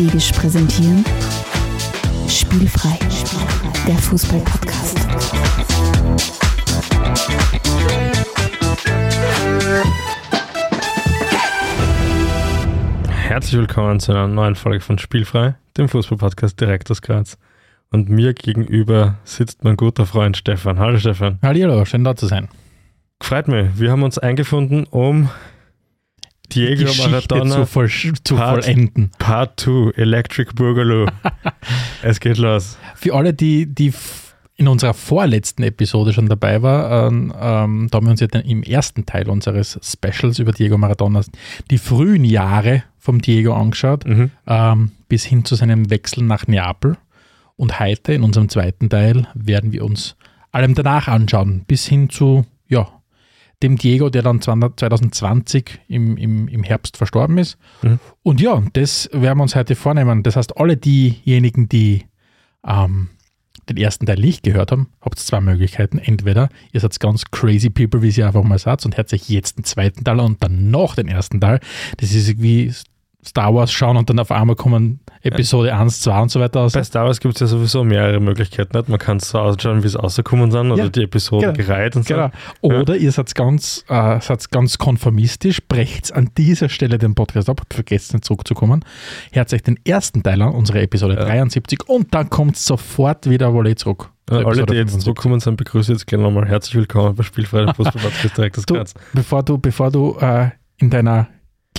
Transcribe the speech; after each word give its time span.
Debisch 0.00 0.32
präsentieren 0.32 1.04
Spielfrei, 2.26 2.98
der 3.86 3.96
Fußball-Podcast. 3.96 4.98
Herzlich 13.10 13.52
willkommen 13.52 14.00
zu 14.00 14.12
einer 14.12 14.26
neuen 14.26 14.54
Folge 14.54 14.80
von 14.80 14.96
Spielfrei, 14.96 15.56
dem 15.76 15.90
Fußball-Podcast 15.90 16.58
direkt 16.58 16.90
aus 16.90 17.02
Graz. 17.02 17.36
Und 17.90 18.08
mir 18.08 18.32
gegenüber 18.32 19.18
sitzt 19.24 19.64
mein 19.64 19.76
guter 19.76 20.06
Freund 20.06 20.38
Stefan. 20.38 20.78
Hallo 20.78 20.98
Stefan. 20.98 21.38
Hallo, 21.42 21.84
schön 21.84 22.04
da 22.04 22.16
zu 22.16 22.26
sein. 22.26 22.48
Freut 23.22 23.48
mich. 23.48 23.78
Wir 23.78 23.90
haben 23.90 24.02
uns 24.02 24.16
eingefunden, 24.16 24.84
um 24.84 25.28
Diego 26.54 26.92
Maradona 26.98 27.54
zu, 27.56 27.66
voll, 27.66 27.88
zu 27.88 28.36
Part- 28.36 28.64
vollenden. 28.64 29.10
Part 29.18 29.60
2 29.60 29.92
Electric 29.96 30.52
Boogaloo. 30.54 31.06
es 32.02 32.20
geht 32.20 32.38
los. 32.38 32.76
Für 32.94 33.14
alle, 33.14 33.32
die, 33.34 33.66
die 33.66 33.92
in 34.56 34.68
unserer 34.68 34.92
vorletzten 34.92 35.62
Episode 35.62 36.12
schon 36.12 36.28
dabei 36.28 36.60
waren, 36.62 37.32
ähm, 37.40 37.88
da 37.90 37.96
haben 37.96 38.06
wir 38.06 38.10
uns 38.10 38.20
ja 38.20 38.26
dann 38.26 38.42
im 38.42 38.62
ersten 38.62 39.06
Teil 39.06 39.28
unseres 39.30 39.78
Specials 39.82 40.38
über 40.38 40.52
Diego 40.52 40.76
Maradona 40.76 41.22
die 41.70 41.78
frühen 41.78 42.24
Jahre 42.24 42.82
vom 42.98 43.22
Diego 43.22 43.54
angeschaut, 43.54 44.04
Mhm. 44.06 44.30
ähm, 44.46 44.90
bis 45.08 45.24
hin 45.24 45.44
zu 45.46 45.54
seinem 45.54 45.88
Wechsel 45.88 46.22
nach 46.24 46.46
Neapel. 46.46 46.96
Und 47.56 47.80
heute 47.80 48.12
in 48.12 48.22
unserem 48.22 48.48
zweiten 48.50 48.88
Teil 48.90 49.26
werden 49.34 49.72
wir 49.72 49.84
uns 49.84 50.16
allem 50.52 50.74
danach 50.74 51.08
anschauen, 51.08 51.64
bis 51.66 51.86
hin 51.86 52.10
zu, 52.10 52.44
ja, 52.68 52.88
dem 53.62 53.76
Diego, 53.76 54.08
der 54.08 54.22
dann 54.22 54.40
2020 54.40 55.80
im, 55.88 56.16
im, 56.16 56.48
im 56.48 56.62
Herbst 56.62 56.96
verstorben 56.96 57.38
ist. 57.38 57.58
Mhm. 57.82 57.98
Und 58.22 58.40
ja, 58.40 58.62
das 58.72 59.08
werden 59.12 59.38
wir 59.38 59.42
uns 59.42 59.54
heute 59.54 59.74
vornehmen. 59.76 60.22
Das 60.22 60.36
heißt, 60.36 60.56
alle 60.56 60.76
diejenigen, 60.76 61.68
die 61.68 62.06
ähm, 62.66 63.10
den 63.68 63.76
ersten 63.76 64.06
Teil 64.06 64.18
nicht 64.18 64.42
gehört 64.42 64.72
haben, 64.72 64.88
habt 65.00 65.18
ihr 65.18 65.24
zwei 65.24 65.40
Möglichkeiten. 65.40 65.98
Entweder 65.98 66.48
ihr 66.72 66.80
seid 66.80 66.98
ganz 67.00 67.24
crazy 67.30 67.70
people, 67.70 68.02
wie 68.02 68.10
ihr 68.10 68.26
einfach 68.26 68.42
mal 68.42 68.58
sagt, 68.58 68.84
und 68.84 68.96
hört 68.96 69.12
euch 69.12 69.28
jetzt 69.28 69.58
den 69.58 69.64
zweiten 69.64 70.04
Teil 70.04 70.20
und 70.20 70.42
dann 70.42 70.70
noch 70.70 70.94
den 70.94 71.08
ersten 71.08 71.40
Teil. 71.40 71.60
Das 71.98 72.12
ist 72.12 72.40
wie 72.40 72.72
Star 73.24 73.54
Wars 73.54 73.70
schauen 73.70 73.96
und 73.98 74.08
dann 74.08 74.18
auf 74.18 74.30
einmal 74.30 74.56
kommen 74.56 75.00
Episode 75.22 75.74
1, 75.74 76.00
2 76.00 76.22
und 76.22 76.30
so 76.30 76.40
weiter 76.40 76.60
aus. 76.60 76.72
Bei 76.72 76.82
Star 76.82 77.04
Wars 77.04 77.20
gibt 77.20 77.34
es 77.34 77.40
ja 77.40 77.46
sowieso 77.46 77.84
mehrere 77.84 78.18
Möglichkeiten. 78.20 78.74
Nicht? 78.76 78.88
Man 78.88 78.98
kann 78.98 79.18
es 79.18 79.28
so 79.28 79.38
ausschauen, 79.38 79.82
wie 79.82 79.86
es 79.88 79.98
rausgekommen 80.02 80.50
sind 80.50 80.72
oder 80.72 80.84
Ja, 80.84 80.88
die 80.88 81.02
Episoden 81.02 81.52
genau. 81.52 81.66
gereiht 81.66 81.96
und 81.96 82.06
so. 82.08 82.14
Genau. 82.14 82.30
Oder 82.62 82.96
ihr 82.96 83.12
seid 83.12 83.34
ganz, 83.34 83.84
äh, 83.88 84.20
seid 84.20 84.50
ganz 84.50 84.78
konformistisch, 84.78 85.60
brecht 85.68 86.12
an 86.14 86.30
dieser 86.38 86.70
Stelle 86.70 86.96
den 86.96 87.14
Podcast 87.14 87.50
ab, 87.50 87.60
vergesst 87.70 88.14
nicht 88.14 88.24
zurückzukommen, 88.24 88.84
hört 89.32 89.52
euch 89.52 89.62
den 89.62 89.78
ersten 89.84 90.22
Teil 90.22 90.40
an, 90.40 90.52
unsere 90.54 90.80
Episode 90.80 91.14
Ja. 91.16 91.24
73 91.26 91.86
und 91.88 92.14
dann 92.14 92.30
kommt 92.30 92.56
sofort 92.56 93.28
wieder 93.28 93.52
Wolle 93.52 93.74
zurück. 93.74 94.10
zur 94.28 94.38
Alle, 94.38 94.64
die 94.64 94.74
jetzt 94.74 94.92
75. 94.92 95.00
zurückkommen 95.04 95.40
sind, 95.40 95.56
begrüße 95.56 95.92
ich 95.92 95.98
jetzt 95.98 96.06
gerne 96.06 96.24
nochmal. 96.24 96.46
Herzlich 96.48 96.74
willkommen 96.76 97.14
bei 97.14 97.22
Spielfrei, 97.22 97.66
der 97.66 97.74
Fußball-Podcast 97.74 98.36
direkt 98.38 98.70
Du, 98.70 98.74
Graz. 98.74 98.94
bevor 99.12 99.42
du, 99.42 99.58
bevor 99.58 99.90
du 99.90 100.16
äh, 100.20 100.50
in 100.78 100.88
deiner 100.88 101.28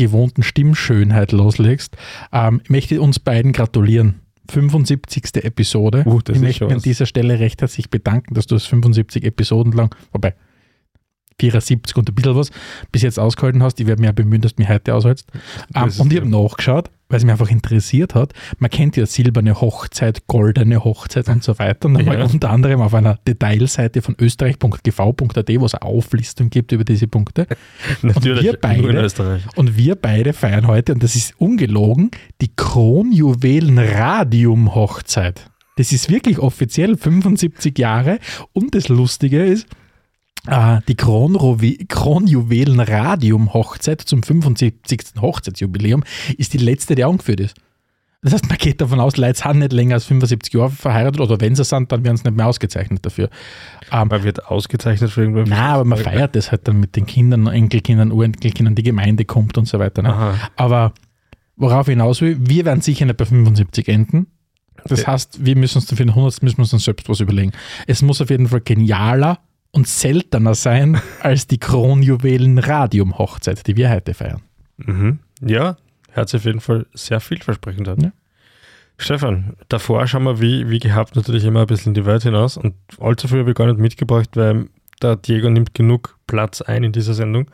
gewohnten 0.01 0.43
Stimmschönheit 0.43 1.31
loslegst, 1.31 1.95
ähm, 2.33 2.61
ich 2.63 2.69
möchte 2.69 3.01
uns 3.01 3.19
beiden 3.19 3.53
gratulieren. 3.53 4.21
75. 4.49 5.43
Episode. 5.43 6.03
Uh, 6.05 6.19
ich 6.29 6.39
möchte 6.39 6.65
mich 6.65 6.73
an 6.73 6.81
dieser 6.81 7.05
Stelle 7.05 7.39
recht 7.39 7.61
herzlich 7.61 7.89
bedanken, 7.89 8.33
dass 8.33 8.47
du 8.47 8.55
es 8.55 8.65
75 8.65 9.23
Episoden 9.23 9.71
lang, 9.71 9.95
wobei 10.11 10.33
74 11.41 11.95
und 11.97 12.09
ein 12.09 12.15
bisschen 12.15 12.35
was, 12.35 12.49
bis 12.91 13.01
jetzt 13.01 13.19
ausgehalten 13.19 13.63
hast. 13.63 13.79
Ich 13.79 13.87
werde 13.87 14.01
mich 14.01 14.07
ja 14.07 14.11
bemühen, 14.13 14.41
dass 14.41 14.55
du 14.55 14.61
mich 14.61 14.69
heute 14.69 14.93
aushältst. 14.95 15.27
Ähm, 15.33 15.41
Das 15.85 15.93
ist 15.95 15.99
und 15.99 16.13
ich 16.13 16.19
habe 16.19 16.29
nachgeschaut, 16.29 16.89
weil 17.09 17.17
es 17.17 17.23
mich 17.23 17.31
einfach 17.31 17.49
interessiert 17.49 18.15
hat. 18.15 18.33
Man 18.59 18.69
kennt 18.69 18.95
ja 18.95 19.05
silberne 19.05 19.59
Hochzeit, 19.59 20.27
goldene 20.27 20.83
Hochzeit 20.83 21.27
und 21.29 21.43
so 21.43 21.57
weiter. 21.59 21.87
Und 21.87 21.95
dann 21.95 22.05
Ja. 22.19 22.23
unter 22.25 22.49
anderem 22.51 22.81
auf 22.81 22.93
einer 22.93 23.17
Detailseite 23.27 24.01
von 24.01 24.15
österreich.gv.at, 24.19 25.49
wo 25.59 25.65
es 25.65 25.73
eine 25.73 25.81
Auflistung 25.81 26.49
gibt 26.49 26.71
über 26.71 26.83
diese 26.85 27.07
Punkte. 27.07 27.47
Natürlich, 28.01 28.43
wir 28.43 28.57
beide- 28.61 28.81
nur 28.81 28.91
in 28.91 28.97
Österreich. 28.97 29.43
Und 29.55 29.75
wir 29.75 29.95
beide 29.95 30.33
feiern 30.33 30.67
heute, 30.67 30.93
und 30.93 31.03
das 31.03 31.15
ist 31.15 31.33
ungelogen, 31.39 32.11
die 32.41 32.51
Kronjuwelen-Radium-Hochzeit. 32.55 35.47
Das 35.77 35.91
ist 35.91 36.09
wirklich 36.09 36.39
offiziell 36.39 36.95
75 36.97 37.77
Jahre. 37.79 38.19
Und 38.53 38.75
das 38.75 38.87
Lustige 38.89 39.43
ist, 39.43 39.65
äh, 40.47 40.79
die 40.87 40.95
Kronrovi- 40.95 41.85
Kronjuwelen-Radium-Hochzeit 41.87 44.01
zum 44.01 44.23
75. 44.23 45.21
Hochzeitsjubiläum 45.21 46.03
ist 46.37 46.53
die 46.53 46.57
letzte, 46.57 46.95
die 46.95 47.03
angeführt 47.03 47.41
ist. 47.41 47.55
Das 48.23 48.33
heißt, 48.33 48.49
man 48.49 48.57
geht 48.59 48.79
davon 48.81 48.99
aus, 48.99 49.17
Leute 49.17 49.39
sind 49.41 49.59
nicht 49.59 49.73
länger 49.73 49.95
als 49.95 50.05
75 50.05 50.53
Jahre 50.53 50.69
verheiratet 50.69 51.19
oder 51.21 51.41
wenn 51.41 51.55
sie 51.55 51.63
sind, 51.63 51.91
dann 51.91 52.03
werden 52.03 52.17
sie 52.17 52.23
nicht 52.25 52.37
mehr 52.37 52.45
ausgezeichnet 52.47 53.03
dafür. 53.03 53.29
Ähm, 53.91 54.09
Man 54.09 54.23
wird 54.23 54.45
ausgezeichnet 54.45 55.09
für 55.09 55.21
irgendwann. 55.21 55.49
Nein, 55.49 55.59
aber 55.59 55.85
man 55.85 55.97
feiert 55.97 56.35
das 56.35 56.51
halt 56.51 56.67
dann 56.67 56.79
mit 56.79 56.95
den 56.95 57.07
Kindern, 57.07 57.47
Enkelkindern, 57.47 58.11
Urenkelkindern, 58.11 58.75
die 58.75 58.83
Gemeinde 58.83 59.25
kommt 59.25 59.57
und 59.57 59.67
so 59.67 59.79
weiter. 59.79 60.03
Ne? 60.03 60.35
Aber 60.55 60.93
worauf 61.55 61.87
ich 61.87 61.93
hinaus 61.93 62.21
will, 62.21 62.37
wir 62.39 62.65
werden 62.65 62.81
sicher 62.81 63.05
nicht 63.05 63.17
bei 63.17 63.25
75 63.25 63.87
enden. 63.87 64.27
Das 64.85 65.07
heißt, 65.07 65.43
wir 65.43 65.55
müssen 65.55 65.79
uns 65.79 65.87
dann 65.87 65.97
für 65.97 66.03
den 66.05 66.09
100. 66.09 66.43
müssen 66.43 66.57
wir 66.57 66.61
uns 66.61 66.71
dann 66.71 66.79
selbst 66.79 67.09
was 67.09 67.21
überlegen. 67.21 67.53
Es 67.87 68.03
muss 68.03 68.21
auf 68.21 68.29
jeden 68.29 68.47
Fall 68.47 68.61
genialer 68.61 69.39
und 69.71 69.87
seltener 69.87 70.55
sein 70.55 70.99
als 71.21 71.47
die 71.47 71.59
Kronjuwelen-Radium-Hochzeit, 71.59 73.67
die 73.67 73.75
wir 73.75 73.89
heute 73.89 74.13
feiern. 74.13 74.41
Mhm. 74.77 75.19
Ja, 75.41 75.75
hört 76.11 76.29
sich 76.29 76.39
auf 76.41 76.45
jeden 76.45 76.61
Fall 76.61 76.85
sehr 76.93 77.19
vielversprechend 77.19 77.87
an. 77.87 78.01
Ja. 78.01 78.11
Stefan, 78.97 79.55
davor 79.67 80.05
schauen 80.07 80.23
wir 80.23 80.41
wie, 80.41 80.69
wie 80.69 80.79
gehabt 80.79 81.15
natürlich 81.15 81.45
immer 81.45 81.61
ein 81.61 81.67
bisschen 81.67 81.91
in 81.91 81.95
die 81.95 82.05
Welt 82.05 82.23
hinaus 82.23 82.57
und 82.57 82.75
allzu 82.99 83.27
viel 83.27 83.39
habe 83.39 83.49
ich 83.49 83.55
gar 83.55 83.65
nicht 83.65 83.79
mitgebracht, 83.79 84.29
weil 84.35 84.67
der 85.01 85.15
Diego 85.15 85.49
nimmt 85.49 85.73
genug 85.73 86.19
Platz 86.27 86.61
ein 86.61 86.83
in 86.83 86.91
dieser 86.91 87.15
Sendung. 87.15 87.49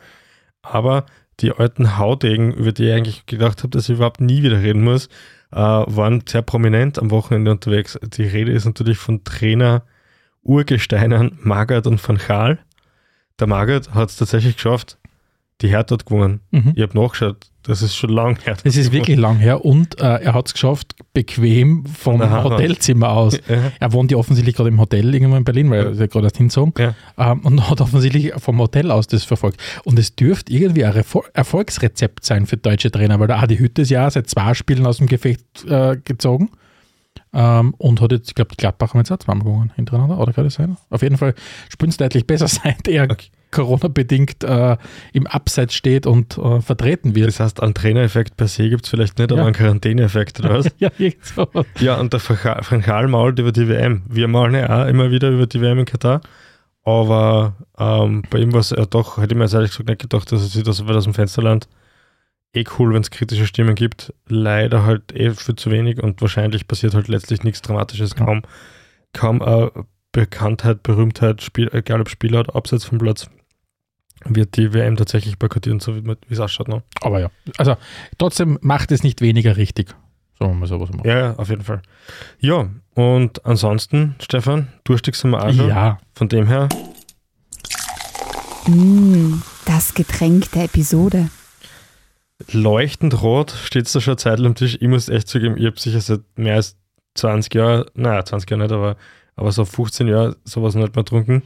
Aber 0.62 1.06
die 1.40 1.52
alten 1.52 1.98
Haudegen, 1.98 2.54
über 2.54 2.74
die 2.74 2.88
ich 2.88 2.94
eigentlich 2.94 3.26
gedacht 3.26 3.60
habe, 3.60 3.70
dass 3.70 3.88
ich 3.88 3.96
überhaupt 3.96 4.20
nie 4.20 4.44
wieder 4.44 4.62
reden 4.62 4.84
muss, 4.84 5.08
äh, 5.52 5.58
waren 5.58 6.24
sehr 6.28 6.42
prominent 6.42 7.00
am 7.00 7.12
Wochenende 7.12 7.52
unterwegs. 7.52 7.98
Die 8.04 8.24
Rede 8.24 8.52
ist 8.52 8.66
natürlich 8.66 8.98
von 8.98 9.24
Trainer 9.24 9.84
Urgesteinern 10.48 11.38
Margaret 11.42 11.88
und 11.88 12.06
Van 12.08 12.18
Gaal. 12.18 12.60
Der 13.40 13.48
Margaret 13.48 13.94
hat 13.94 14.10
es 14.10 14.18
tatsächlich 14.18 14.56
geschafft. 14.56 14.98
Die 15.62 15.70
Hertha 15.70 15.96
hat 15.96 16.06
gewonnen. 16.06 16.42
Mhm. 16.52 16.74
Ich 16.76 16.84
habe 16.84 16.98
nachgeschaut, 17.00 17.48
das 17.64 17.82
ist 17.82 17.96
schon 17.96 18.12
lang 18.12 18.38
her. 18.44 18.56
Das 18.64 18.78
ist 18.78 18.92
wirklich 18.92 19.18
lang 19.18 19.38
her 19.38 19.66
und 19.66 20.00
äh, 20.00 20.04
er 20.22 20.36
hat 20.36 20.48
es 20.48 20.54
geschafft, 20.54 20.96
bequem 21.14 21.84
vom 21.88 22.22
Aha. 22.22 22.44
Hotelzimmer 22.44 23.10
aus. 23.10 23.38
Ja, 23.48 23.72
Er 23.80 23.92
wohnt 23.92 24.12
ja 24.12 24.18
offensichtlich 24.18 24.56
gerade 24.56 24.70
im 24.70 24.80
Hotel 24.80 25.14
irgendwo 25.14 25.36
in 25.36 25.44
Berlin, 25.44 25.72
weil 25.72 25.88
er 25.88 25.94
ja 25.94 26.06
gerade 26.06 26.28
erst 26.28 26.38
hingezogen. 26.38 26.74
ja. 26.78 26.94
Ähm, 27.18 27.40
und 27.40 27.70
hat 27.70 27.82
offensichtlich 27.82 28.34
vom 28.38 28.60
Hotel 28.60 28.92
aus 28.92 29.08
das 29.08 29.24
verfolgt. 29.24 29.60
Und 29.84 29.98
es 29.98 30.16
dürfte 30.16 30.54
irgendwie 30.54 30.86
ein 30.86 30.96
Erfol 30.96 31.24
Erfolgsrezept 31.34 32.24
sein 32.24 32.46
für 32.46 32.58
deutsche 32.58 32.92
Trainer, 32.92 33.20
weil 33.20 33.28
der 33.28 33.40
Adi 33.40 33.58
Hütte 33.58 33.82
ist 33.82 33.90
ja 33.90 34.10
seit 34.12 34.30
zwei 34.30 34.54
Spielen 34.54 34.86
aus 34.86 34.98
dem 34.98 35.08
Gefecht 35.08 35.66
äh, 35.68 35.98
gezogen. 36.04 36.52
Ähm, 37.40 37.76
und 37.78 38.02
hat 38.02 38.12
jetzt, 38.12 38.30
ich 38.30 38.34
glaube, 38.36 38.50
die 38.50 38.58
Gladbach 38.58 38.94
haben 38.94 39.00
jetzt 39.02 39.12
auch 39.12 39.20
zweimal 39.20 39.46
gewonnen 39.46 39.72
hintereinander, 39.76 40.18
oder 40.18 40.34
kann 40.34 40.46
das 40.46 40.56
sein? 40.56 40.76
Auf 40.90 41.04
jeden 41.04 41.18
Fall 41.18 41.36
spielt 41.70 41.92
es 41.92 41.98
deutlich 41.98 42.26
besser, 42.26 42.48
seit 42.64 42.88
er 42.88 43.04
Okay. 43.04 43.28
Corona-bedingt 43.52 44.44
äh, 44.44 44.76
im 45.14 45.28
Abseits 45.28 45.76
steht 45.76 46.08
und 46.08 46.38
äh, 46.38 46.62
vertreten 46.62 47.14
wird. 47.16 47.28
Das 47.28 47.40
heißt, 47.40 47.62
einen 47.62 47.76
Trainereffekt 47.76 48.38
per 48.38 48.48
se 48.48 48.68
gibt 48.70 48.86
es 48.86 48.90
vielleicht 48.90 49.20
nicht, 49.20 49.32
aber 49.32 49.42
Ja. 49.42 49.46
einen 49.46 49.56
Quarantäneeffekt 49.56 50.40
oder 50.40 50.50
was? 50.58 50.68
ja, 50.80 50.90
so. 51.22 51.48
ja, 51.80 52.00
und 52.00 52.12
der 52.12 52.22
Van 52.22 52.82
Gaal 52.82 53.08
mault 53.08 53.38
über 53.40 53.52
die 53.52 53.68
WM. 53.70 54.02
Wir 54.10 54.28
malen 54.28 54.56
ja 54.56 54.84
auch 54.84 54.88
immer 54.88 55.12
wieder 55.12 55.30
über 55.30 55.46
die 55.46 55.62
WM 55.62 55.80
in 55.80 55.86
Katar. 55.86 56.22
Aber 56.84 57.54
ähm, 57.78 58.24
bei 58.30 58.40
ihm 58.40 58.52
war 58.54 58.62
es 58.62 58.72
ja 58.72 58.86
doch, 58.86 59.18
hätte 59.18 59.34
ich 59.34 59.38
mir 59.38 59.44
jetzt 59.44 59.54
ehrlich 59.54 59.72
gesagt 59.72 59.90
nicht 59.90 60.02
gedacht, 60.02 60.32
dass 60.32 60.42
er 60.42 60.48
sich 60.48 60.64
das 60.64 60.82
aus 60.82 61.04
dem 61.04 61.14
Fenster 61.14 61.42
lernt. 61.44 61.68
Eh 62.54 62.64
cool, 62.78 62.94
wenn 62.94 63.02
es 63.02 63.12
kritische 63.12 63.46
Stimmen 63.46 63.76
gibt. 63.76 64.14
Leider 64.28 64.86
halt 64.86 65.14
eh 65.16 65.32
viel 65.34 65.56
zu 65.56 65.70
wenig 65.72 66.02
und 66.02 66.22
wahrscheinlich 66.22 66.68
passiert 66.68 66.94
halt 66.96 67.08
letztlich 67.08 67.44
nichts 67.44 67.62
Dramatisches. 67.62 68.12
Ja. 68.18 68.26
Kaum, 68.26 68.42
kaum 69.14 69.42
äh, 69.42 69.70
Bekanntheit, 70.12 70.82
Berühmtheit, 70.84 71.42
Spiel, 71.42 71.70
egal 71.74 72.02
ob 72.02 72.10
Spieler 72.10 72.40
oder 72.40 72.56
abseits 72.56 72.86
vom 72.86 72.98
Platz, 72.98 73.30
wird 74.26 74.58
die 74.58 74.74
WM 74.74 74.96
tatsächlich 74.96 75.38
boykottieren, 75.38 75.80
so 75.80 75.96
wie 75.96 76.16
es 76.30 76.40
ausschaut. 76.40 76.68
Ne? 76.70 76.82
Aber 77.02 77.20
ja, 77.20 77.30
also 77.58 77.76
trotzdem 78.18 78.58
macht 78.62 78.92
es 78.92 79.04
nicht 79.04 79.22
weniger 79.22 79.58
richtig. 79.58 79.90
Sagen 80.40 80.52
wir 80.52 80.56
mal 80.56 80.68
so 80.68 80.80
was 80.80 80.90
machen. 80.92 81.08
Ja, 81.08 81.18
ja, 81.20 81.34
auf 81.36 81.50
jeden 81.50 81.64
Fall. 81.64 81.82
Ja, 82.40 82.70
und 82.96 83.46
ansonsten, 83.46 84.16
Stefan, 84.22 84.68
durstig 84.84 85.16
sind 85.16 85.32
wir 85.32 85.44
auch 85.44 85.54
schon. 85.54 85.68
ja. 85.68 86.00
Von 86.16 86.30
dem 86.30 86.48
her, 86.48 86.70
Mm, 88.68 89.42
das 89.66 89.94
Getränk 89.94 90.52
der 90.52 90.66
Episode. 90.66 91.30
Leuchtend 92.52 93.22
rot 93.22 93.52
steht 93.64 93.88
es 93.88 93.94
da 93.94 94.02
schon 94.02 94.14
eine 94.14 94.18
Zeit 94.18 94.40
am 94.40 94.56
Tisch. 94.56 94.78
Ich 94.80 94.88
muss 94.88 95.10
echt 95.10 95.28
zugeben, 95.28 95.58
ich 95.58 95.66
habe 95.66 95.80
sicher 95.80 96.02
seit 96.02 96.22
mehr 96.36 96.56
als 96.56 96.78
20 97.16 97.54
Jahren, 97.54 97.86
naja, 97.94 98.24
20 98.24 98.50
Jahre 98.50 98.64
nicht, 98.64 98.72
aber, 98.72 98.98
aber 99.36 99.52
so 99.52 99.66
15 99.66 100.08
Jahre 100.08 100.38
sowas 100.44 100.76
nicht 100.76 100.96
mehr 100.96 101.04
getrunken. 101.04 101.44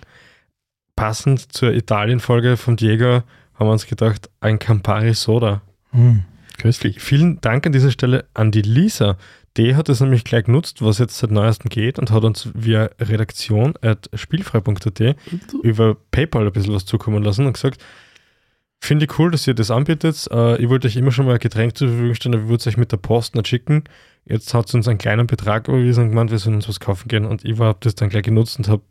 Passend 0.95 1.53
zur 1.53 1.73
Italien-Folge 1.73 2.57
von 2.57 2.75
Diego 2.75 3.23
haben 3.55 3.67
wir 3.67 3.71
uns 3.71 3.87
gedacht, 3.87 4.29
ein 4.39 4.59
Campari 4.59 5.13
Soda. 5.13 5.61
Hm. 5.91 6.23
Köstlich. 6.57 7.01
Vielen 7.01 7.41
Dank 7.41 7.65
an 7.65 7.71
dieser 7.71 7.91
Stelle 7.91 8.25
an 8.33 8.51
die 8.51 8.61
Lisa. 8.61 9.17
Die 9.57 9.75
hat 9.75 9.89
es 9.89 9.99
nämlich 9.99 10.23
gleich 10.23 10.45
genutzt, 10.45 10.81
was 10.81 10.99
jetzt 10.99 11.17
seit 11.17 11.31
neuestem 11.31 11.69
geht 11.69 11.99
und 11.99 12.11
hat 12.11 12.23
uns 12.23 12.49
via 12.53 12.89
redaktion 12.99 13.73
at 13.81 14.09
spielfrei.at 14.13 15.15
über 15.63 15.97
PayPal 16.11 16.45
ein 16.45 16.53
bisschen 16.53 16.73
was 16.73 16.85
zukommen 16.85 17.23
lassen 17.23 17.45
und 17.45 17.53
gesagt, 17.53 17.83
finde 18.81 19.05
ich 19.05 19.19
cool, 19.19 19.31
dass 19.31 19.47
ihr 19.47 19.53
das 19.53 19.71
anbietet. 19.71 20.27
Äh, 20.31 20.61
ich 20.61 20.67
wollte 20.69 20.87
euch 20.87 20.95
immer 20.97 21.11
schon 21.11 21.25
mal 21.27 21.33
ein 21.33 21.39
Getränk 21.39 21.77
zur 21.77 21.87
Verfügung 21.89 22.15
stellen, 22.15 22.33
aber 22.35 22.43
ich 22.43 22.49
würde 22.49 22.61
es 22.61 22.67
euch 22.67 22.77
mit 22.77 22.91
der 22.91 22.97
Post 22.97 23.35
nicht 23.35 23.47
schicken. 23.47 23.83
Jetzt 24.25 24.53
hat 24.53 24.67
sie 24.67 24.77
uns 24.77 24.87
einen 24.87 24.97
kleinen 24.97 25.27
Betrag 25.27 25.67
überwiesen 25.67 26.03
und 26.05 26.09
gemeint, 26.09 26.31
wir 26.31 26.39
sollen 26.39 26.55
uns 26.55 26.67
was 26.67 26.79
kaufen 26.79 27.07
gehen 27.07 27.25
und 27.25 27.45
ich 27.45 27.57
habe 27.59 27.77
das 27.81 27.95
dann 27.95 28.09
gleich 28.09 28.23
genutzt 28.23 28.57
und 28.59 28.67
habe, 28.67 28.83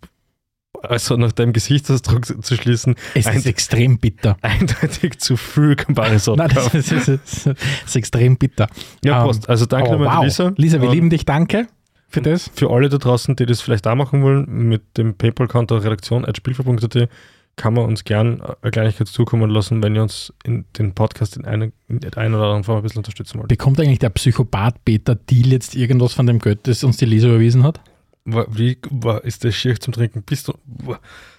also 0.83 1.17
nach 1.17 1.33
deinem 1.33 1.53
Gesichtsausdruck 1.53 2.25
zu 2.45 2.57
schließen, 2.57 2.95
Es 3.15 3.27
Ein- 3.27 3.37
ist 3.39 3.47
extrem 3.47 3.99
bitter. 3.99 4.37
eindeutig 4.43 5.19
zu 5.21 5.37
viel 5.37 5.77
Campari-Soda 5.77 6.47
Nein, 6.47 6.55
das 6.55 6.75
ist, 6.75 6.93
ist, 7.09 7.47
das 7.47 7.57
ist 7.87 7.97
extrem 7.97 8.37
bitter. 8.39 8.69
Ja, 9.05 9.21
Ähm, 9.21 9.27
Post. 9.27 9.49
Also 9.49 9.67
danke 9.67 9.91
oh, 9.91 9.93
nochmal 9.95 10.17
wow. 10.19 10.25
Lisa. 10.25 10.53
Lisa, 10.57 10.81
wir 10.81 10.89
Ähm, 10.89 10.95
lieben 10.95 11.11
dich. 11.11 11.25
Danke 11.25 11.67
für 12.09 12.23
das. 12.23 12.51
Für 12.55 12.71
alle 12.71 12.89
da 12.89 12.99
draußen, 12.99 13.37
die 13.37 13.47
das 13.47 13.61
vielleicht 13.61 13.87
auch 13.87 13.95
machen 13.95 14.23
wollen, 14.23 14.47
mit 14.69 14.97
dem 14.97 15.15
PayPal-Konto 15.15 15.77
redaktion.spielver.at 15.77 17.09
kann 17.57 17.75
man 17.75 17.85
uns 17.85 18.05
gern 18.05 18.41
eine 18.41 18.71
Kleinigkeit 18.71 19.09
zukommen 19.09 19.51
lassen, 19.51 19.83
wenn 19.83 19.95
ihr 19.95 20.03
uns 20.03 20.33
in 20.45 20.65
den 20.79 20.95
Podcast 20.95 21.37
in 21.37 21.45
einer 21.45 21.71
einen 22.17 22.35
oder 22.35 22.45
anderen 22.45 22.65
Form 22.65 22.79
ein 22.79 22.83
bisschen 22.83 22.99
unterstützen 23.01 23.39
wollt. 23.39 23.49
Bekommt 23.49 23.79
eigentlich 23.81 23.99
der 23.99 24.11
Psychopath 24.11 24.85
Peter 24.85 25.19
Thiel 25.27 25.53
jetzt 25.53 25.75
irgendwas 25.75 26.15
von 26.15 26.27
dem 26.27 26.39
Geld, 26.39 26.61
das 26.67 26.83
uns 26.85 26.97
die 26.97 27.05
Lisa 27.05 27.29
überwiesen 27.29 27.63
hat? 27.63 27.81
Wie 28.25 28.77
ist 29.23 29.45
das 29.45 29.55
schier 29.55 29.79
zum 29.81 29.93
Trinken? 29.93 30.23
Bist 30.23 30.49
du, 30.49 30.55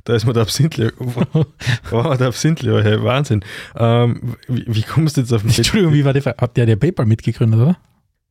da 0.03 0.15
ist 0.15 0.25
mir 0.25 0.33
der 0.33 0.43
Absinthli. 0.43 0.89
Wow, 1.89 2.17
der 2.17 2.27
Absinthli, 2.27 2.71
hey, 2.81 3.01
Wahnsinn. 3.03 3.43
Ähm, 3.75 4.35
wie, 4.47 4.65
wie 4.67 4.81
kommst 4.81 5.15
du 5.15 5.21
jetzt 5.21 5.31
auf 5.31 5.41
den 5.41 5.51
Entschuldigung, 5.51 5.93
wie 5.93 6.03
war 6.03 6.13
die 6.13 6.21
Frage? 6.21 6.37
Hat 6.41 6.57
der 6.57 6.65
der 6.65 6.75
PayPal 6.75 7.05
mitgegründet, 7.05 7.59
oder? 7.59 7.77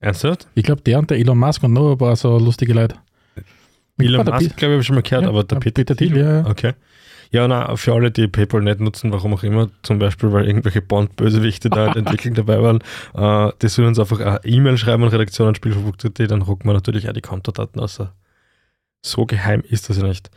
Ernsthaft? 0.00 0.48
Ich 0.54 0.64
glaube, 0.64 0.82
der 0.82 0.98
und 0.98 1.10
der 1.10 1.18
Elon 1.18 1.38
Musk 1.38 1.62
und 1.62 1.72
noch 1.72 1.92
ein 1.92 1.98
paar 1.98 2.16
so 2.16 2.38
lustige 2.38 2.72
Leute. 2.72 2.96
Elon 3.98 4.26
Musk, 4.26 4.56
glaube 4.56 4.56
ich, 4.56 4.62
habe 4.62 4.80
ich 4.80 4.86
schon 4.86 4.96
mal 4.96 5.02
gehört, 5.02 5.22
Ja, 5.22 5.28
aber 5.28 5.44
der 5.44 5.56
Peter, 5.56 5.74
Peter 5.74 5.96
Thiel, 5.96 6.16
ja, 6.16 6.40
ja. 6.40 6.46
Okay. 6.46 6.72
Ja, 7.32 7.46
na, 7.46 7.76
für 7.76 7.94
alle, 7.94 8.10
die 8.10 8.26
PayPal 8.26 8.60
nicht 8.60 8.80
nutzen, 8.80 9.12
warum 9.12 9.34
auch 9.34 9.44
immer, 9.44 9.70
zum 9.82 10.00
Beispiel, 10.00 10.32
weil 10.32 10.46
irgendwelche 10.46 10.82
Bond-Bösewichte 10.82 11.70
da 11.70 11.86
in 11.86 11.92
der 11.92 11.98
Entwicklung 11.98 12.34
dabei 12.34 12.60
waren, 12.60 12.80
äh, 13.14 13.52
die 13.62 13.68
sollen 13.68 13.88
uns 13.88 13.98
einfach 13.98 14.20
eine 14.20 14.40
E-Mail 14.44 14.76
schreiben 14.76 15.04
an 15.04 15.10
redaktion.spielverbucht.at, 15.10 16.30
dann 16.30 16.42
rucken 16.42 16.68
wir 16.68 16.74
natürlich 16.74 17.08
auch 17.08 17.12
die 17.12 17.20
Kontodaten 17.20 17.80
aus. 17.80 18.02
So 19.02 19.26
geheim 19.26 19.62
ist 19.68 19.88
das 19.88 19.98
ja 19.98 20.04
nicht. 20.04 20.30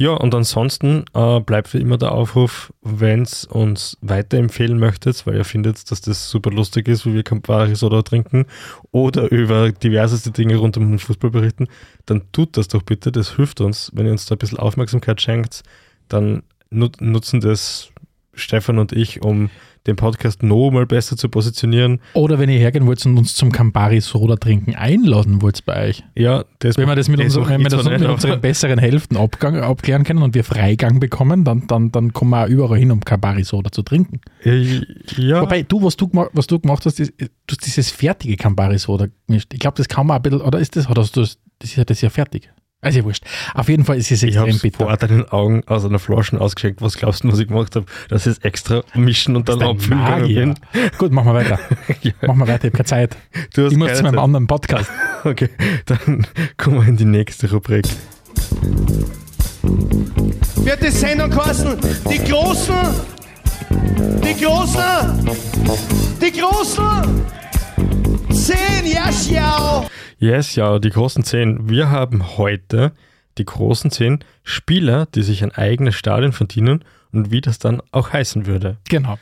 Ja, 0.00 0.12
und 0.12 0.34
ansonsten 0.34 1.04
äh, 1.12 1.40
bleibt 1.40 1.74
wie 1.74 1.78
immer 1.78 1.98
der 1.98 2.12
Aufruf, 2.12 2.72
wenn 2.80 3.20
es 3.20 3.44
uns 3.44 3.98
weiterempfehlen 4.00 4.78
möchtet, 4.78 5.26
weil 5.26 5.36
ihr 5.36 5.44
findet, 5.44 5.90
dass 5.90 6.00
das 6.00 6.30
super 6.30 6.50
lustig 6.50 6.88
ist, 6.88 7.04
wie 7.04 7.12
wir 7.12 7.22
Campari 7.22 7.74
Soda 7.74 8.00
trinken 8.00 8.46
oder 8.92 9.30
über 9.30 9.72
diverseste 9.72 10.30
Dinge 10.30 10.56
rund 10.56 10.78
um 10.78 10.88
den 10.88 10.98
Fußball 10.98 11.30
berichten, 11.30 11.68
dann 12.06 12.22
tut 12.32 12.56
das 12.56 12.68
doch 12.68 12.80
bitte, 12.80 13.12
das 13.12 13.36
hilft 13.36 13.60
uns. 13.60 13.90
Wenn 13.94 14.06
ihr 14.06 14.12
uns 14.12 14.24
da 14.24 14.36
ein 14.36 14.38
bisschen 14.38 14.58
Aufmerksamkeit 14.58 15.20
schenkt, 15.20 15.64
dann 16.12 16.42
nut 16.70 17.00
nutzen 17.00 17.40
das 17.40 17.90
Stefan 18.34 18.78
und 18.78 18.92
ich, 18.92 19.22
um 19.22 19.50
den 19.86 19.96
Podcast 19.96 20.42
noch 20.42 20.70
mal 20.70 20.86
besser 20.86 21.16
zu 21.16 21.28
positionieren. 21.28 22.00
Oder 22.12 22.38
wenn 22.38 22.50
ihr 22.50 22.58
hergehen 22.58 22.86
wollt 22.86 23.04
und 23.06 23.16
uns 23.16 23.34
zum 23.34 23.50
Campari 23.50 24.00
Soda 24.00 24.36
trinken 24.36 24.74
einladen 24.74 25.40
wollt 25.40 25.64
bei 25.64 25.88
euch. 25.88 26.04
Ja, 26.14 26.44
das 26.58 26.76
Wenn 26.76 26.86
wir 26.86 26.96
das 26.96 27.08
mit, 27.08 27.18
das 27.18 27.36
unser, 27.36 27.48
wenn 27.48 27.62
wir 27.62 27.70
das 27.70 27.84
mit 27.84 28.02
unseren 28.02 28.40
besseren 28.40 28.78
Hälften 28.78 29.16
abgang, 29.16 29.56
abklären 29.56 30.04
können 30.04 30.22
und 30.22 30.34
wir 30.34 30.44
Freigang 30.44 31.00
bekommen, 31.00 31.44
dann, 31.44 31.66
dann, 31.66 31.92
dann 31.92 32.12
kommen 32.12 32.30
wir 32.30 32.44
auch 32.44 32.48
überall 32.48 32.78
hin, 32.78 32.90
um 32.90 33.00
Campari 33.00 33.44
Soda 33.44 33.72
zu 33.72 33.82
trinken. 33.82 34.20
Ja, 34.44 35.40
Wobei, 35.42 35.62
du, 35.62 35.82
was 35.82 35.96
du, 35.96 36.10
was 36.12 36.46
du 36.46 36.58
gemacht 36.58 36.84
hast, 36.84 37.00
ist, 37.00 37.14
du 37.18 37.26
hast 37.50 37.64
dieses 37.64 37.90
fertige 37.90 38.36
Campari 38.36 38.78
Soda 38.78 39.06
gemischt. 39.26 39.52
Ich 39.54 39.60
glaube, 39.60 39.78
das 39.78 39.88
kann 39.88 40.06
man 40.06 40.16
ein 40.16 40.22
bisschen, 40.22 40.42
oder 40.42 40.58
ist 40.58 40.76
das, 40.76 40.90
oder 40.90 41.02
hast 41.02 41.16
du 41.16 41.20
das, 41.22 41.38
das 41.58 41.70
ist 41.70 41.76
ja 41.76 41.84
das 41.84 41.98
ist 41.98 42.02
ja 42.02 42.10
fertig. 42.10 42.50
Also 42.82 42.98
ja 43.00 43.04
wurscht. 43.04 43.24
Auf 43.54 43.68
jeden 43.68 43.84
Fall 43.84 43.98
ist 43.98 44.10
es 44.10 44.22
ich 44.22 44.38
habe 44.38 44.48
extrem 44.48 44.56
es 44.56 44.62
bitter. 44.62 44.84
vor 44.86 44.96
deinen 44.96 45.28
Augen 45.28 45.62
aus 45.66 45.84
einer 45.84 45.98
Flasche 45.98 46.40
ausgeschenkt. 46.40 46.80
Was 46.80 46.96
glaubst 46.96 47.22
du, 47.24 47.30
was 47.30 47.38
ich 47.38 47.48
gemacht 47.48 47.76
habe? 47.76 47.84
Das 48.08 48.26
ist 48.26 48.42
extra 48.44 48.82
mischen 48.94 49.36
und 49.36 49.48
dann 49.50 49.60
abfüllen 49.62 50.26
bin. 50.26 50.54
Gut, 50.96 51.12
machen 51.12 51.28
wir 51.28 51.34
weiter. 51.34 51.58
Ja, 52.02 52.12
Machen 52.26 52.38
wir 52.40 52.48
weiter, 52.48 52.64
ich 52.68 52.72
habe 52.72 52.76
keine 52.78 52.84
Zeit. 52.86 53.16
du 53.54 53.64
hast 53.66 53.72
Ich 53.72 53.78
muss 53.78 53.92
zu 53.94 54.02
meinem 54.02 54.14
Zeit. 54.14 54.22
anderen 54.24 54.46
Podcast. 54.46 54.90
Okay, 55.24 55.50
dann 55.84 56.26
kommen 56.56 56.80
wir 56.80 56.88
in 56.88 56.96
die 56.96 57.04
nächste 57.04 57.50
Rubrik. 57.50 57.84
wird 60.56 60.82
die 60.82 60.90
Sendung 60.90 61.30
kosten. 61.30 61.76
Die 62.10 62.18
Großen, 62.24 62.74
die 64.24 64.42
Großen, 64.42 65.28
die 66.22 66.40
Großen. 66.40 67.24
Zehn, 68.32 68.86
ja, 68.86 69.10
schau. 69.12 69.86
Yes, 70.20 70.54
ja, 70.54 70.78
die 70.78 70.90
großen 70.90 71.24
zehn. 71.24 71.68
Wir 71.68 71.90
haben 71.90 72.36
heute 72.36 72.92
die 73.38 73.44
großen 73.44 73.90
zehn 73.90 74.18
Spieler, 74.44 75.06
die 75.06 75.22
sich 75.22 75.42
ein 75.42 75.50
eigenes 75.52 75.94
Stadion 75.94 76.32
verdienen 76.32 76.84
und 77.12 77.30
wie 77.30 77.40
das 77.40 77.58
dann 77.58 77.80
auch 77.90 78.12
heißen 78.12 78.44
würde. 78.46 78.76
Genau. 78.88 79.18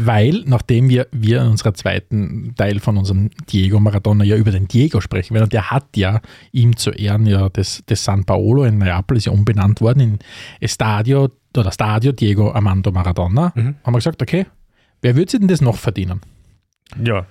Weil, 0.00 0.42
nachdem 0.44 0.88
wir, 0.88 1.06
wir 1.12 1.40
in 1.42 1.46
unserer 1.48 1.72
zweiten 1.72 2.54
Teil 2.56 2.80
von 2.80 2.96
unserem 2.98 3.30
Diego 3.50 3.78
Maradona 3.78 4.24
ja 4.24 4.36
über 4.36 4.50
den 4.50 4.66
Diego 4.66 5.00
sprechen 5.00 5.34
werden, 5.34 5.48
der 5.48 5.70
hat 5.70 5.96
ja 5.96 6.20
ihm 6.50 6.76
zu 6.76 6.90
Ehren 6.90 7.24
ja 7.26 7.48
des, 7.48 7.84
des 7.86 8.02
San 8.04 8.24
Paolo 8.24 8.64
in 8.64 8.78
Neapel 8.78 9.16
ist 9.16 9.26
ja 9.26 9.32
umbenannt 9.32 9.80
worden 9.80 10.00
in 10.00 10.18
Estadio 10.60 11.30
oder 11.56 11.70
Stadio 11.70 12.10
Diego 12.12 12.50
Armando 12.50 12.90
Maradona, 12.90 13.52
Mhm. 13.54 13.76
haben 13.84 13.94
wir 13.94 13.98
gesagt, 13.98 14.20
okay, 14.20 14.46
wer 15.00 15.14
würde 15.14 15.30
sich 15.30 15.38
denn 15.40 15.48
das 15.48 15.60
noch 15.60 15.76
verdienen? 15.76 16.20
Ja, 17.02 17.24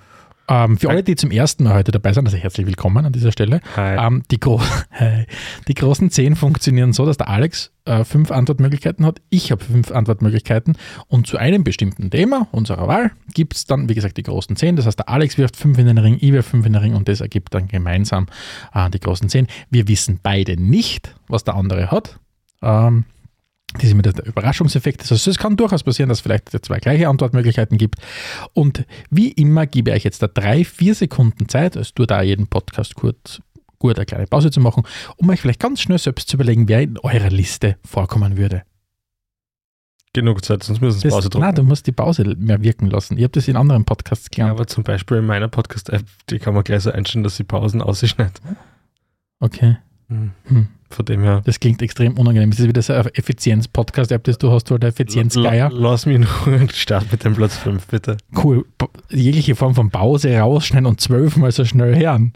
Ähm, 0.52 0.78
für 0.78 0.90
alle, 0.90 1.02
die 1.02 1.16
zum 1.16 1.32
ersten 1.32 1.64
Mal 1.64 1.76
heute 1.76 1.92
dabei 1.92 2.12
sind, 2.12 2.26
also 2.26 2.38
herzlich 2.38 2.68
willkommen 2.68 3.06
an 3.06 3.14
dieser 3.14 3.32
Stelle. 3.32 3.62
Ähm, 3.78 4.24
die, 4.32 4.40
gro 4.40 4.62
die 5.70 5.74
großen 5.74 6.10
zehn 6.10 6.36
funktionieren 6.36 6.92
so, 6.92 7.06
dass 7.06 7.16
der 7.16 7.30
Alex 7.30 7.72
äh, 7.86 8.04
fünf 8.04 8.32
Antwortmöglichkeiten 8.32 9.06
hat, 9.06 9.22
ich 9.30 9.52
habe 9.52 9.64
fünf 9.64 9.92
Antwortmöglichkeiten 9.92 10.78
und 11.08 11.26
zu 11.26 11.38
einem 11.38 11.64
bestimmten 11.64 12.12
Thema 12.12 12.50
unserer 12.52 12.86
Wahl 12.90 13.12
gibt 13.34 13.56
es 13.56 13.66
dann, 13.66 13.88
wie 13.88 13.96
gesagt, 13.96 14.18
die 14.18 14.24
großen 14.24 14.58
zehn. 14.58 14.76
Das 14.76 14.86
heißt, 14.86 15.00
der 15.00 15.08
Alex 15.08 15.38
wirft 15.38 15.56
fünf 15.56 15.78
in 15.78 15.86
den 15.86 15.98
Ring, 15.98 16.18
ich 16.20 16.34
wirf 16.34 16.48
fünf 16.48 16.66
in 16.66 16.74
den 16.74 16.82
Ring 16.82 16.96
und 16.96 17.08
das 17.08 17.22
ergibt 17.22 17.54
dann 17.54 17.70
gemeinsam 17.70 18.28
äh, 18.74 18.90
die 18.90 19.00
großen 19.00 19.30
zehn. 19.30 19.48
Wir 19.70 19.88
wissen 19.88 20.20
beide 20.22 20.62
nicht, 20.62 21.16
was 21.30 21.46
der 21.46 21.56
andere 21.56 21.92
hat. 21.92 22.20
Ähm, 22.62 23.06
das 23.74 23.84
ist 23.84 23.92
immer 23.92 24.02
der 24.02 24.26
Überraschungseffekt. 24.26 25.10
Heißt, 25.10 25.28
es 25.28 25.38
kann 25.38 25.56
durchaus 25.58 25.84
passieren, 25.84 26.10
dass 26.10 26.20
es 26.20 26.22
vielleicht 26.22 26.50
zwei 26.66 26.80
gleiche 26.80 27.08
Antwortmöglichkeiten 27.08 27.78
gibt. 27.78 27.96
Und 28.54 28.86
wie 29.10 29.30
immer 29.32 29.66
gebe 29.68 29.92
ich 29.92 29.98
euch 29.98 30.04
jetzt 30.04 30.22
da 30.22 30.28
drei, 30.28 30.64
vier 30.66 30.96
Sekunden 30.96 31.48
Zeit, 31.50 31.76
es 31.76 31.94
tut 31.94 32.12
da 32.12 32.22
jeden 32.22 32.48
Podcast 32.48 32.96
kurz 32.96 33.42
gut 33.80 33.96
eine 33.98 34.06
kleine 34.06 34.28
Pause 34.28 34.52
zu 34.52 34.60
machen, 34.60 34.84
um 35.18 35.28
euch 35.30 35.42
vielleicht 35.42 35.60
ganz 35.60 35.82
schnell 35.82 35.98
selbst 35.98 36.30
zu 36.30 36.38
überlegen, 36.38 36.68
wer 36.68 36.82
in 36.82 37.00
eurer 37.00 37.32
Liste 37.32 37.78
vorkommen 37.84 38.38
würde. 38.38 38.62
Genug 40.14 40.44
Zeit, 40.44 40.62
sonst 40.64 40.82
müssen 40.82 41.02
wir 41.04 41.10
Pause 41.10 41.30
drücken. 41.30 41.46
nein, 41.46 41.56
du 41.56 41.64
musst 41.64 41.88
die 41.88 41.94
Pause 41.94 42.36
mehr 42.38 42.62
wirken 42.62 42.88
lassen. 42.88 43.18
Ich 43.18 43.24
habe 43.24 43.32
das 43.32 43.48
in 43.48 43.56
anderen 43.56 43.86
Podcasts 43.86 44.26
Ja, 44.26 44.44
gelernt. 44.44 44.60
aber 44.60 44.68
zum 44.68 44.84
Beispiel 44.84 45.18
in 45.18 45.26
meiner 45.26 45.48
Podcast-App, 45.48 46.04
die 46.30 46.38
kann 46.38 46.54
man 46.54 46.64
gleich 46.64 46.82
so 46.84 46.92
einstellen, 46.92 47.24
dass 47.24 47.38
sie 47.38 47.44
Pausen 47.46 47.82
ausschneidet. 47.82 48.42
Okay. 49.40 49.78
Hm. 50.10 50.32
Hm. 50.46 50.68
Von 50.92 51.06
dem 51.06 51.24
her. 51.24 51.42
Das 51.46 51.60
klingt 51.60 51.82
extrem 51.82 52.18
unangenehm. 52.18 52.52
Das 52.52 52.60
ist 52.60 52.68
wieder 52.68 52.82
so 52.82 52.94
eine 52.94 53.14
Effizienz-Podcast-App, 53.16 54.24
das 54.26 54.38
du 54.38 54.52
hast, 54.52 54.72
oder 54.72 54.90
Effizienzgeier. 54.90 55.70
La- 55.72 55.90
Lass 55.92 56.06
mich 56.06 56.20
noch 56.20 56.48
Start 56.74 57.12
mit 57.12 57.24
dem 57.24 57.34
Platz 57.36 57.58
5, 57.58 57.86
bitte. 57.88 58.18
Cool. 58.36 58.66
Jegliche 59.10 59.56
Form 59.56 59.74
von 59.76 59.90
Pause 59.90 60.38
rausschneiden 60.38 60.86
und 60.86 61.00
zwölfmal 61.02 61.52
so 61.52 61.66
schnell 61.66 61.96
hören. 61.98 62.34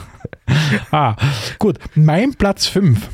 ah, 0.90 1.16
gut. 1.58 1.78
Mein 1.94 2.34
Platz 2.34 2.66
5. 2.66 3.08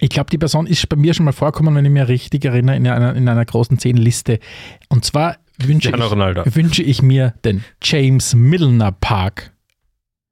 Ich 0.00 0.10
glaube, 0.10 0.28
die 0.30 0.38
Person 0.38 0.66
ist 0.66 0.88
bei 0.88 0.96
mir 0.96 1.14
schon 1.14 1.24
mal 1.24 1.32
vorkommen, 1.32 1.74
wenn 1.76 1.84
ich 1.84 1.90
mich 1.90 2.08
richtig 2.08 2.44
erinnere, 2.44 2.76
in 2.76 2.86
einer, 2.86 3.14
in 3.14 3.28
einer 3.28 3.44
großen 3.44 3.78
Zehn-Liste. 3.78 4.40
Und 4.88 5.04
zwar 5.04 5.36
wünsche 5.58 5.90
ich, 5.90 6.56
wünsche 6.56 6.82
ich 6.82 7.00
mir 7.00 7.34
den 7.44 7.64
James 7.82 8.34
Milner 8.34 8.90
Park. 8.92 9.52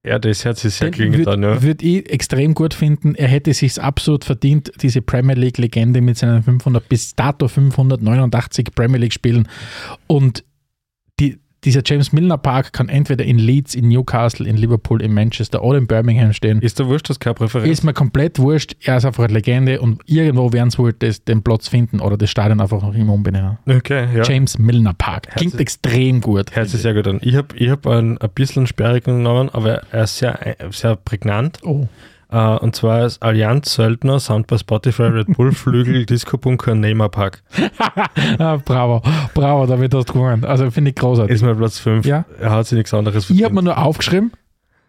Ja, 0.04 0.18
das 0.18 0.44
Herz 0.44 0.64
ist 0.64 0.80
klingend 0.80 1.18
würde 1.18 1.30
an, 1.30 1.42
ja. 1.44 1.62
würd 1.62 1.80
ich 1.80 2.11
extrem 2.11 2.54
gut 2.54 2.75
finden. 2.75 3.14
Er 3.14 3.28
hätte 3.28 3.54
sich 3.54 3.80
absolut 3.80 4.25
verdient, 4.25 4.73
diese 4.82 5.00
Premier 5.00 5.37
League-Legende 5.37 6.00
mit 6.00 6.18
seinen 6.18 6.42
500 6.42 6.88
bis 6.88 7.14
dato 7.14 7.47
589 7.47 8.75
Premier 8.75 8.99
League-Spielen. 8.99 9.49
Und 10.09 10.44
dieser 11.64 11.83
James 11.85 12.12
Milner 12.12 12.38
Park 12.38 12.73
kann 12.73 12.88
entweder 12.88 13.25
in 13.25 13.38
Leeds, 13.38 13.75
in 13.75 13.88
Newcastle, 13.88 14.49
in 14.49 14.57
Liverpool, 14.57 15.00
in 15.00 15.14
Manchester 15.14 15.62
oder 15.62 15.78
in 15.78 15.87
Birmingham 15.87 16.33
stehen. 16.33 16.61
Ist 16.61 16.78
der 16.78 16.87
Wurscht, 16.88 17.09
das 17.09 17.21
keine 17.21 17.35
Präferenz? 17.35 17.71
Ist 17.71 17.85
mir 17.85 17.92
komplett 17.92 18.38
wurscht. 18.38 18.75
Er 18.83 18.97
ist 18.97 19.04
einfach 19.04 19.25
eine 19.25 19.33
Legende 19.35 19.81
und 19.81 20.00
irgendwo 20.07 20.52
werden 20.52 20.71
sie 20.71 20.78
wohl 20.78 20.92
das, 20.92 21.25
den 21.25 21.42
Platz 21.42 21.69
finden 21.69 22.00
oder 22.00 22.16
das 22.16 22.31
Stadion 22.31 22.61
einfach 22.61 22.83
noch 22.83 22.95
immer 22.95 23.12
umbenennen. 23.12 23.59
Okay, 23.66 24.07
ja. 24.14 24.23
James 24.25 24.59
Milner 24.59 24.95
Park. 24.95 25.28
Klingt 25.35 25.52
Herzlich- 25.52 25.61
extrem 25.61 26.21
gut. 26.21 26.54
Hört 26.57 26.69
sich 26.69 26.83
sehr 26.83 26.95
gut 26.95 27.07
an. 27.07 27.19
Ich 27.23 27.37
habe 27.37 27.57
ich 27.57 27.69
hab 27.71 27.87
ein, 27.87 28.19
ein 28.19 28.31
bisschen 28.35 28.66
sperrig 28.66 29.04
genommen, 29.04 29.49
aber 29.50 29.83
er 29.92 30.04
ist 30.04 30.19
sehr, 30.19 30.57
sehr 30.71 30.97
prägnant. 30.97 31.59
Oh, 31.62 31.87
Äh, 32.32 32.56
und 32.58 32.74
zwar 32.74 33.04
ist 33.04 33.22
Allianz 33.22 33.74
Söldner, 33.74 34.18
Sound 34.18 34.46
bei 34.46 34.56
Spotify, 34.58 35.02
Red 35.02 35.28
Bull, 35.36 35.52
Flügel, 35.52 36.06
Disco 36.06 36.38
Bunker, 36.38 36.74
Neymar 36.74 37.10
Park. 37.10 37.42
ah, 38.38 38.56
bravo, 38.64 39.02
bravo, 39.34 39.66
damit 39.66 39.94
hast 39.94 40.08
du 40.08 40.14
gewonnen. 40.14 40.44
Also 40.44 40.70
finde 40.70 40.90
ich 40.90 40.96
großartig. 40.96 41.34
Ist 41.34 41.42
mein 41.42 41.56
Platz 41.56 41.78
5. 41.78 42.06
Ja. 42.06 42.24
Er 42.40 42.50
hat 42.50 42.66
sich 42.66 42.76
nichts 42.76 42.94
anderes 42.94 43.28
Ich 43.28 43.44
habe 43.44 43.54
mir 43.54 43.62
nur 43.62 43.76
aufgeschrieben, 43.78 44.32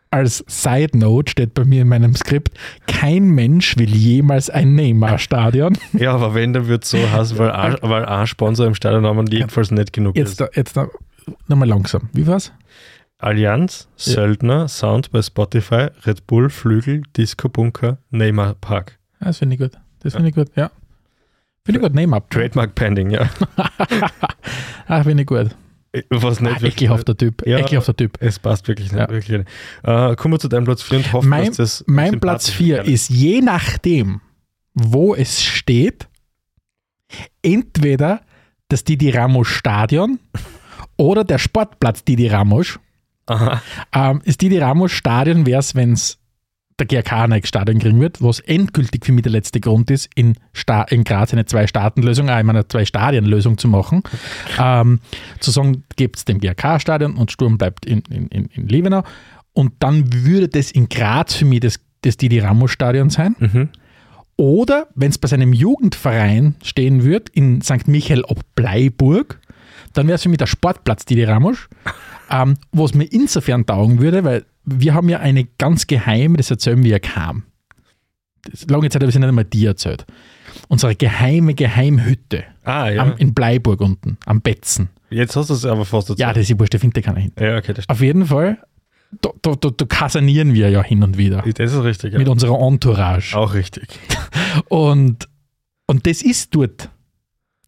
als 0.09 0.43
Side 0.47 0.97
Note 0.97 1.31
steht 1.31 1.53
bei 1.55 1.65
mir 1.65 1.81
in 1.81 1.87
meinem 1.87 2.15
Skript, 2.15 2.55
kein 2.87 3.25
Mensch 3.31 3.77
will 3.77 3.89
jemals 3.89 4.49
ein 4.49 4.75
Neymar-Stadion. 4.75 5.75
Ja, 5.93 6.13
aber 6.13 6.33
wenn, 6.35 6.53
dann 6.53 6.67
wird 6.67 6.83
es 6.83 6.91
so 6.91 6.97
heißen, 6.99 7.37
weil, 7.39 7.51
ein- 7.51 7.77
weil 7.81 8.05
ein 8.05 8.27
Sponsor 8.27 8.67
im 8.67 8.75
Stadionnamen 8.75 9.25
jedenfalls 9.27 9.71
nicht 9.71 9.91
genug 9.91 10.15
Jetzt, 10.15 10.29
ist. 10.31 10.41
da, 10.41 10.47
jetzt 10.55 10.77
da, 10.77 10.87
nochmal 11.47 11.67
langsam. 11.67 12.09
Wie 12.13 12.25
war's? 12.27 12.53
Allianz. 13.23 13.87
Söldner, 13.95 14.67
Sound 14.67 15.11
bei 15.11 15.21
Spotify, 15.21 15.87
Red 16.05 16.27
Bull, 16.27 16.49
Flügel, 16.49 17.03
Disco 17.17 17.49
Bunker, 17.49 17.97
Neymar 18.11 18.55
Park. 18.55 18.99
Ja, 19.19 19.27
Das 19.27 19.37
finde 19.39 19.55
ich 19.55 19.61
gut. 19.61 19.71
Das 20.01 20.13
finde 20.13 20.29
ich 20.29 20.35
gut, 20.35 20.49
ja. 20.55 20.69
Finde 21.65 21.79
ich 21.79 21.83
gut, 21.85 21.93
Neymar. 21.95 22.27
Trademark 22.29 22.75
Pending, 22.75 23.09
ja. 23.11 23.29
Ah, 24.87 25.01
finde 25.03 25.23
ich 25.23 25.27
gut. 25.27 25.55
Was 26.09 26.39
nicht 26.41 26.61
Ah, 26.63 26.65
ekelhafter 26.65 27.15
Typ. 27.15 27.45
Ja. 27.47 27.59
Ekelhafter 27.59 27.95
Typ. 27.95 28.17
Es 28.19 28.37
passt 28.39 28.67
wirklich 28.67 28.91
nicht. 28.91 28.99
Ja. 28.99 29.09
Wirklich 29.09 29.37
nicht. 29.37 29.49
Äh, 29.83 30.15
kommen 30.15 30.33
wir 30.33 30.39
zu 30.39 30.47
deinem 30.49 30.65
Platz 30.65 30.81
4 30.83 30.97
und 30.97 31.13
hoffen, 31.13 31.29
Mein, 31.29 31.45
dass 31.47 31.55
das. 31.57 31.83
mein 31.87 32.19
Platz 32.19 32.49
4 32.49 32.83
ist 32.83 33.09
je 33.09 33.41
nachdem, 33.41 34.19
wo 34.73 35.13
es 35.15 35.41
steht, 35.41 36.07
entweder 37.43 38.21
das 38.69 38.83
Didi 38.83 39.11
Ramos 39.11 39.47
Stadion 39.47 40.19
oder 40.97 41.23
der 41.23 41.37
Sportplatz 41.37 42.03
Didi 42.03 42.27
Ramos. 42.27 42.79
Ähm, 43.93 44.21
das 44.25 44.37
Didi 44.37 44.57
Ramos 44.57 44.91
Stadion 44.91 45.45
wäre 45.45 45.59
es, 45.59 45.75
wenn 45.75 45.93
es 45.93 46.19
der 46.79 46.87
GRK 46.87 47.25
ein 47.25 47.45
Stadion 47.45 47.79
kriegen 47.79 47.99
wird, 47.99 48.21
was 48.21 48.39
endgültig 48.39 49.05
für 49.05 49.11
mich 49.11 49.23
der 49.23 49.31
letzte 49.31 49.59
Grund 49.59 49.91
ist, 49.91 50.09
in, 50.15 50.35
Sta 50.53 50.83
in 50.83 51.03
Graz 51.03 51.33
eine 51.33 51.45
Zwei-Staaten-Lösung, 51.45 52.29
äh, 52.29 52.33
eine 52.33 52.67
Zwei-Stadien-Lösung 52.67 53.57
zu 53.57 53.67
machen. 53.67 54.03
Ähm, 54.59 54.99
zu 55.39 55.51
sagen, 55.51 55.83
gibt 55.95 56.17
es 56.17 56.25
den 56.25 56.39
GRK-Stadion 56.39 57.15
und 57.15 57.31
Sturm 57.31 57.57
bleibt 57.57 57.85
in, 57.85 58.03
in, 58.09 58.27
in, 58.27 58.45
in 58.47 58.67
Liebenau. 58.67 59.03
Und 59.53 59.73
dann 59.79 60.11
würde 60.25 60.47
das 60.47 60.71
in 60.71 60.89
Graz 60.89 61.35
für 61.35 61.45
mich 61.45 61.59
das, 61.59 61.79
das 62.01 62.17
Didi 62.17 62.39
Ramos-Stadion 62.39 63.09
sein. 63.09 63.35
Mhm. 63.39 63.69
Oder 64.35 64.87
wenn 64.95 65.11
es 65.11 65.19
bei 65.19 65.27
seinem 65.27 65.53
Jugendverein 65.53 66.55
stehen 66.63 67.03
wird, 67.03 67.29
in 67.29 67.61
St. 67.61 67.87
Michael 67.87 68.23
ob 68.23 68.39
Bleiburg, 68.55 69.39
dann 69.93 70.07
wäre 70.07 70.15
es 70.15 70.23
für 70.23 70.29
mich 70.29 70.37
der 70.37 70.47
Sportplatz 70.47 71.05
Didi 71.05 71.23
Ramos, 71.23 71.57
ähm, 72.29 72.55
was 72.71 72.93
mir 72.93 73.05
insofern 73.05 73.65
taugen 73.65 73.99
würde, 73.99 74.23
weil 74.23 74.45
wir 74.65 74.93
haben 74.93 75.09
ja 75.09 75.19
eine 75.19 75.45
ganz 75.57 75.87
geheime, 75.87 76.37
das 76.37 76.49
erzählen 76.51 76.81
wir 76.83 76.91
ja 76.91 76.99
kaum. 76.99 77.43
Das, 78.49 78.65
lange 78.69 78.89
Zeit 78.89 79.01
habe 79.01 79.09
ich 79.09 79.15
es 79.15 79.19
nicht 79.19 79.27
einmal 79.27 79.45
dir 79.45 79.69
erzählt. 79.69 80.05
Unsere 80.67 80.95
geheime 80.95 81.53
Geheimhütte 81.53 82.43
Ah, 82.63 82.89
ja. 82.89 83.01
am, 83.01 83.17
in 83.17 83.33
Bleiburg 83.33 83.81
unten, 83.81 84.17
am 84.25 84.41
Betzen. 84.41 84.89
Jetzt 85.09 85.35
hast 85.35 85.49
du 85.49 85.53
es 85.53 85.65
aber 85.65 85.85
fast 85.85 86.09
dazu. 86.09 86.19
Ja, 86.21 86.33
das 86.33 86.49
ist 86.49 86.59
wurscht, 86.59 86.73
da 86.73 86.77
findet 86.79 87.03
keiner 87.03 87.19
hin. 87.19 87.31
ja, 87.39 87.57
okay, 87.57 87.73
Auf 87.87 88.01
jeden 88.01 88.25
Fall, 88.25 88.57
da, 89.21 89.29
da, 89.41 89.55
da, 89.55 89.69
da 89.69 89.85
kasanieren 89.85 90.53
wir 90.53 90.69
ja 90.69 90.83
hin 90.83 91.03
und 91.03 91.17
wieder 91.17 91.43
das 91.55 91.73
ist 91.73 91.83
richtig. 91.83 92.13
Ja. 92.13 92.19
mit 92.19 92.27
unserer 92.27 92.59
Entourage. 92.59 93.37
Auch 93.37 93.53
richtig. 93.53 93.87
Und, 94.69 95.27
und 95.87 96.05
das 96.07 96.21
ist 96.21 96.53
dort. 96.55 96.89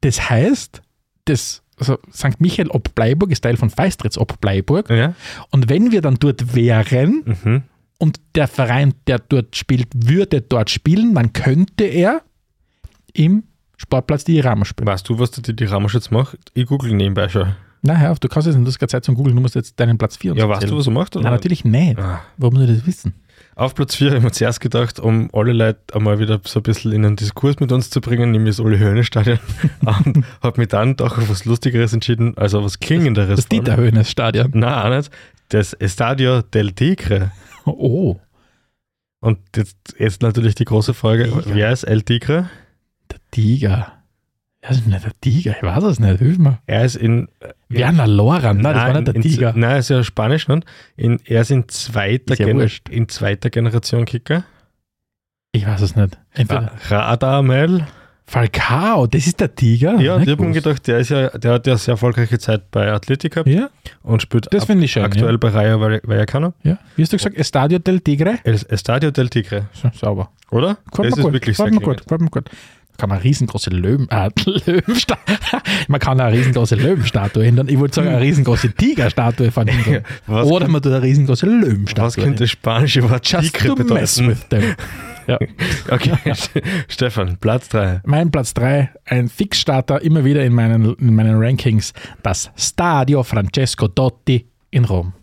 Das 0.01 0.29
heißt, 0.29 0.82
das, 1.25 1.63
also 1.79 1.98
St. 2.13 2.39
Michael 2.39 2.70
ob 2.70 2.94
Bleiburg 2.96 3.32
ist 3.32 3.41
Teil 3.41 3.58
von 3.58 3.70
Feistritz 3.70 4.17
ob 4.17 4.39
Bleiburg. 4.41 4.89
Ja. 4.89 5.13
Und 5.51 5.70
wenn 5.70 5.91
wir 5.91 6.01
dann 6.01 6.15
dort 6.15 6.55
wären 6.55 7.38
Mhm. 7.44 7.63
und 7.98 8.20
der 8.36 8.48
Verein, 8.48 8.94
der 9.08 9.20
dort 9.20 9.55
spielt, 9.55 9.88
würde 9.96 10.41
dort 10.41 10.70
spielen, 10.70 11.13
dann 11.15 11.34
könnte 11.34 11.84
er 11.86 12.22
im 13.13 13.44
Sportplatz 13.77 14.24
die 14.24 14.39
Rama 14.39 14.65
spielen. 14.65 14.88
Weißt 14.88 15.08
du, 15.10 15.20
was 15.20 15.32
die 15.32 15.65
Ramos 15.65 15.94
jetzt 15.94 16.12
macht? 16.12 16.38
Ich 16.53 16.65
google 16.65 16.94
nebenbei 16.94 17.27
schon. 17.29 17.55
Na, 17.82 17.96
hör 17.98 18.12
auf, 18.12 18.20
du 18.20 18.27
kannst 18.27 18.48
jetzt 18.48 18.55
nicht, 18.55 18.65
du 18.65 18.70
hast 18.72 18.79
keine 18.79 18.89
Zeit 18.89 19.05
zum 19.05 19.13
Googeln, 19.15 19.36
du 19.36 19.41
musst 19.41 19.53
jetzt 19.53 19.79
deinen 19.79 19.98
Platz 19.98 20.17
4 20.17 20.32
uns 20.32 20.39
Ja, 20.41 20.50
weißt 20.50 20.70
du, 20.70 20.77
was 20.77 20.88
er 20.88 20.94
macht? 20.94 21.15
Oder? 21.15 21.24
Nein, 21.25 21.34
natürlich 21.34 21.65
nicht. 21.65 22.00
Ah. 22.00 22.22
Warum 22.38 22.55
muss 22.55 22.67
ich 22.70 22.77
das 22.77 22.88
wissen? 22.88 23.13
Auf 23.58 23.74
Platz 23.74 23.96
4 23.96 24.08
habe 24.08 24.18
ich 24.18 24.24
mir 24.24 24.32
zuerst 24.32 24.60
gedacht, 24.60 25.00
um 25.00 25.30
alle 25.32 25.54
Leute 25.54 25.80
einmal 25.94 26.20
wieder 26.20 26.42
so 26.44 26.60
ein 26.60 26.64
bisschen 26.64 26.92
in 26.92 27.06
einen 27.06 27.16
Diskurs 27.16 27.58
mit 27.62 27.72
uns 27.72 27.90
zu 27.90 28.02
bringen, 28.02 28.32
nämlich 28.32 28.58
das 28.58 28.60
Uli 28.60 28.78
Höhne 28.78 29.06
Stadion. 29.06 29.40
und 29.80 30.26
habe 30.44 30.60
mich 30.60 30.68
dann 30.68 30.98
doch 30.98 31.18
auf 31.18 31.30
was 31.30 31.46
Lustigeres 31.46 31.94
entschieden, 31.94 32.38
also 32.38 32.62
was 32.64 32.82
Klingenderes. 32.82 33.38
Das 33.38 33.48
Dieter 33.48 33.78
Höhnes 33.78 34.12
Stadion. 34.12 34.52
Nein, 34.54 34.74
auch 34.74 34.98
nicht. 34.98 35.10
Das 35.50 35.74
Estadio 35.74 36.42
del 36.42 36.72
Tigre. 36.74 37.32
Oh, 37.68 38.20
Und 39.22 39.40
jetzt, 39.56 39.76
jetzt 39.98 40.22
natürlich 40.22 40.54
die 40.54 40.66
große 40.66 40.94
Frage, 40.94 41.34
wer 41.48 41.72
ist 41.72 41.84
El 41.84 42.04
Tigre? 42.04 42.48
der 43.12 43.18
Tiger. 43.32 43.95
Ja, 44.66 44.70
das 44.70 44.78
ist 44.78 44.88
nicht 44.88 45.06
der 45.06 45.12
Tiger, 45.22 45.56
ich 45.58 45.64
weiß 45.64 45.84
es 45.84 46.00
nicht, 46.00 46.18
hilf 46.20 46.38
mir. 46.40 46.58
Er 46.66 46.86
ist 46.86 46.96
in... 46.96 47.28
Werner 47.70 48.08
Loran, 48.08 48.58
nein, 48.58 48.74
das 48.74 48.84
war 48.84 48.94
nicht 48.94 49.08
der 49.08 49.16
in, 49.16 49.22
Tiger. 49.22 49.54
Nein, 49.56 49.72
er 49.72 49.78
ist 49.78 49.90
ja 49.90 50.04
Spanisch. 50.04 50.48
Nicht? 50.48 50.66
In, 50.98 51.20
er 51.26 51.42
ist 51.42 51.52
in 51.52 51.68
zweiter, 51.70 52.36
ja 52.36 52.46
Gen 52.46 52.68
in 52.90 53.08
zweiter 53.10 53.50
Generation 53.52 54.06
Kicker. 54.06 54.44
Ich 55.52 55.66
weiß 55.68 55.82
es 55.82 55.96
nicht. 55.96 56.18
Entweder 56.34 56.72
Ra 56.90 57.00
Radamel. 57.12 57.86
Falcao, 58.28 59.06
das 59.06 59.28
ist 59.28 59.40
der 59.40 59.54
Tiger? 59.54 60.00
Ja, 60.02 60.18
ich 60.20 60.28
habe 60.28 60.44
mir 60.44 60.52
gedacht, 60.54 60.88
der, 60.88 60.98
ist 60.98 61.10
ja, 61.10 61.30
der 61.30 61.54
hat 61.54 61.68
ja 61.68 61.78
sehr 61.78 61.92
erfolgreiche 61.94 62.40
Zeit 62.40 62.72
bei 62.72 62.92
Athletic 62.92 63.34
gehabt 63.34 63.48
Ja, 63.48 63.70
und 64.02 64.20
spielt 64.24 64.52
das 64.52 64.68
ab- 64.68 64.76
ich 64.78 64.92
schön. 64.92 65.04
aktuell 65.04 65.38
bei 65.38 65.50
Rayo 65.50 65.80
Valle- 65.80 66.02
Vallecano. 66.04 66.54
Ja. 66.64 66.72
ja. 66.72 66.78
Wie 66.96 67.04
hast 67.04 67.14
du 67.14 67.18
gesagt, 67.18 67.38
Estadio 67.38 67.78
del 67.78 68.02
Tigre? 68.02 68.40
El 68.44 68.56
Estadio 68.68 69.12
del 69.12 69.30
Tigre, 69.30 69.68
So, 69.74 69.92
sauber. 69.94 70.32
oder? 70.50 70.78
Gefällt 70.90 71.12
das 71.12 71.20
ist 71.20 71.24
gut. 71.24 71.34
wirklich 71.34 71.56
gefällt 71.56 71.74
sehr 71.74 71.80
mir 71.80 71.86
gut. 71.86 72.02
Gefällt 72.02 72.22
mir 72.22 72.30
gut. 72.32 72.50
Kann 72.98 73.10
man 73.10 73.20
riesengroße 73.20 73.70
Löwen, 73.72 74.08
äh, 74.10 74.30
Löwenstatue, 74.66 75.38
man 75.88 76.00
kann 76.00 76.20
eine 76.20 76.38
riesengroße 76.38 76.75
Löwenstatue 76.75 77.46
ändern. 77.46 77.68
Ich 77.68 77.78
wollte 77.78 77.96
sagen, 77.96 78.08
eine 78.08 78.22
riesengroße 78.22 78.72
Tigerstatue 78.74 79.52
von 79.52 79.68
hinten. 79.70 80.04
Was, 80.28 80.48
Oder 80.48 80.68
man 80.68 80.82
tut 80.82 80.94
eine 80.94 81.02
riesengroße 81.02 81.46
Löwenstatue. 81.46 82.06
was 82.06 82.16
könnte 82.16 82.44
das 82.44 82.52
spanische 82.52 83.10
Wort 83.10 83.28
Just 83.30 83.54
Tigre 83.56 83.75
bedeuten? 83.75 84.28
with 84.30 84.48
them. 84.50 84.75
Ja. 85.28 85.40
Okay, 85.90 86.14
Stefan, 86.88 87.38
Platz 87.38 87.68
3. 87.70 88.02
Mein 88.06 88.30
Platz 88.30 88.54
3, 88.54 88.92
ein 89.06 89.28
Fixstarter 89.28 90.02
immer 90.02 90.24
wieder 90.24 90.44
in 90.46 90.54
meinen, 90.54 90.94
in 90.96 91.16
meinen 91.16 91.38
Rankings, 91.42 91.94
das 92.22 92.52
Stadio 92.56 93.24
Francesco 93.24 93.88
Dotti 93.88 94.46
in 94.70 94.86
Rom. 94.86 95.14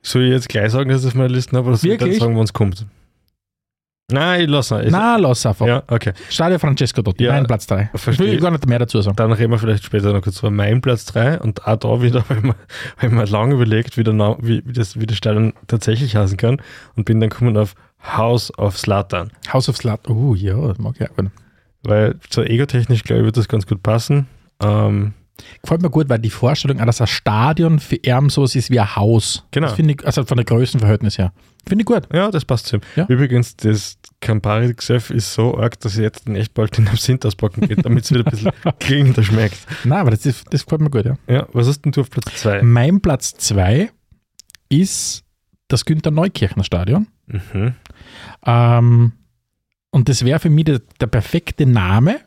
Soll 0.00 0.24
ich 0.24 0.30
jetzt 0.30 0.48
gleich 0.48 0.72
sagen, 0.72 0.88
dass 0.88 1.02
ich 1.02 1.08
auf 1.08 1.14
meiner 1.14 1.28
Liste 1.28 1.56
habe, 1.56 1.68
oder 1.68 1.76
soll 1.76 1.90
ich 1.92 1.98
dann 1.98 2.12
sagen, 2.12 2.36
wann 2.36 2.44
es 2.44 2.52
kommt? 2.54 2.86
Nein, 4.10 4.40
ich 4.42 4.48
lasse 4.48 4.80
es. 4.80 4.90
Na, 4.90 5.16
lass 5.16 5.44
einfach. 5.44 5.66
Ja, 5.66 5.82
okay. 5.86 6.14
Stadio 6.30 6.58
Francesco 6.58 7.02
Dotti, 7.02 7.24
Ja, 7.24 7.32
mein 7.32 7.46
Platz 7.46 7.66
3. 7.66 7.90
Ich 7.92 8.00
verstehe. 8.00 8.26
will 8.32 8.40
gar 8.40 8.50
nicht 8.50 8.66
mehr 8.66 8.78
dazu 8.78 9.02
sagen. 9.02 9.16
Dann 9.16 9.32
reden 9.32 9.50
wir 9.50 9.58
vielleicht 9.58 9.84
später 9.84 10.14
noch 10.14 10.22
kurz 10.22 10.38
über 10.38 10.50
meinen 10.50 10.80
Platz 10.80 11.04
3 11.06 11.40
und 11.40 11.66
auch 11.66 11.76
da 11.76 12.00
wieder, 12.00 12.24
weil 12.28 12.40
man, 12.40 12.54
weil 13.00 13.10
man 13.10 13.26
lange 13.26 13.54
überlegt, 13.54 13.98
wie, 13.98 14.04
der 14.04 14.14
wie, 14.40 14.62
wie, 14.64 14.72
das, 14.72 14.98
wie 14.98 15.04
das 15.06 15.18
Stadion 15.18 15.52
tatsächlich 15.66 16.16
heißen 16.16 16.38
kann 16.38 16.62
und 16.96 17.04
bin 17.04 17.20
dann 17.20 17.28
gekommen 17.28 17.56
auf 17.58 17.74
House 18.02 18.56
of 18.58 18.78
Slatan. 18.78 19.30
House 19.52 19.68
of 19.68 19.76
Slut. 19.76 20.08
Oh 20.08 20.34
ja, 20.34 20.56
das 20.68 20.78
mag 20.78 20.94
ich 20.98 21.10
auch. 21.10 21.14
Weil 21.82 22.14
so 22.30 22.42
egotechnisch, 22.42 23.04
glaube 23.04 23.20
ich, 23.20 23.24
wird 23.26 23.36
das 23.36 23.48
ganz 23.48 23.66
gut 23.66 23.82
passen. 23.82 24.26
Ähm, 24.62 25.12
Gefällt 25.62 25.82
mir 25.82 25.90
gut, 25.90 26.08
weil 26.08 26.18
die 26.18 26.30
Vorstellung, 26.30 26.78
dass 26.78 27.00
ein 27.00 27.06
Stadion 27.06 27.78
für 27.78 28.02
Erben 28.02 28.28
sowas 28.28 28.54
ist 28.54 28.70
wie 28.70 28.80
ein 28.80 28.96
Haus. 28.96 29.44
Genau. 29.50 29.68
Das 29.68 29.76
finde 29.76 29.94
ich, 29.94 30.06
also 30.06 30.24
von 30.24 30.36
der 30.36 30.44
Größenverhältnis 30.44 31.18
her. 31.18 31.32
Finde 31.66 31.82
ich 31.82 31.86
gut. 31.86 32.08
ja, 32.12 32.30
das 32.30 32.44
passt 32.44 32.66
zu 32.66 32.76
ihm. 32.76 32.82
Ja. 32.96 33.06
Übrigens, 33.08 33.56
das 33.56 33.98
Campari 34.20 34.72
Xef 34.74 35.10
ist 35.10 35.34
so 35.34 35.56
arg, 35.56 35.78
dass 35.80 35.94
ich 35.94 36.00
jetzt 36.00 36.26
in 36.26 36.34
echt 36.34 36.54
bald 36.54 36.76
den 36.76 36.88
Absinth 36.88 37.26
auspacken 37.26 37.68
geht, 37.68 37.84
damit 37.84 38.04
es 38.04 38.10
wieder 38.10 38.24
ein 38.24 38.30
bisschen 38.30 38.52
klingender 38.80 39.22
schmeckt. 39.22 39.58
Nein, 39.84 40.00
aber 40.00 40.10
das, 40.10 40.24
ist, 40.26 40.46
das 40.50 40.64
gefällt 40.64 40.80
mir 40.80 40.90
gut, 40.90 41.04
ja. 41.04 41.16
Ja, 41.28 41.46
was 41.52 41.68
hast 41.68 41.82
denn 41.82 41.92
du 41.92 42.00
auf 42.00 42.10
Platz 42.10 42.34
2? 42.36 42.62
Mein 42.62 43.00
Platz 43.00 43.34
2 43.36 43.90
ist 44.70 45.24
das 45.68 45.84
Günther 45.84 46.10
Neukirchner 46.10 46.64
Stadion. 46.64 47.06
Mhm. 47.26 47.74
Ähm, 48.46 49.12
und 49.90 50.08
das 50.08 50.24
wäre 50.24 50.38
für 50.38 50.50
mich 50.50 50.64
der, 50.64 50.80
der 51.00 51.06
perfekte 51.06 51.66
Name 51.66 52.20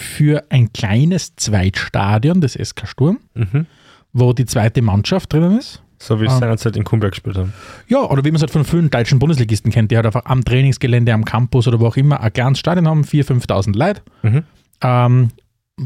für 0.00 0.44
ein 0.50 0.72
kleines 0.72 1.36
Zweitstadion 1.36 2.40
des 2.40 2.54
SK 2.56 2.86
Sturm, 2.86 3.18
Mhm. 3.34 3.66
wo 4.12 4.32
die 4.32 4.46
zweite 4.46 4.82
Mannschaft 4.82 5.32
drinnen 5.32 5.58
ist. 5.58 5.82
So 6.02 6.18
wie 6.20 6.24
es 6.24 6.32
Ah. 6.32 6.38
seinerzeit 6.38 6.76
in 6.76 6.84
Kumberg 6.84 7.12
gespielt 7.12 7.36
haben. 7.36 7.52
Ja, 7.86 7.98
oder 8.00 8.24
wie 8.24 8.30
man 8.30 8.36
es 8.36 8.40
halt 8.42 8.50
von 8.50 8.64
vielen 8.64 8.88
deutschen 8.88 9.18
Bundesligisten 9.18 9.70
kennt, 9.70 9.90
die 9.90 9.96
halt 9.96 10.06
einfach 10.06 10.24
am 10.24 10.42
Trainingsgelände, 10.44 11.12
am 11.12 11.26
Campus 11.26 11.68
oder 11.68 11.78
wo 11.78 11.86
auch 11.86 11.96
immer 11.98 12.20
ein 12.20 12.32
kleines 12.32 12.58
Stadion 12.58 12.88
haben, 12.88 13.04
4.000, 13.04 13.24
5.000 13.26 13.76
Leute. 13.76 14.00
Mhm. 14.22 14.42
Ähm, 14.82 15.28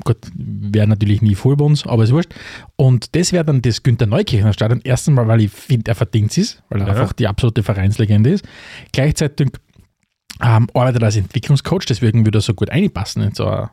gut, 0.05 0.19
wäre 0.37 0.87
natürlich 0.87 1.21
nie 1.21 1.35
voll 1.35 1.57
bei 1.57 1.65
uns, 1.65 1.85
aber 1.85 2.05
ist 2.05 2.13
wurscht. 2.13 2.33
Und 2.77 3.17
das 3.17 3.33
wäre 3.33 3.45
dann 3.45 3.61
das 3.61 3.83
Günther 3.83 4.07
Neukirchner 4.07 4.53
Stadion. 4.53 4.81
Erstens 4.85 5.15
mal, 5.17 5.27
weil 5.27 5.41
ich 5.41 5.51
finde, 5.51 5.91
er 5.91 5.97
verdient 5.97 6.39
es, 6.39 6.63
weil 6.69 6.81
er 6.83 6.87
Ja. 6.87 6.93
einfach 6.93 7.13
die 7.13 7.27
absolute 7.27 7.65
Vereinslegende 7.65 8.31
ist. 8.31 8.45
Gleichzeitig 8.93 9.49
ähm, 10.41 10.69
arbeitet 10.75 11.03
er 11.03 11.07
als 11.07 11.17
Entwicklungscoach, 11.17 11.87
deswegen 11.89 12.25
würde 12.25 12.39
er 12.39 12.43
so 12.43 12.55
gut 12.55 12.71
einpassen 12.71 13.23
in 13.23 13.35
so 13.35 13.47
ein 13.47 13.69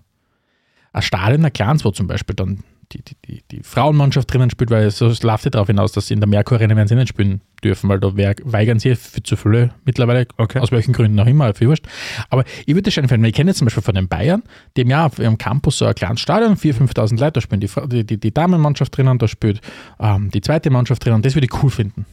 ein 0.93 1.01
Stadion, 1.01 1.45
ein 1.45 1.53
kleines, 1.53 1.85
wo 1.85 1.91
zum 1.91 2.07
Beispiel 2.07 2.35
dann 2.35 2.63
die, 2.93 3.01
die, 3.03 3.15
die, 3.25 3.43
die 3.51 3.63
Frauenmannschaft 3.63 4.31
drinnen 4.31 4.49
spielt, 4.49 4.69
weil 4.69 4.91
so 4.91 5.13
läuft 5.21 5.45
ja 5.45 5.51
darauf 5.51 5.67
hinaus, 5.67 5.91
dass 5.93 6.07
sie 6.07 6.13
in 6.13 6.19
der 6.19 6.27
Merkur 6.27 6.57
Arena 6.57 6.75
werden 6.75 6.87
sie 6.87 6.95
nicht 6.95 7.09
spielen 7.09 7.41
dürfen, 7.63 7.89
weil 7.89 7.99
da 7.99 8.13
weigern 8.13 8.79
sie 8.79 8.95
für 8.95 9.23
zu 9.23 9.35
viele 9.35 9.71
mittlerweile, 9.85 10.27
Okay. 10.37 10.59
aus 10.59 10.71
welchen 10.71 10.93
Gründen 10.93 11.19
auch 11.19 11.25
immer, 11.25 11.53
viel 11.53 11.69
wurscht. 11.69 11.85
Aber 12.29 12.43
ich 12.65 12.73
würde 12.75 12.83
das 12.83 12.93
schon 12.93 13.03
empfehlen, 13.03 13.21
weil 13.21 13.29
ich 13.29 13.35
kenne 13.35 13.51
jetzt 13.51 13.59
zum 13.59 13.65
Beispiel 13.65 13.83
von 13.83 13.95
den 13.95 14.07
Bayern, 14.07 14.43
die 14.75 14.81
haben 14.81 14.89
ja 14.89 15.05
auf 15.05 15.19
ihrem 15.19 15.37
Campus 15.37 15.77
so 15.77 15.85
ein 15.85 15.95
kleines 15.95 16.19
Stadion, 16.19 16.55
4.000, 16.57 16.93
5.000 16.93 17.19
Leute, 17.19 17.31
da 17.33 17.41
spielen 17.41 17.61
die, 17.61 18.03
die, 18.03 18.19
die 18.19 18.33
Damenmannschaft 18.33 18.97
drinnen, 18.97 19.17
da 19.17 19.27
spielt 19.27 19.61
ähm, 19.99 20.29
die 20.31 20.41
zweite 20.41 20.69
Mannschaft 20.69 21.05
drinnen, 21.05 21.21
das 21.21 21.35
würde 21.35 21.47
ich 21.49 21.63
cool 21.63 21.69
finden. 21.69 22.05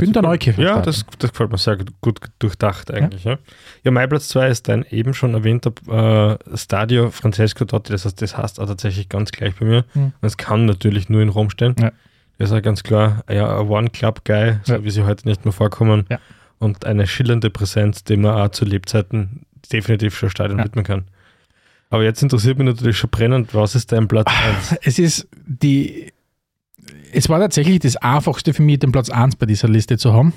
Günter 0.00 0.22
Neukirchen 0.22 0.62
Ja, 0.64 0.80
das, 0.80 1.04
das 1.18 1.30
gefällt 1.32 1.50
mir 1.52 1.58
sehr 1.58 1.76
gut, 1.76 1.92
gut 2.00 2.20
durchdacht 2.38 2.90
eigentlich. 2.90 3.24
Ja, 3.24 3.38
ja. 3.84 3.90
mein 3.90 4.08
Platz 4.08 4.28
2 4.28 4.48
ist 4.48 4.68
dein 4.68 4.84
eben 4.90 5.14
schon 5.14 5.34
erwähnter 5.34 5.72
äh, 5.88 6.56
Stadio 6.56 7.10
Francesco 7.10 7.64
Totti. 7.64 7.92
Das 7.92 8.04
heißt, 8.04 8.20
das 8.22 8.36
heißt 8.36 8.60
auch 8.60 8.66
tatsächlich 8.66 9.08
ganz 9.08 9.32
gleich 9.32 9.54
bei 9.56 9.66
mir. 9.66 9.84
Hm. 9.92 10.04
Und 10.20 10.26
es 10.26 10.36
kann 10.36 10.66
natürlich 10.66 11.08
nur 11.08 11.20
in 11.22 11.28
Rom 11.28 11.50
stehen. 11.50 11.74
Ja. 11.78 11.92
Das 12.38 12.48
ist 12.50 12.54
ja 12.54 12.60
ganz 12.60 12.82
klar 12.82 13.22
ja, 13.30 13.60
ein 13.60 13.68
One-Club-Guy, 13.68 14.56
so 14.64 14.74
Ja. 14.74 14.84
wie 14.84 14.90
sie 14.90 15.04
heute 15.04 15.28
nicht 15.28 15.44
mehr 15.44 15.52
vorkommen. 15.52 16.06
Ja. 16.10 16.18
Und 16.58 16.84
eine 16.86 17.06
schillernde 17.06 17.50
Präsenz, 17.50 18.04
die 18.04 18.16
man 18.16 18.34
auch 18.34 18.48
zu 18.50 18.64
Lebzeiten 18.64 19.46
definitiv 19.72 20.16
schon 20.16 20.30
Stadion 20.30 20.58
Ja. 20.58 20.64
widmen 20.64 20.84
kann. 20.84 21.04
Aber 21.90 22.04
jetzt 22.04 22.22
interessiert 22.22 22.56
mich 22.56 22.66
natürlich 22.66 22.96
schon 22.96 23.10
brennend, 23.10 23.54
was 23.54 23.74
ist 23.74 23.92
dein 23.92 24.08
Platz 24.08 24.26
1? 24.70 24.78
Es 24.82 24.98
ist 24.98 25.28
die. 25.46 26.12
Es 27.14 27.28
war 27.28 27.38
tatsächlich 27.38 27.78
das 27.80 27.96
Einfachste 27.96 28.54
für 28.54 28.62
mich, 28.62 28.78
den 28.78 28.90
Platz 28.90 29.10
1 29.10 29.36
bei 29.36 29.46
dieser 29.46 29.68
Liste 29.68 29.98
zu 29.98 30.12
haben. 30.14 30.32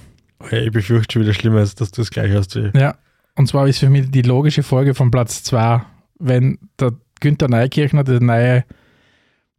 Ich 0.52 0.72
befürchte 0.72 1.14
schon 1.14 1.22
wieder 1.22 1.34
schlimmer 1.34 1.62
ist, 1.62 1.80
dass 1.80 1.92
du 1.92 2.02
es 2.02 2.12
gleich 2.12 2.34
hast 2.36 2.56
wie. 2.56 2.78
Ja. 2.78 2.96
Und 3.36 3.48
zwar 3.48 3.68
ist 3.68 3.80
für 3.80 3.90
mich 3.90 4.12
die 4.12 4.22
logische 4.22 4.62
Folge 4.62 4.94
von 4.94 5.10
Platz 5.10 5.44
2, 5.44 5.82
wenn 6.20 6.60
der 6.80 6.94
Günther 7.22 7.48
Neukirchner 7.48 8.04
der 8.04 8.22
neue, 8.22 8.66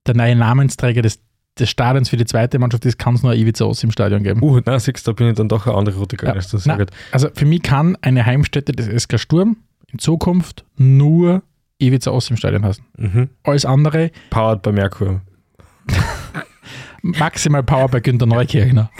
der 0.07 0.15
neue 0.15 0.37
Namensträger 0.37 1.03
des, 1.03 1.21
des 1.59 1.71
Stadions 1.71 2.11
für 2.11 2.19
die 2.19 2.27
zweite 2.27 2.59
Mannschaft 2.59 2.85
ist, 2.85 2.99
kann 2.99 3.15
es 3.15 3.23
nur 3.23 3.35
Ivica 3.35 3.65
Oss 3.65 3.83
im 3.83 3.91
Stadion 3.91 4.23
geben. 4.23 4.43
Uh, 4.43 4.61
na, 4.65 4.79
siehst 4.79 5.07
du, 5.07 5.13
da 5.13 5.15
bin 5.15 5.29
ich 5.29 5.37
dann 5.37 5.49
doch 5.49 5.67
eine 5.67 5.77
andere 5.77 5.97
Route 5.97 6.17
gegangen. 6.17 6.41
Ja. 6.41 6.77
Na. 6.77 6.87
Also 7.13 7.29
für 7.35 7.47
mich 7.47 7.63
kann 7.63 7.97
eine 8.03 8.27
Heimstätte 8.27 8.73
des 8.73 9.03
SK 9.03 9.19
Sturm 9.19 9.57
in 9.91 9.99
Zukunft 9.99 10.65
nur 10.77 11.43
Ivica 11.79 12.11
Oss 12.11 12.31
im 12.31 12.37
Stadion 12.37 12.65
heißen. 12.65 12.85
Mhm. 12.99 13.31
Alles 13.43 13.65
andere 13.65 14.11
Powered 14.31 14.63
bei 14.63 14.73
Merkur. 14.73 15.23
maximal 17.19 17.63
Power 17.63 17.89
bei 17.89 18.01
Günther 18.01 18.27
Neukirchner. 18.27 18.91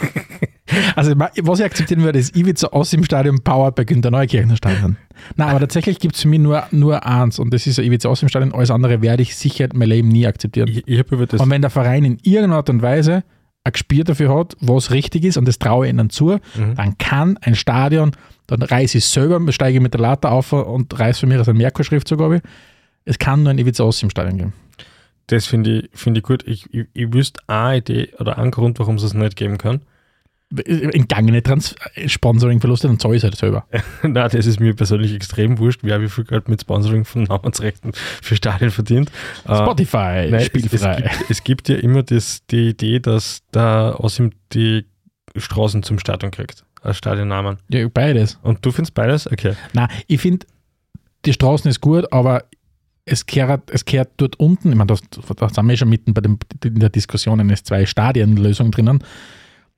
Also, 0.97 1.13
was 1.17 1.59
ich 1.59 1.65
akzeptieren 1.65 2.03
würde, 2.03 2.19
ist 2.19 2.35
Ivica 2.35 2.67
Oss 2.71 2.91
im 2.91 3.03
Stadion 3.03 3.41
Power 3.41 3.71
bei 3.71 3.85
Günther 3.85 4.11
Neukirchner 4.11 4.57
Stadion. 4.57 4.97
Nein, 5.35 5.49
aber 5.49 5.59
tatsächlich 5.61 5.99
gibt 5.99 6.15
es 6.15 6.21
für 6.23 6.27
mich 6.27 6.39
nur, 6.39 6.63
nur 6.71 7.05
eins 7.05 7.39
und 7.39 7.53
das 7.53 7.65
ist 7.67 7.79
ein 7.79 7.85
Ivica 7.85 8.09
Oss 8.09 8.21
im 8.21 8.27
Stadion. 8.29 8.53
Alles 8.53 8.69
andere 8.69 9.01
werde 9.01 9.23
ich 9.23 9.35
sicher 9.35 9.69
mein 9.73 9.87
Leben 9.89 10.09
nie 10.09 10.27
akzeptieren. 10.27 10.67
Ich, 10.67 10.85
ich 10.85 10.99
habe 10.99 11.15
über 11.15 11.25
das. 11.25 11.39
Und 11.39 11.49
wenn 11.49 11.61
der 11.61 11.69
Verein 11.71 12.03
in 12.03 12.17
irgendeiner 12.21 12.57
Art 12.57 12.69
und 12.69 12.81
Weise 12.81 13.23
ein 13.63 13.71
Gespür 13.71 14.03
dafür 14.03 14.37
hat, 14.37 14.55
was 14.59 14.91
richtig 14.91 15.23
ist, 15.23 15.37
und 15.37 15.47
das 15.47 15.57
traue 15.57 15.87
ich 15.87 15.93
ihnen 15.93 16.09
zu, 16.09 16.37
Mhm. 16.55 16.75
dann 16.75 16.97
kann 16.97 17.37
ein 17.41 17.55
Stadion, 17.55 18.11
dann 18.47 18.61
reise 18.61 18.97
ich 18.97 19.05
selber, 19.05 19.51
steige 19.51 19.79
mit 19.79 19.93
der 19.93 20.01
Latte 20.01 20.29
auf 20.29 20.51
und 20.53 20.97
reiße 20.99 21.21
für 21.21 21.27
mich 21.27 21.37
aus 21.37 21.47
einem 21.47 21.57
Merkur-Schriftzug 21.59 22.21
ab. 22.21 22.41
Es 23.05 23.17
kann 23.17 23.43
nur 23.43 23.51
ein 23.51 23.57
Ivica 23.57 23.83
Oss 23.83 24.03
im 24.03 24.09
Stadion 24.09 24.37
geben. 24.37 24.53
Das 25.27 25.45
finde 25.45 25.81
ich, 25.81 25.89
find 25.93 26.17
ich 26.17 26.23
gut. 26.23 26.47
Ich, 26.47 26.73
ich, 26.73 26.87
ich 26.93 27.13
wüsste 27.13 27.41
eine 27.47 27.77
Idee 27.77 28.13
oder 28.19 28.37
einen 28.37 28.51
Grund, 28.51 28.79
warum 28.79 28.95
es 28.95 29.03
es 29.03 29.13
nicht 29.13 29.35
geben 29.35 29.57
kann. 29.57 29.81
Entgangene 30.65 31.43
Trans 31.43 31.75
Sponsoring-Verluste, 32.05 32.87
dann 32.87 32.99
zahle 32.99 33.15
ich 33.15 33.19
es 33.19 33.23
halt 33.25 33.35
selber. 33.35 33.67
Nein, 34.01 34.29
das 34.31 34.45
ist 34.45 34.61
mir 34.61 34.73
persönlich 34.73 35.13
extrem 35.13 35.57
wurscht, 35.57 35.81
wer 35.83 36.01
wie 36.01 36.07
viel 36.07 36.23
Geld 36.23 36.47
mit 36.47 36.61
Sponsoring 36.61 37.03
von 37.03 37.23
Namensrechten 37.23 37.91
für 37.93 38.37
Stadien 38.37 38.71
verdient. 38.71 39.11
Äh, 39.45 39.57
Spotify, 39.57 39.97
nein, 39.97 40.33
es, 40.35 40.41
es, 40.43 40.45
spielfrei. 40.45 40.95
gibt, 41.01 41.29
es 41.31 41.43
gibt 41.43 41.69
ja 41.69 41.75
immer 41.75 42.03
das, 42.03 42.45
die 42.45 42.69
Idee, 42.69 42.99
dass 42.99 43.43
da 43.51 43.91
aus 43.91 44.19
ihm 44.19 44.31
die 44.53 44.85
Straßen 45.35 45.83
zum 45.83 45.99
Stadion 45.99 46.31
kriegt, 46.31 46.63
als 46.81 46.97
Stadionnamen. 46.97 47.57
Ja, 47.67 47.85
beides. 47.89 48.39
Und 48.41 48.65
du 48.65 48.71
findest 48.71 48.93
beides? 48.93 49.29
Okay. 49.29 49.53
Nein, 49.73 49.89
ich 50.07 50.21
finde, 50.21 50.47
die 51.25 51.33
Straßen 51.33 51.69
ist 51.69 51.81
gut, 51.81 52.11
aber 52.13 52.45
es 53.07 53.25
kehrt, 53.25 53.71
es 53.71 53.85
kehrt 53.85 54.09
dort 54.17 54.39
unten, 54.39 54.69
ich 54.69 54.75
meine, 54.75 54.87
da, 54.87 55.49
sind 55.49 55.67
wir 55.67 55.77
schon 55.77 55.89
mitten 55.89 56.13
bei 56.13 56.21
dem, 56.21 56.37
in 56.63 56.79
der 56.79 56.89
Diskussion 56.89 57.39
eines 57.39 57.63
zwei 57.63 57.85
Stadienlösung 57.85 58.71
drinnen. 58.71 59.03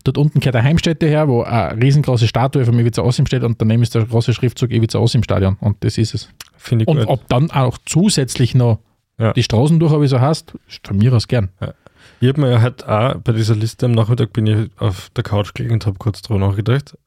Dort 0.03 0.17
unten 0.17 0.39
kehrt 0.39 0.55
eine 0.55 0.67
Heimstätte 0.67 1.07
her, 1.07 1.27
wo 1.27 1.43
eine 1.43 1.81
riesengroße 1.81 2.27
Statue 2.27 2.65
von 2.65 2.77
Ivica 2.79 3.01
Osim 3.01 3.25
steht 3.25 3.43
und 3.43 3.61
daneben 3.61 3.83
ist 3.83 3.95
der 3.95 4.05
große 4.05 4.33
Schriftzug 4.33 4.71
Ivica 4.71 4.97
Osim 4.97 5.23
Stadion 5.23 5.57
und 5.59 5.83
das 5.83 5.97
ist 5.97 6.13
es. 6.13 6.29
Finde 6.57 6.83
ich 6.83 6.87
Und 6.87 6.97
gut. 6.99 7.07
ob 7.07 7.27
dann 7.29 7.51
auch 7.51 7.77
zusätzlich 7.85 8.55
noch 8.55 8.79
Ja. 9.19 9.33
die 9.33 9.43
Straßen 9.43 9.79
durch, 9.79 9.91
wie 10.01 10.07
so 10.07 10.21
heißt, 10.21 10.53
von 10.85 10.97
mir 10.97 11.13
aus 11.13 11.27
gern. 11.27 11.49
Ich 12.21 12.29
habe 12.29 12.39
mir 12.41 12.51
ja 12.51 12.61
halt 12.61 12.85
auch 12.87 13.15
bei 13.15 13.33
dieser 13.33 13.55
Liste 13.55 13.85
am 13.87 13.91
Nachmittag 13.91 14.31
bin 14.33 14.47
ich 14.47 14.69
auf 14.77 15.09
der 15.15 15.23
Couch 15.23 15.53
gelegen 15.53 15.73
und 15.75 15.85
habe 15.85 15.97
kurz 15.99 16.21
drüber 16.21 16.39
nachgedacht. 16.39 16.97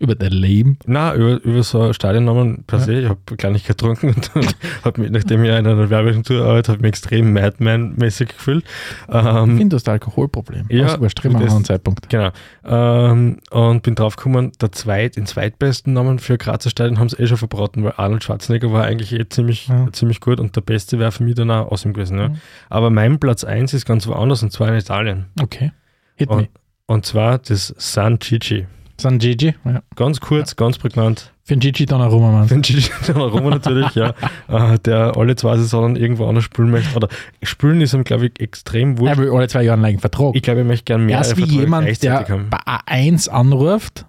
Über 0.00 0.14
dein 0.16 0.32
Leben. 0.32 0.78
Na, 0.86 1.14
über, 1.14 1.40
über 1.42 1.62
so 1.62 1.92
Stadionnamen 1.92 2.64
per 2.66 2.80
Ja. 2.80 2.84
se. 2.84 2.94
Ich 3.00 3.08
habe 3.08 3.20
gar 3.36 3.50
nicht 3.52 3.66
getrunken 3.66 4.08
und 4.08 4.30
habe 4.84 5.00
mich, 5.00 5.10
nachdem 5.10 5.44
ich 5.44 5.50
in 5.50 5.54
einer 5.56 5.88
Werbeagentur 5.90 6.44
arbeite, 6.44 6.72
habe 6.72 6.78
ich 6.78 6.82
mich 6.82 6.88
extrem 6.88 7.32
Madman-mäßig 7.32 8.28
gefühlt. 8.30 8.64
Ich 9.08 9.14
Ähm, 9.14 9.56
finde 9.56 9.76
das 9.76 9.86
ein 9.86 9.92
Alkoholproblem. 9.92 10.66
Ja, 10.68 10.76
Ja, 10.88 11.00
wir 11.00 11.08
das- 11.08 11.24
an 11.24 11.36
einem 11.36 11.64
Zeitpunkt. 11.64 12.08
genau. 12.08 12.30
Ähm, 12.64 13.38
und 13.50 13.82
bin 13.82 13.94
draufgekommen, 13.94 14.52
der 14.60 14.72
zweit, 14.72 15.16
den 15.16 15.26
zweitbesten 15.26 15.92
Namen 15.92 16.18
für 16.18 16.38
Grazer 16.38 16.70
Stadion 16.70 16.98
haben 16.98 17.08
sie 17.08 17.16
eh 17.22 17.26
schon 17.26 17.38
verbraten, 17.38 17.84
weil 17.84 17.94
Arnold 17.96 18.24
Schwarzenegger 18.24 18.72
war 18.72 18.84
eigentlich 18.84 19.12
eh 19.12 19.28
ziemlich, 19.28 19.68
Ja. 19.68 19.86
ziemlich 19.92 20.20
gut 20.20 20.40
und 20.40 20.56
der 20.56 20.60
beste 20.62 20.98
wäre 20.98 21.12
für 21.12 21.22
mich 21.22 21.34
dann 21.36 21.50
auch 21.50 21.70
Awesome 21.70 21.94
gewesen. 21.94 22.18
Ja. 22.18 22.28
Mhm. 22.30 22.36
Aber 22.70 22.90
mein 22.90 23.18
Platz 23.18 23.44
1 23.44 23.74
ist 23.74 23.84
ganz 23.86 24.06
woanders 24.06 24.42
und 24.42 24.50
zwar 24.52 24.68
in 24.68 24.74
Italien. 24.74 25.26
Okay. 25.40 25.72
Hit 26.16 26.30
me. 26.30 26.36
Und, 26.36 26.48
und 26.86 27.06
zwar 27.06 27.38
das 27.38 27.74
San 27.78 28.18
Gigi. 28.18 28.66
San 29.00 29.18
Gigi. 29.18 29.54
Ja. 29.64 29.82
Ganz 29.96 30.20
kurz, 30.20 30.56
ganz 30.56 30.78
prägnant. 30.78 31.32
Für 31.42 31.54
den 31.54 31.60
Gigi 31.60 31.84
Donnarumma, 31.84 32.30
Mann. 32.30 32.48
Den 32.48 32.62
Gigi 32.62 32.88
Donnarumma 33.06 33.50
natürlich, 33.50 33.94
ja, 33.94 34.14
äh, 34.48 34.78
der 34.78 35.16
alle 35.16 35.36
zwei 35.36 35.56
Saisonen 35.56 35.96
irgendwo 35.96 36.26
anders 36.26 36.44
spielen 36.44 36.70
möchte. 36.70 36.94
Oder 36.96 37.08
spielen 37.42 37.80
ist 37.80 37.92
ihm, 37.92 38.04
glaube 38.04 38.26
ich, 38.26 38.40
extrem 38.40 38.98
wurscht. 38.98 39.16
Er 39.16 39.18
will 39.18 39.30
alle 39.30 39.48
zwei 39.48 39.62
Jahre 39.62 39.74
einen 39.74 39.84
eigenen 39.84 40.00
Vertrag. 40.00 40.34
Ich 40.34 40.42
glaube, 40.42 40.60
ich 40.60 40.66
möchte 40.66 40.84
gerne 40.84 41.04
mehr 41.04 41.16
er 41.16 41.22
ist 41.22 41.36
wie 41.36 41.42
Verträge 41.42 41.60
jemand, 41.60 42.02
der 42.02 42.28
haben. 42.28 42.50
bei 42.50 42.58
A1 42.58 43.28
anruft, 43.28 44.06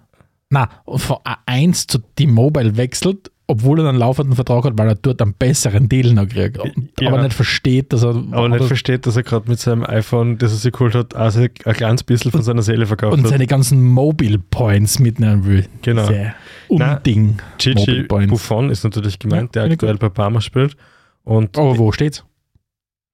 na, 0.48 0.68
von 0.86 1.18
A1 1.24 1.88
zu 1.88 1.98
T-Mobile 1.98 2.76
wechselt, 2.76 3.30
obwohl 3.48 3.80
er 3.80 3.88
einen 3.88 3.98
laufenden 3.98 4.34
Vertrag 4.34 4.64
hat, 4.64 4.72
weil 4.76 4.88
er 4.88 4.94
dort 4.96 5.22
einen 5.22 5.32
besseren 5.34 5.88
Deal 5.88 6.12
noch 6.14 6.26
kriegt. 6.28 6.58
Und, 6.58 6.90
Ja. 7.00 7.08
Aber 7.12 7.22
nicht 7.22 7.34
versteht, 7.34 7.92
dass 7.92 8.02
er. 8.02 8.10
Aber 8.32 8.48
nicht 8.48 8.64
versteht, 8.64 9.06
dass 9.06 9.16
er 9.16 9.22
gerade 9.22 9.48
mit 9.48 9.60
seinem 9.60 9.84
iPhone, 9.84 10.36
das 10.38 10.50
er 10.52 10.58
sich 10.58 10.72
geholt 10.72 10.94
hat, 10.94 11.14
also 11.14 11.40
ein 11.42 11.54
kleines 11.54 12.02
bisschen 12.02 12.32
von 12.32 12.42
seiner 12.42 12.62
Seele 12.62 12.86
verkauft 12.86 13.14
und 13.14 13.22
hat. 13.24 13.30
seine 13.30 13.46
ganzen 13.46 13.82
Mobile 13.84 14.38
Points 14.38 14.98
mitnehmen 14.98 15.44
will. 15.44 15.66
Genau. 15.82 16.08
Diese 16.08 16.34
Unding. 16.68 17.36
Gigi. 17.58 18.02
Buffon 18.04 18.70
ist 18.70 18.82
natürlich 18.84 19.18
gemeint, 19.18 19.54
Ja, 19.54 19.62
der 19.64 19.72
aktuell 19.72 19.96
bei 19.96 20.08
Parma 20.08 20.40
spielt. 20.40 20.76
Und 21.22 21.56
Aber 21.56 21.78
wo 21.78 21.92
steht's? 21.92 22.24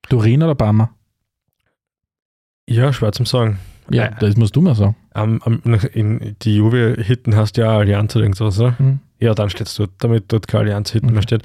Turin 0.09 0.43
oder 0.43 0.55
Parma? 0.55 0.91
ja, 2.69 2.93
schwer 2.93 3.13
zum 3.13 3.27
Sagen. 3.27 3.59
Ja, 3.91 4.05
Äh, 4.07 4.11
das 4.21 4.37
musst 4.37 4.57
du 4.57 4.61
mir 4.63 4.75
sagen. 4.75 4.97
Am, 5.13 5.41
nach- 5.65 5.85
in 5.85 6.37
die 6.43 6.57
Juve-Hitten 6.57 7.37
hast 7.37 7.57
du 7.57 7.63
ja 7.63 7.77
Allianz 7.77 8.15
oder 8.17 8.25
irgendwas, 8.25 8.59
oder? 8.59 8.79
Hm. 8.79 9.01
Ja, 9.23 9.35
dann 9.35 9.49
steht 9.51 9.69
es 9.69 9.75
dort, 9.77 9.91
damit 9.99 10.25
dort 10.29 10.49
kein 10.49 10.63
Allianz-Hitten 10.63 11.07
Okay. 11.09 11.15
mehr 11.15 11.23
steht. 11.23 11.43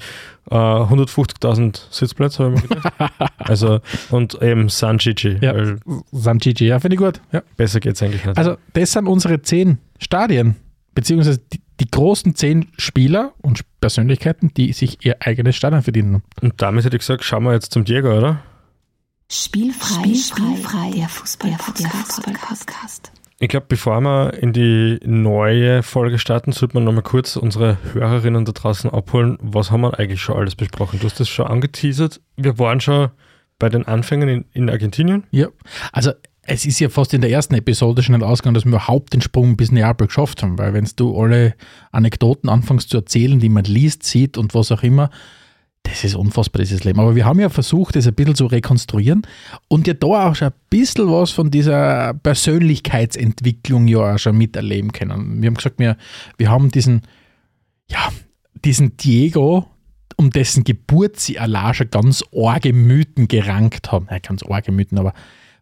Äh, 0.50 0.54
150.000 0.54 1.80
Sitzplätze, 1.90 2.44
habe 2.44 2.54
ich 2.56 2.62
mir 2.62 2.68
gedacht. 2.68 3.12
also, 3.38 3.80
und 4.10 4.40
eben 4.42 4.68
San 4.68 4.98
Gigi, 4.98 5.38
Ja. 5.40 5.54
San 6.12 6.38
Gigi, 6.38 6.66
ja, 6.66 6.80
finde 6.80 6.94
ich 6.96 7.00
gut. 7.00 7.20
Ja. 7.32 7.42
besser 7.56 7.80
geht 7.80 7.94
es 7.94 8.02
eigentlich 8.02 8.24
nicht. 8.24 8.36
Also, 8.36 8.56
das 8.72 8.92
sind 8.92 9.06
unsere 9.06 9.40
zehn 9.42 9.78
Stadien, 9.98 10.56
beziehungsweise 10.94 11.38
die, 11.38 11.60
die 11.80 11.90
großen 11.90 12.34
zehn 12.34 12.68
Spieler 12.76 13.32
und 13.42 13.60
Persönlichkeiten, 13.80 14.52
die 14.54 14.72
sich 14.72 15.04
ihr 15.04 15.16
eigenes 15.20 15.54
Stadion 15.56 15.82
verdienen. 15.82 16.22
und 16.42 16.54
damit 16.60 16.84
hätte 16.84 16.96
ich 16.96 17.00
gesagt, 17.00 17.22
schauen 17.24 17.44
wir 17.44 17.52
jetzt 17.52 17.72
zum 17.72 17.84
Diego, 17.84 18.16
oder? 18.16 18.40
Spielfrei, 19.30 20.14
Spielfrei, 20.14 20.90
der 20.96 21.08
Fußball, 21.08 21.50
der 21.50 21.58
Fußball 21.58 22.32
Podcast. 22.34 23.12
Ich 23.40 23.48
glaube, 23.48 23.66
bevor 23.68 24.00
wir 24.00 24.34
in 24.34 24.52
die 24.52 24.98
neue 25.04 25.84
Folge 25.84 26.18
starten, 26.18 26.50
sollte 26.50 26.74
man 26.74 26.82
nochmal 26.82 27.04
kurz 27.04 27.36
unsere 27.36 27.78
Hörerinnen 27.92 28.44
da 28.44 28.50
draußen 28.50 28.90
abholen. 28.90 29.38
Was 29.40 29.70
haben 29.70 29.82
wir 29.82 29.96
eigentlich 29.96 30.20
schon 30.20 30.36
alles 30.36 30.56
besprochen? 30.56 30.98
Du 30.98 31.06
hast 31.06 31.20
das 31.20 31.28
schon 31.28 31.46
angeteasert. 31.46 32.20
Wir 32.36 32.58
waren 32.58 32.80
schon 32.80 33.10
bei 33.60 33.68
den 33.68 33.86
Anfängen 33.86 34.28
in, 34.28 34.44
in 34.54 34.68
Argentinien. 34.68 35.22
Ja, 35.30 35.46
also 35.92 36.10
es 36.42 36.66
ist 36.66 36.80
ja 36.80 36.88
fast 36.88 37.14
in 37.14 37.20
der 37.20 37.30
ersten 37.30 37.54
Episode 37.54 38.02
schon 38.02 38.20
ausgegangen, 38.20 38.54
dass 38.54 38.64
wir 38.64 38.70
überhaupt 38.70 39.12
den 39.12 39.20
Sprung 39.20 39.56
bis 39.56 39.70
Neapel 39.70 40.08
geschafft 40.08 40.42
haben, 40.42 40.58
weil 40.58 40.72
wenn 40.74 40.88
du 40.96 41.16
alle 41.16 41.54
Anekdoten 41.92 42.48
anfängst 42.48 42.90
zu 42.90 42.96
erzählen, 42.96 43.38
die 43.38 43.50
man 43.50 43.64
liest, 43.64 44.02
sieht 44.02 44.36
und 44.36 44.54
was 44.54 44.72
auch 44.72 44.82
immer, 44.82 45.10
das 45.88 46.04
ist 46.04 46.14
unfassbar, 46.14 46.60
dieses 46.60 46.84
Leben. 46.84 47.00
Aber 47.00 47.14
wir 47.14 47.24
haben 47.24 47.40
ja 47.40 47.48
versucht, 47.48 47.96
das 47.96 48.06
ein 48.06 48.14
bisschen 48.14 48.34
zu 48.34 48.46
rekonstruieren 48.46 49.22
und 49.68 49.86
ja 49.86 49.94
da 49.94 50.28
auch 50.28 50.34
schon 50.34 50.48
ein 50.48 50.54
bisschen 50.70 51.10
was 51.10 51.30
von 51.30 51.50
dieser 51.50 52.14
Persönlichkeitsentwicklung 52.14 53.88
ja 53.88 54.14
auch 54.14 54.18
schon 54.18 54.36
miterleben 54.36 54.92
können. 54.92 55.42
Wir 55.42 55.48
haben 55.48 55.54
gesagt, 55.54 55.78
wir, 55.78 55.96
wir 56.36 56.50
haben 56.50 56.70
diesen, 56.70 57.02
ja, 57.90 58.08
diesen 58.64 58.96
Diego 58.96 59.66
um 60.18 60.30
dessen 60.30 60.64
Geburt 60.64 61.20
sie 61.20 61.38
allein 61.38 61.74
schon 61.74 61.90
ganz 61.90 62.24
arge 62.34 62.72
Mythen 62.72 63.28
gerankt 63.28 63.92
haben. 63.92 64.08
Nein, 64.10 64.20
ganz 64.20 64.42
arge 64.42 64.72
Mythen, 64.72 64.98
aber 64.98 65.14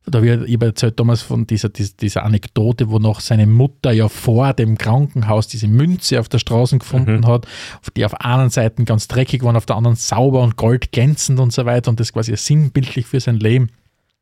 da 0.07 0.23
wird 0.23 0.49
ich 0.49 0.55
habe 0.55 0.67
erzählt 0.67 0.99
damals 1.01 1.23
von 1.23 1.47
dieser, 1.47 1.69
dieser, 1.69 1.95
dieser 2.01 2.23
Anekdote, 2.25 2.91
wo 2.91 2.99
noch 2.99 3.21
seine 3.21 3.47
Mutter 3.47 3.93
ja 3.93 4.09
vor 4.09 4.53
dem 4.55 4.79
Krankenhaus 4.79 5.49
diese 5.49 5.67
Münze 5.69 6.21
auf 6.21 6.29
der 6.29 6.39
Straße 6.39 6.79
gefunden 6.79 7.21
Mhm. 7.21 7.27
hat, 7.27 7.47
die 7.97 8.05
auf 8.05 8.15
einer 8.21 8.49
Seite 8.51 8.85
ganz 8.85 9.09
dreckig 9.09 9.43
waren, 9.43 9.57
auf 9.57 9.67
der 9.67 9.77
anderen 9.77 9.97
sauber 9.97 10.43
und 10.43 10.57
goldglänzend 10.57 11.41
und 11.41 11.53
so 11.53 11.65
weiter 11.67 11.91
und 11.91 11.99
das 12.01 12.13
quasi 12.13 12.37
sinnbildlich 12.37 13.07
für 13.07 13.21
sein 13.21 13.37
Leben. 13.37 13.69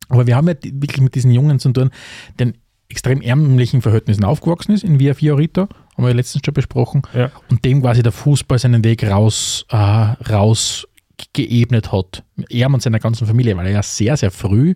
Aber 0.09 0.27
wir 0.27 0.37
haben 0.37 0.49
ja 0.49 0.55
wirklich 0.63 1.01
mit 1.01 1.15
diesen 1.15 1.31
Jungen 1.31 1.59
zu 1.59 1.71
tun, 1.73 1.91
der 2.39 2.49
in 2.49 2.55
extrem 2.89 3.21
ärmlichen 3.23 3.81
Verhältnissen 3.83 4.25
aufgewachsen 4.25 4.73
ist, 4.73 4.85
in 4.85 4.99
Via 5.01 5.15
Fiorita, 5.15 5.63
haben 5.63 6.05
wir 6.05 6.09
ja 6.09 6.15
letztens 6.15 6.43
schon 6.45 6.55
besprochen, 6.55 7.03
Ja. 7.15 7.31
und 7.51 7.65
dem 7.65 7.81
quasi 7.83 8.03
der 8.03 8.13
Fußball 8.13 8.59
seinen 8.59 8.85
Weg 8.85 9.03
raus, 9.05 9.65
äh, 9.71 9.77
raus 9.77 10.87
ge- 11.33 11.47
geebnet 11.47 11.93
hat. 11.93 12.23
Er 12.51 12.69
und 12.73 12.83
seiner 12.83 12.99
ganzen 13.01 13.27
Familie, 13.27 13.57
weil 13.57 13.67
er 13.67 13.73
ja 13.73 13.83
sehr, 13.83 14.17
sehr 14.17 14.31
früh 14.31 14.75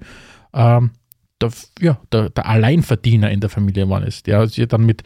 ähm, 0.54 0.90
der, 1.40 1.50
ja, 1.80 2.00
der, 2.12 2.30
der 2.30 2.46
Alleinverdiener 2.46 3.30
in 3.30 3.40
der 3.40 3.48
Familie 3.50 3.84
geworden 3.84 4.04
ist. 4.04 4.26
Der 4.26 4.40
hat 4.40 4.50
sich 4.50 4.66
dann 4.66 4.84
mit, 4.84 5.02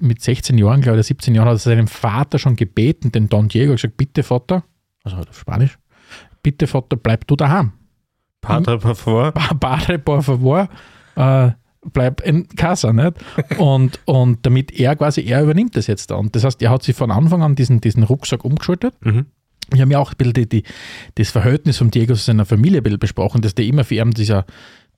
mit 0.00 0.20
16 0.20 0.58
Jahren, 0.58 0.80
glaube 0.80 0.96
ich, 0.96 1.00
oder 1.00 1.02
17 1.04 1.34
Jahren, 1.34 1.46
hat 1.48 1.54
er 1.54 1.58
seinem 1.58 1.86
Vater 1.86 2.38
schon 2.38 2.56
gebeten, 2.56 3.12
den 3.12 3.28
Don 3.28 3.48
Diego, 3.48 3.72
gesagt, 3.72 3.96
bitte 3.96 4.22
Vater, 4.24 4.64
also 5.04 5.16
auf 5.18 5.38
Spanisch, 5.38 5.78
bitte 6.42 6.66
Vater, 6.66 6.96
bleib 6.96 7.26
du 7.28 7.36
daheim. 7.36 7.72
Padre 8.40 8.78
por 8.78 8.94
favor. 8.96 9.32
Pa- 9.32 9.54
Padre, 9.54 9.98
por 9.98 10.22
favor, 10.22 10.68
äh, 11.16 11.50
bleib 11.92 12.20
in 12.22 12.48
Casa, 12.48 12.92
nicht? 12.92 13.14
Und, 13.58 14.00
und 14.06 14.44
damit 14.44 14.72
er 14.72 14.96
quasi, 14.96 15.22
er 15.22 15.42
übernimmt 15.44 15.76
das 15.76 15.86
jetzt 15.86 16.10
dann. 16.10 16.30
Das 16.32 16.42
heißt, 16.44 16.60
er 16.62 16.70
hat 16.70 16.82
sich 16.82 16.96
von 16.96 17.10
Anfang 17.12 17.42
an 17.42 17.54
diesen, 17.54 17.80
diesen 17.80 18.02
Rucksack 18.02 18.44
umgeschaltet. 18.44 18.94
Mhm. 19.04 19.26
Wir 19.70 19.82
haben 19.82 19.90
ja 19.90 19.98
auch 19.98 20.12
ein 20.12 20.16
bisschen 20.16 20.32
die, 20.34 20.48
die, 20.48 20.62
das 21.16 21.30
Verhältnis 21.30 21.78
von 21.78 21.90
Diego 21.90 22.14
zu 22.14 22.22
seiner 22.22 22.44
Familie 22.44 22.80
ein 22.80 22.82
bisschen 22.84 23.00
besprochen, 23.00 23.40
dass 23.40 23.54
der 23.56 23.64
immer 23.66 23.82
für 23.84 23.96
ihn 23.96 24.12
dieser, 24.12 24.44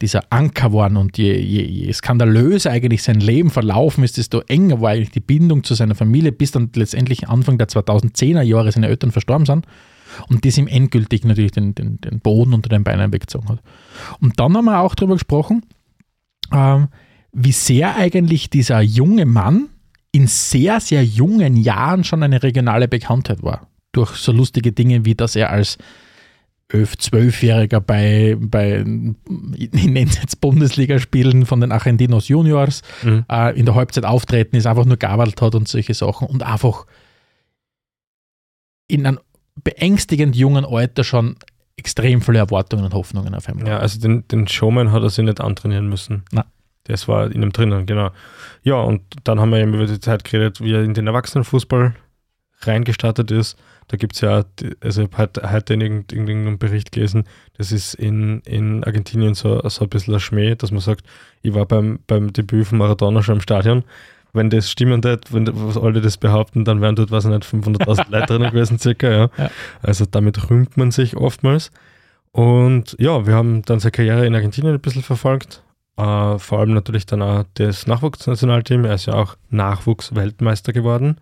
dieser 0.00 0.22
Anker 0.30 0.72
waren 0.72 0.96
und 0.96 1.18
je, 1.18 1.36
je, 1.36 1.62
je 1.62 1.92
skandalöser 1.92 2.70
eigentlich 2.70 3.02
sein 3.02 3.20
Leben 3.20 3.50
verlaufen 3.50 4.04
ist, 4.04 4.16
desto 4.16 4.40
enger 4.42 4.80
war 4.80 4.90
eigentlich 4.90 5.10
die 5.10 5.20
Bindung 5.20 5.64
zu 5.64 5.74
seiner 5.74 5.94
Familie, 5.94 6.30
bis 6.30 6.52
dann 6.52 6.70
letztendlich 6.74 7.28
Anfang 7.28 7.58
der 7.58 7.68
2010er 7.68 8.42
Jahre 8.42 8.70
seine 8.70 8.88
Eltern 8.88 9.10
verstorben 9.10 9.46
sind 9.46 9.66
und 10.28 10.44
das 10.44 10.56
ihm 10.56 10.68
endgültig 10.68 11.24
natürlich 11.24 11.52
den, 11.52 11.74
den, 11.74 12.00
den 12.00 12.20
Boden 12.20 12.54
unter 12.54 12.68
den 12.68 12.84
Beinen 12.84 13.12
weggezogen 13.12 13.48
hat. 13.48 13.60
Und 14.20 14.38
dann 14.38 14.56
haben 14.56 14.66
wir 14.66 14.80
auch 14.80 14.94
darüber 14.94 15.14
gesprochen, 15.14 15.62
ähm, 16.52 16.88
wie 17.32 17.52
sehr 17.52 17.96
eigentlich 17.96 18.50
dieser 18.50 18.80
junge 18.80 19.26
Mann 19.26 19.68
in 20.12 20.26
sehr, 20.26 20.80
sehr 20.80 21.04
jungen 21.04 21.56
Jahren 21.56 22.04
schon 22.04 22.22
eine 22.22 22.42
regionale 22.42 22.88
Bekanntheit 22.88 23.42
war. 23.42 23.68
Durch 23.92 24.12
so 24.12 24.32
lustige 24.32 24.72
Dinge, 24.72 25.04
wie 25.04 25.14
dass 25.14 25.36
er 25.36 25.50
als 25.50 25.76
11-, 26.70 26.98
12-Jähriger 26.98 27.80
bei, 27.80 28.36
bei 28.38 28.84
ich 29.56 29.72
nenne 29.72 30.08
es 30.10 30.20
jetzt 30.20 30.40
Bundesligaspielen 30.40 31.46
von 31.46 31.60
den 31.60 31.72
Argentinos 31.72 32.28
Juniors 32.28 32.82
Mhm. 33.02 33.24
äh, 33.30 33.58
in 33.58 33.64
der 33.66 33.74
Halbzeit 33.74 34.04
auftreten 34.04 34.56
ist, 34.56 34.66
einfach 34.66 34.84
nur 34.84 34.98
gearbeitet 34.98 35.40
hat 35.40 35.54
und 35.54 35.66
solche 35.66 35.94
Sachen 35.94 36.28
und 36.28 36.42
einfach 36.42 36.84
in 38.86 39.06
einem 39.06 39.18
beängstigend 39.64 40.36
jungen 40.36 40.64
Alter 40.64 41.04
schon 41.04 41.36
extrem 41.76 42.20
viele 42.20 42.38
Erwartungen 42.38 42.84
und 42.84 42.94
Hoffnungen 42.94 43.34
auf 43.34 43.48
einmal. 43.48 43.66
Ja, 43.66 43.78
also 43.78 44.00
den, 44.00 44.26
den 44.28 44.48
Showman 44.48 44.92
hat 44.92 45.02
er 45.02 45.10
sich 45.10 45.24
nicht 45.24 45.40
antrainieren 45.40 45.88
müssen. 45.88 46.24
Nein. 46.32 46.44
Das 46.84 47.06
war 47.06 47.30
in 47.30 47.42
ihm 47.42 47.52
drinnen, 47.52 47.84
genau. 47.86 48.10
Ja, 48.62 48.76
und 48.76 49.02
dann 49.24 49.40
haben 49.40 49.50
wir 49.50 49.58
eben 49.58 49.74
über 49.74 49.86
die 49.86 50.00
Zeit 50.00 50.24
geredet, 50.24 50.60
wie 50.62 50.72
er 50.72 50.82
in 50.82 50.94
den 50.94 51.06
Erwachsenenfußball 51.06 51.94
reingestartet 52.62 53.30
ist. 53.30 53.58
Da 53.88 53.96
gibt 53.96 54.14
es 54.14 54.20
ja, 54.20 54.44
also 54.80 55.02
ich 55.02 55.08
habe 55.16 55.50
heute, 55.50 55.74
in 55.74 55.80
irgend- 55.80 56.12
irgendeinem 56.12 56.58
Bericht 56.58 56.92
gelesen, 56.92 57.24
das 57.56 57.72
ist 57.72 57.94
in, 57.94 58.40
in 58.40 58.84
Argentinien 58.84 59.34
so, 59.34 59.66
so 59.68 59.84
ein 59.84 59.88
bisschen 59.88 60.14
ein 60.14 60.20
Schmäh, 60.20 60.54
dass 60.54 60.70
man 60.70 60.80
sagt, 60.80 61.04
ich 61.42 61.54
war 61.54 61.64
beim, 61.66 61.98
beim 62.06 62.32
Debüt 62.32 62.66
von 62.66 62.78
Maradona 62.78 63.22
schon 63.22 63.36
im 63.36 63.40
Stadion. 63.40 63.84
Wenn 64.34 64.50
das 64.50 64.70
stimmen 64.70 65.02
wird, 65.02 65.32
wenn 65.32 65.48
was 65.52 65.78
alle 65.78 66.02
das 66.02 66.18
behaupten, 66.18 66.66
dann 66.66 66.82
wären 66.82 66.96
dort, 66.96 67.10
ich 67.10 67.24
nicht, 67.30 67.44
500.000 67.44 68.10
Leute 68.10 68.26
drinnen 68.26 68.50
gewesen, 68.50 68.78
circa, 68.78 69.10
ja. 69.10 69.30
Ja. 69.38 69.50
Also 69.80 70.04
damit 70.04 70.50
rühmt 70.50 70.76
man 70.76 70.90
sich 70.90 71.16
oftmals. 71.16 71.70
Und 72.32 72.94
ja, 72.98 73.26
wir 73.26 73.34
haben 73.34 73.62
dann 73.62 73.80
seine 73.80 73.92
Karriere 73.92 74.26
in 74.26 74.34
Argentinien 74.34 74.74
ein 74.74 74.80
bisschen 74.80 75.02
verfolgt. 75.02 75.62
Äh, 75.96 76.38
vor 76.38 76.58
allem 76.60 76.74
natürlich 76.74 77.06
dann 77.06 77.22
auch 77.22 77.44
das 77.54 77.86
Nachwuchsnationalteam. 77.86 78.84
Er 78.84 78.94
ist 78.94 79.06
ja 79.06 79.14
auch 79.14 79.36
Nachwuchsweltmeister 79.48 80.72
geworden. 80.74 81.16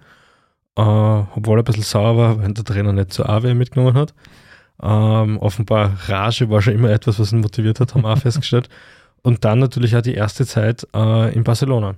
Äh, 0.77 0.83
obwohl 0.83 1.59
er 1.59 1.63
ein 1.63 1.65
bisschen 1.65 1.83
sauer 1.83 2.17
war, 2.17 2.39
weil 2.39 2.53
der 2.53 2.65
Trainer 2.65 2.93
nicht 2.93 3.13
zur 3.13 3.29
AW 3.29 3.55
mitgenommen 3.55 3.95
hat. 3.95 4.15
Ähm, 4.83 5.39
offenbar 5.39 5.95
Rage 6.07 6.51
war 6.51 6.61
schon 6.61 6.75
immer 6.75 6.91
etwas, 6.91 7.19
was 7.19 7.33
ihn 7.33 7.41
motiviert 7.41 7.81
hat, 7.81 7.95
haben 7.95 8.03
wir 8.03 8.13
auch 8.13 8.19
festgestellt. 8.23 8.69
Und 9.23 9.45
dann 9.45 9.59
natürlich 9.59 9.97
auch 9.97 10.03
die 10.03 10.15
erste 10.15 10.47
Zeit 10.47 10.87
äh, 10.95 11.35
in 11.35 11.45
Barcelona. 11.45 11.95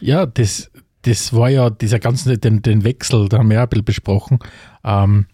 Ja, 0.00 0.26
das, 0.26 0.70
das 1.02 1.32
war 1.32 1.48
ja 1.48 1.70
dieser 1.70 2.00
ganze, 2.00 2.36
den, 2.38 2.60
den 2.60 2.84
Wechsel, 2.84 3.28
da 3.28 3.38
haben 3.38 3.48
wir 3.48 3.56
ja 3.56 3.62
ein 3.62 3.68
bisschen 3.68 3.84
besprochen, 3.84 4.40
ähm, 4.84 5.26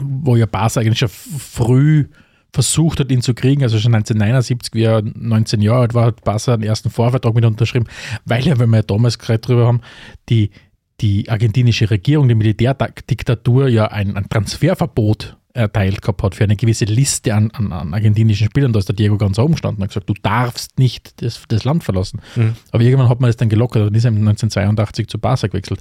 wo 0.00 0.36
ja 0.36 0.46
Barca 0.46 0.80
eigentlich 0.80 0.98
schon 0.98 1.08
früh 1.08 2.08
versucht 2.52 2.98
hat, 2.98 3.12
ihn 3.12 3.22
zu 3.22 3.32
kriegen, 3.32 3.62
also 3.62 3.78
schon 3.78 3.94
1979, 3.94 4.74
wie 4.74 4.82
er 4.82 5.02
19 5.02 5.62
Jahre 5.62 5.82
alt 5.82 5.94
war, 5.94 6.06
hat 6.06 6.24
Barca 6.24 6.56
den 6.56 6.68
ersten 6.68 6.90
Vorvertrag 6.90 7.34
mit 7.34 7.44
unterschrieben, 7.44 7.86
weil 8.24 8.44
ja, 8.44 8.58
wenn 8.58 8.70
wir 8.70 8.78
ja 8.78 8.82
damals 8.82 9.20
gerade 9.20 9.38
drüber 9.38 9.68
haben, 9.68 9.80
die, 10.28 10.50
die 11.00 11.28
argentinische 11.28 11.90
Regierung, 11.90 12.28
die 12.28 12.34
Militärdiktatur 12.34 13.68
ja 13.68 13.86
ein, 13.86 14.16
ein 14.16 14.28
Transferverbot 14.28 15.36
erteilt 15.52 16.00
gehabt 16.00 16.22
hat 16.22 16.34
für 16.34 16.44
eine 16.44 16.54
gewisse 16.56 16.84
Liste 16.84 17.34
an, 17.34 17.50
an, 17.52 17.72
an 17.72 17.92
argentinischen 17.92 18.46
Spielern. 18.46 18.72
Da 18.72 18.78
ist 18.78 18.88
der 18.88 18.94
Diego 18.94 19.16
ganz 19.16 19.38
oben 19.38 19.54
gestanden 19.54 19.78
und 19.78 19.84
hat 19.84 19.90
gesagt, 19.90 20.08
du 20.08 20.14
darfst 20.22 20.78
nicht 20.78 21.22
das, 21.22 21.42
das 21.48 21.64
Land 21.64 21.82
verlassen. 21.82 22.20
Mhm. 22.36 22.54
Aber 22.70 22.82
irgendwann 22.82 23.08
hat 23.08 23.20
man 23.20 23.28
das 23.28 23.36
dann 23.36 23.48
gelockert 23.48 23.88
und 23.88 23.94
ist 23.96 24.04
eben 24.04 24.18
1982 24.18 25.08
zu 25.08 25.18
Barca 25.18 25.48
gewechselt. 25.48 25.80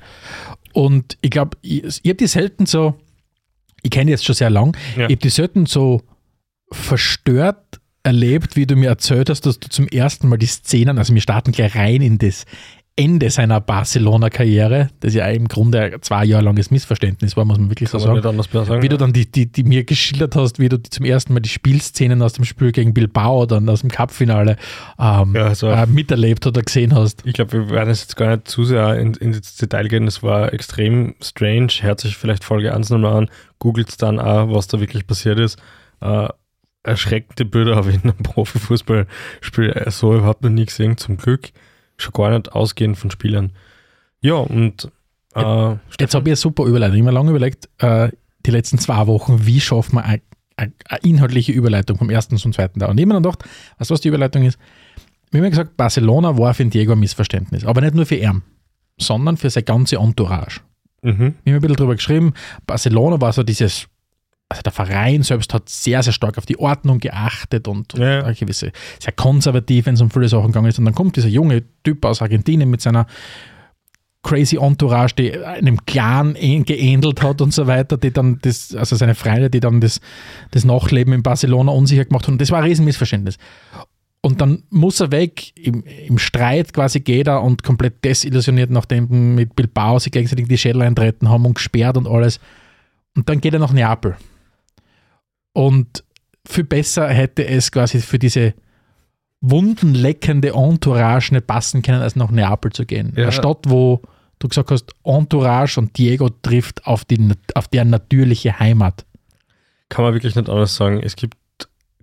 Und 0.74 1.18
ich 1.22 1.30
glaube, 1.30 1.58
ich, 1.62 1.84
ich 1.84 2.10
habe 2.10 2.16
die 2.16 2.28
selten 2.28 2.66
so, 2.66 2.96
ich 3.84 3.92
kenne 3.92 4.06
die 4.06 4.12
jetzt 4.12 4.26
schon 4.26 4.36
sehr 4.36 4.50
lang, 4.50 4.76
Ja. 4.96 5.06
ich 5.06 5.16
habe 5.16 5.18
die 5.18 5.30
selten 5.30 5.66
so 5.66 6.02
verstört 6.72 7.80
erlebt, 8.04 8.56
wie 8.56 8.66
du 8.66 8.76
mir 8.76 8.90
erzählt 8.90 9.30
hast, 9.30 9.46
dass 9.46 9.60
du 9.60 9.70
zum 9.70 9.88
ersten 9.88 10.30
Mal 10.30 10.38
die 10.38 10.48
Szenen, 10.48 10.98
also 10.98 11.14
wir 11.14 11.22
starten 11.22 11.52
gleich 11.52 11.76
rein 11.76 12.02
in 12.02 12.18
das 12.18 12.46
Ende 13.00 13.30
seiner 13.30 13.62
Barcelona-Karriere, 13.62 14.90
das 15.00 15.14
ja 15.14 15.26
im 15.28 15.48
Grunde 15.48 15.82
ein 15.82 16.02
zwei 16.02 16.26
Jahre 16.26 16.44
langes 16.44 16.70
Missverständnis 16.70 17.38
war, 17.38 17.46
muss 17.46 17.58
man 17.58 17.70
wirklich 17.70 17.88
so 17.88 17.98
Kann 17.98 18.08
man 18.16 18.22
sagen 18.22 18.66
sagen. 18.66 18.82
wie 18.82 18.90
du 18.90 18.98
dann 18.98 19.14
die, 19.14 19.32
die, 19.32 19.46
die 19.50 19.64
mir 19.64 19.86
geschildert 19.86 20.36
hast, 20.36 20.60
wie 20.60 20.68
du 20.68 20.82
zum 20.84 21.06
ersten 21.06 21.34
Mal 21.34 21.40
die 21.40 21.48
Spielszenen 21.50 22.22
aus 22.22 22.34
dem 22.34 22.44
Spiel 22.44 22.74
gegen 22.74 22.94
Bilbao, 22.94 23.46
dann 23.46 23.70
aus 23.70 23.82
dem 23.82 23.90
Cup-Finale 23.90 24.58
ähm, 25.00 25.34
Ja, 25.34 25.46
also- 25.46 25.68
äh, 25.68 25.86
miterlebt 25.88 26.46
oder 26.46 26.62
gesehen 26.62 26.94
hast. 26.94 27.26
Ich 27.26 27.34
glaube, 27.34 27.54
wir 27.54 27.70
werden 27.70 27.90
jetzt 27.90 28.18
gar 28.18 28.36
nicht 28.36 28.50
zu 28.50 28.66
sehr 28.66 29.00
in, 29.00 29.14
in 29.14 29.40
Detail 29.62 29.88
gehen. 29.88 30.06
Das 30.06 30.22
war 30.22 30.52
extrem 30.52 31.16
strange. 31.22 31.70
Hört 31.82 32.02
sich 32.02 32.18
vielleicht 32.18 32.44
Folge 32.44 32.74
1 32.76 32.90
nochmal 32.90 33.14
an, 33.16 33.30
googelt 33.60 34.02
dann 34.02 34.20
auch, 34.20 34.54
was 34.54 34.68
da 34.68 34.82
wirklich 34.82 35.08
passiert 35.08 35.40
ist. 35.40 35.58
Äh, 36.02 36.28
erschreckende 36.84 37.46
Bilder 37.46 37.76
habe 37.76 37.90
ich 37.92 37.96
in 38.04 38.10
einem 38.10 38.24
Profifußballspiel 38.24 39.86
so 39.90 40.16
überhaupt 40.16 40.44
noch 40.44 40.50
nie 40.50 40.66
gesehen, 40.66 40.98
zum 40.98 41.18
Glück. 41.18 41.50
Schon 42.00 42.14
gar 42.14 42.32
nicht 42.32 42.52
ausgehend 42.54 42.98
von 42.98 43.12
Spielern. 43.12 43.52
Ja, 44.22 44.36
und 44.36 44.90
äh, 45.36 45.76
Jetzt 46.00 46.16
habe 46.16 46.30
ich 46.30 46.32
eine 46.32 46.36
super 46.36 46.64
Überleitung. 46.66 46.96
Ich 46.96 47.02
habe 47.02 47.12
mir 47.12 47.18
lange 47.18 47.30
überlegt, 47.32 47.70
äh, 47.80 48.10
die 48.46 48.52
letzten 48.52 48.80
zwei 48.80 49.06
Wochen, 49.08 49.46
wie 49.46 49.60
schaffen 49.60 49.96
wir 49.98 50.06
eine, 50.06 50.22
eine, 50.56 50.72
eine 50.88 51.00
inhaltliche 51.04 51.52
Überleitung 51.52 51.98
vom 51.98 52.10
ersten 52.10 52.38
zum 52.38 52.54
zweiten 52.54 52.80
da. 52.80 52.88
Und 52.88 52.98
ich 52.98 53.04
habe 53.04 53.10
mir 53.10 53.14
dann 53.16 53.24
gedacht, 53.24 53.44
weißt 53.78 53.90
du, 53.90 53.94
was 53.94 54.02
die 54.02 54.08
Überleitung 54.08 54.44
ist? 54.44 54.58
Wir 55.32 55.40
haben 55.40 55.46
ja 55.46 55.50
gesagt, 55.50 55.78
Barcelona 55.78 56.38
war 56.38 56.54
für 56.54 56.64
den 56.64 56.72
Diego 56.72 56.94
ein 56.94 57.00
Missverständnis. 57.00 57.66
Aber 57.66 57.82
nicht 57.82 57.94
nur 57.96 58.06
für 58.06 58.16
ihn, 58.16 58.42
sondern 58.98 59.38
für 59.38 59.50
seine 59.50 59.66
ganze 59.66 59.98
Entourage. 59.98 60.62
mhm. 61.02 61.36
Wir 61.44 61.54
haben 61.54 61.58
ein 61.58 61.62
bisschen 61.62 61.76
drüber 61.76 61.96
geschrieben, 61.96 62.34
Barcelona 62.66 63.22
war 63.22 63.32
so 63.34 63.44
dieses, 63.44 63.88
also 64.50 64.64
der 64.64 64.72
Verein 64.72 65.22
selbst 65.22 65.54
hat 65.54 65.70
sehr, 65.70 66.02
sehr 66.02 66.12
stark 66.12 66.38
auf 66.40 66.46
die 66.48 66.58
Ordnung 66.60 67.00
geachtet 67.00 67.68
und, 67.68 67.94
Ja. 67.94 68.32
gewisse, 68.32 68.72
sehr 69.00 69.14
konservativ, 69.14 69.86
wenn 69.86 69.94
es 69.94 70.02
um 70.02 70.10
viele 70.10 70.28
Sachen 70.28 70.48
gegangen 70.48 70.68
ist. 70.70 70.80
Und 70.80 70.86
dann 70.86 70.96
kommt 70.96 71.16
dieser 71.16 71.28
junge 71.28 71.64
Typ 71.84 72.04
aus 72.04 72.22
Argentinien 72.24 72.70
mit 72.70 72.82
seiner 72.82 73.06
crazy 74.24 74.58
Entourage, 74.58 75.14
die 75.16 75.38
einem 75.38 75.86
Clan 75.86 76.36
ähn- 76.36 76.66
geähnelt 76.66 77.22
hat 77.22 77.42
und 77.42 77.54
so 77.54 77.68
weiter, 77.68 77.96
die 77.98 78.12
dann 78.12 78.40
das, 78.42 78.76
also 78.76 78.96
seine 78.96 79.16
Freunde, 79.16 79.50
die 79.50 79.60
dann 79.62 79.80
das, 79.80 80.02
das 80.52 80.66
Nachleben 80.66 81.14
in 81.14 81.24
Barcelona 81.24 81.72
unsicher 81.72 82.04
gemacht 82.06 82.28
haben. 82.28 82.38
Das 82.38 82.52
war 82.52 82.58
ein 82.60 82.66
Riesenmissverständnis. 82.66 83.38
Und 84.22 84.42
dann 84.42 84.64
muss 84.70 85.00
er 85.00 85.12
weg, 85.12 85.58
im, 85.58 85.84
im 85.84 86.18
Streit 86.18 86.74
quasi 86.74 87.00
geht 87.00 87.28
er 87.28 87.42
und 87.42 87.64
komplett 87.64 88.04
desillusioniert, 88.04 88.70
nachdem 88.70 89.36
mit 89.36 89.56
Bilbao 89.56 89.98
sie 90.00 90.10
gegenseitig 90.12 90.48
die 90.50 90.58
Schädel 90.58 90.82
eintreten 90.82 91.30
haben 91.30 91.46
und 91.46 91.54
gesperrt 91.54 91.96
und 91.96 92.06
alles. 92.06 92.42
Und 93.16 93.30
dann 93.30 93.40
geht 93.40 93.54
er 93.54 93.60
nach 93.60 93.72
Neapel. 93.72 94.18
Und 95.54 96.04
viel 96.48 96.64
besser 96.64 97.08
hätte 97.08 97.46
es 97.46 97.72
quasi 97.72 98.00
für 98.00 98.20
diese 98.20 98.54
wundenleckende 99.42 100.50
Entourage 100.50 101.34
nicht 101.34 101.48
passen 101.48 101.82
können, 101.82 102.02
als 102.02 102.16
nach 102.16 102.32
Neapel 102.32 102.72
zu 102.72 102.86
gehen. 102.86 103.14
Ja. 103.16 103.24
Eine 103.24 103.32
Stadt, 103.32 103.60
wo 103.68 104.02
du 104.40 104.48
gesagt 104.48 104.72
hast, 104.72 104.92
Entourage 105.04 105.80
und 105.80 105.98
Diego 105.98 106.30
trifft 106.30 106.86
auf, 106.86 107.06
die, 107.06 107.34
auf 107.56 107.68
deren 107.68 107.90
natürliche 107.90 108.60
Heimat. 108.60 109.06
kann 109.90 110.06
man 110.06 110.14
wirklich 110.14 110.36
nicht 110.36 110.50
anders 110.50 110.76
sagen. 110.76 111.02
Es 111.02 111.16
gibt 111.16 111.36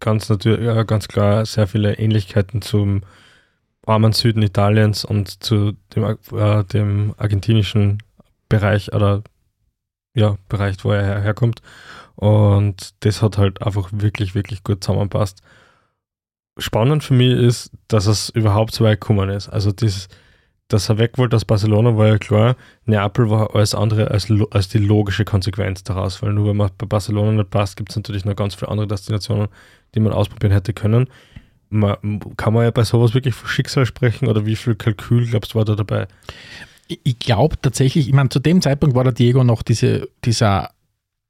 ganz 0.00 0.28
natürlich, 0.28 0.64
ja, 0.64 0.82
ganz 0.82 1.08
klar 1.08 1.46
sehr 1.46 1.66
viele 1.66 1.94
Ähnlichkeiten 1.94 2.62
zum 2.62 3.02
armen 3.86 4.12
Süden 4.12 4.42
Italiens 4.42 5.04
und 5.04 5.42
zu 5.42 5.72
dem, 5.94 6.04
äh, 6.32 6.64
dem 6.64 7.14
argentinischen 7.16 8.02
Bereich 8.48 8.92
oder 8.92 9.22
ja, 10.14 10.36
Bereich, 10.48 10.76
wo 10.82 10.92
er 10.92 11.04
her 11.04 11.20
herkommt. 11.20 11.60
Und 12.16 12.94
das 13.00 13.22
hat 13.22 13.38
halt 13.38 13.62
einfach 13.62 13.90
wirklich, 13.92 14.34
wirklich 14.34 14.64
gut 14.64 14.82
zusammenpasst. 14.82 15.42
Spannend 16.58 17.04
für 17.04 17.14
mich 17.14 17.32
ist, 17.32 17.70
dass 17.88 18.06
es 18.06 18.30
überhaupt 18.30 18.74
so 18.74 18.84
weit 18.84 19.00
gekommen 19.00 19.28
ist. 19.28 19.48
Also 19.48 19.70
dieses, 19.72 20.08
dass 20.68 20.88
er 20.88 20.98
weg 20.98 21.18
wollte 21.18 21.36
aus 21.36 21.44
Barcelona, 21.44 21.96
war 21.96 22.08
ja 22.08 22.18
klar. 22.18 22.56
Neapel 22.86 23.30
war 23.30 23.54
alles 23.54 23.74
andere 23.74 24.10
als, 24.10 24.28
als 24.50 24.68
die 24.68 24.78
logische 24.78 25.24
Konsequenz 25.24 25.84
daraus, 25.84 26.22
weil 26.22 26.32
nur 26.32 26.48
wenn 26.48 26.56
man 26.56 26.70
bei 26.78 26.86
Barcelona 26.86 27.32
nicht 27.32 27.50
passt, 27.50 27.76
gibt 27.76 27.90
es 27.90 27.96
natürlich 27.96 28.24
noch 28.24 28.34
ganz 28.34 28.54
viele 28.54 28.70
andere 28.70 28.88
Destinationen, 28.88 29.48
die 29.94 30.00
man 30.00 30.12
ausprobieren 30.12 30.52
hätte 30.52 30.72
können. 30.72 31.08
Man, 31.68 32.20
kann 32.36 32.54
man 32.54 32.64
ja 32.64 32.70
bei 32.70 32.84
sowas 32.84 33.12
wirklich 33.12 33.34
von 33.34 33.48
Schicksal 33.48 33.86
sprechen 33.86 34.28
oder 34.28 34.46
wie 34.46 34.56
viel 34.56 34.74
Kalkül, 34.74 35.26
glaubst 35.26 35.52
du, 35.52 35.58
war 35.58 35.64
da 35.64 35.74
dabei? 35.74 36.06
Ich, 36.88 37.18
glaube 37.18 37.60
tatsächlich, 37.60 38.08
ich 38.08 38.14
meine, 38.14 38.28
zu 38.28 38.38
dem 38.38 38.62
Zeitpunkt 38.62 38.94
war 38.94 39.02
der 39.02 39.12
Diego 39.12 39.42
noch 39.42 39.62
diese, 39.62 40.08
dieser 40.24 40.70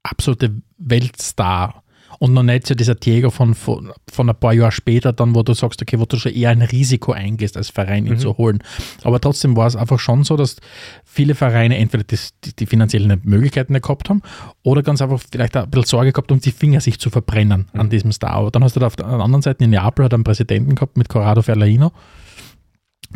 absolute 0.09 0.61
Weltstar 0.77 1.83
und 2.19 2.33
noch 2.33 2.41
nicht 2.41 2.65
so 2.65 2.73
dieser 2.73 2.95
Diego 2.95 3.29
von, 3.29 3.53
von, 3.53 3.91
von 4.11 4.29
ein 4.29 4.35
paar 4.35 4.53
Jahren 4.53 4.71
später, 4.71 5.13
dann, 5.13 5.35
wo 5.35 5.43
du 5.43 5.53
sagst, 5.53 5.81
okay, 5.81 5.99
wo 5.99 6.05
du 6.05 6.17
schon 6.17 6.31
eher 6.33 6.49
ein 6.49 6.63
Risiko 6.63 7.11
eingehst, 7.11 7.57
als 7.57 7.69
Verein 7.69 8.07
ihn 8.07 8.13
Mhm. 8.13 8.19
zu 8.19 8.37
holen. 8.37 8.59
Aber 9.03 9.19
trotzdem 9.21 9.55
war 9.55 9.67
es 9.67 9.75
einfach 9.75 9.99
schon 9.99 10.23
so, 10.23 10.35
dass 10.35 10.55
viele 11.05 11.35
Vereine 11.35 11.77
entweder 11.77 12.03
die, 12.03 12.17
die 12.57 12.65
finanziellen 12.65 13.21
Möglichkeiten 13.23 13.73
nicht 13.73 13.83
gehabt 13.83 14.09
haben 14.09 14.23
oder 14.63 14.81
ganz 14.81 15.01
einfach 15.01 15.21
vielleicht 15.31 15.55
ein 15.57 15.69
bisschen 15.69 15.85
Sorge 15.85 16.11
gehabt, 16.11 16.31
um 16.31 16.39
die 16.39 16.51
Finger 16.51 16.81
sich 16.81 16.97
zu 16.99 17.09
verbrennen 17.11 17.67
an 17.73 17.89
diesem 17.91 18.11
Star. 18.11 18.31
Aber 18.31 18.49
dann 18.49 18.63
hast 18.63 18.75
du 18.75 18.79
da 18.79 18.87
auf 18.87 18.95
der 18.95 19.05
anderen 19.05 19.43
Seite 19.43 19.63
in 19.65 19.69
Neapel 19.69 20.05
hat 20.05 20.13
einen 20.13 20.23
Präsidenten 20.23 20.73
gehabt 20.73 20.97
mit 20.97 21.09
Corrado 21.09 21.43
Ferlaino, 21.43 21.91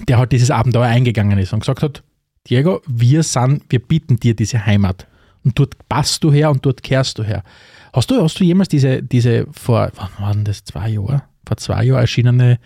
der 0.07 0.17
halt 0.19 0.31
dieses 0.31 0.51
Abenteuer 0.51 0.85
eingegangen 0.85 1.39
ist 1.39 1.53
und 1.53 1.61
gesagt 1.61 1.81
hat, 1.81 2.03
Diego, 2.47 2.81
wir 2.87 3.23
sind, 3.23 3.63
wir 3.69 3.79
bieten 3.79 4.17
dir 4.17 4.35
diese 4.35 4.65
Heimat. 4.65 5.07
Und 5.43 5.57
dort 5.57 5.75
passt 5.89 6.23
du 6.23 6.31
her 6.31 6.51
und 6.51 6.65
dort 6.65 6.83
kehrst 6.83 7.17
du 7.17 7.23
her. 7.23 7.43
Hast 7.93 8.09
du, 8.09 8.21
hast 8.21 8.39
du 8.39 8.43
jemals 8.43 8.69
diese, 8.69 9.03
diese 9.03 9.45
vor, 9.51 9.91
wann 9.95 10.09
waren 10.19 10.43
das, 10.45 10.63
zwei 10.63 10.89
Jahre? 10.89 11.23
Vor 11.45 11.57
zwei 11.57 11.83
Jahren 11.85 11.99
erschienene 11.99 12.59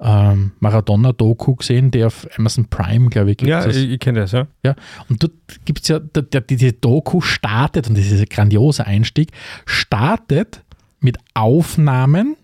ähm, 0.00 0.52
Maradona-Doku 0.60 1.56
gesehen, 1.56 1.90
die 1.90 2.04
auf 2.04 2.26
Amazon 2.36 2.66
Prime, 2.68 3.08
glaube 3.08 3.32
ich, 3.32 3.38
gibt. 3.38 3.48
Ja, 3.48 3.66
ich, 3.66 3.76
ich 3.76 3.98
kenne 3.98 4.20
das, 4.20 4.32
ja. 4.32 4.46
Ja, 4.64 4.76
und 5.08 5.22
dort 5.22 5.32
gibt 5.64 5.82
es 5.82 5.88
ja, 5.88 5.98
der, 5.98 6.22
der, 6.22 6.40
diese 6.42 6.72
Doku 6.72 7.20
startet, 7.20 7.88
und 7.88 7.98
das 7.98 8.06
ist 8.06 8.20
ein 8.20 8.28
grandioser 8.28 8.86
Einstieg, 8.86 9.32
startet 9.66 10.62
mit 11.00 11.18
Aufnahmen 11.34 12.36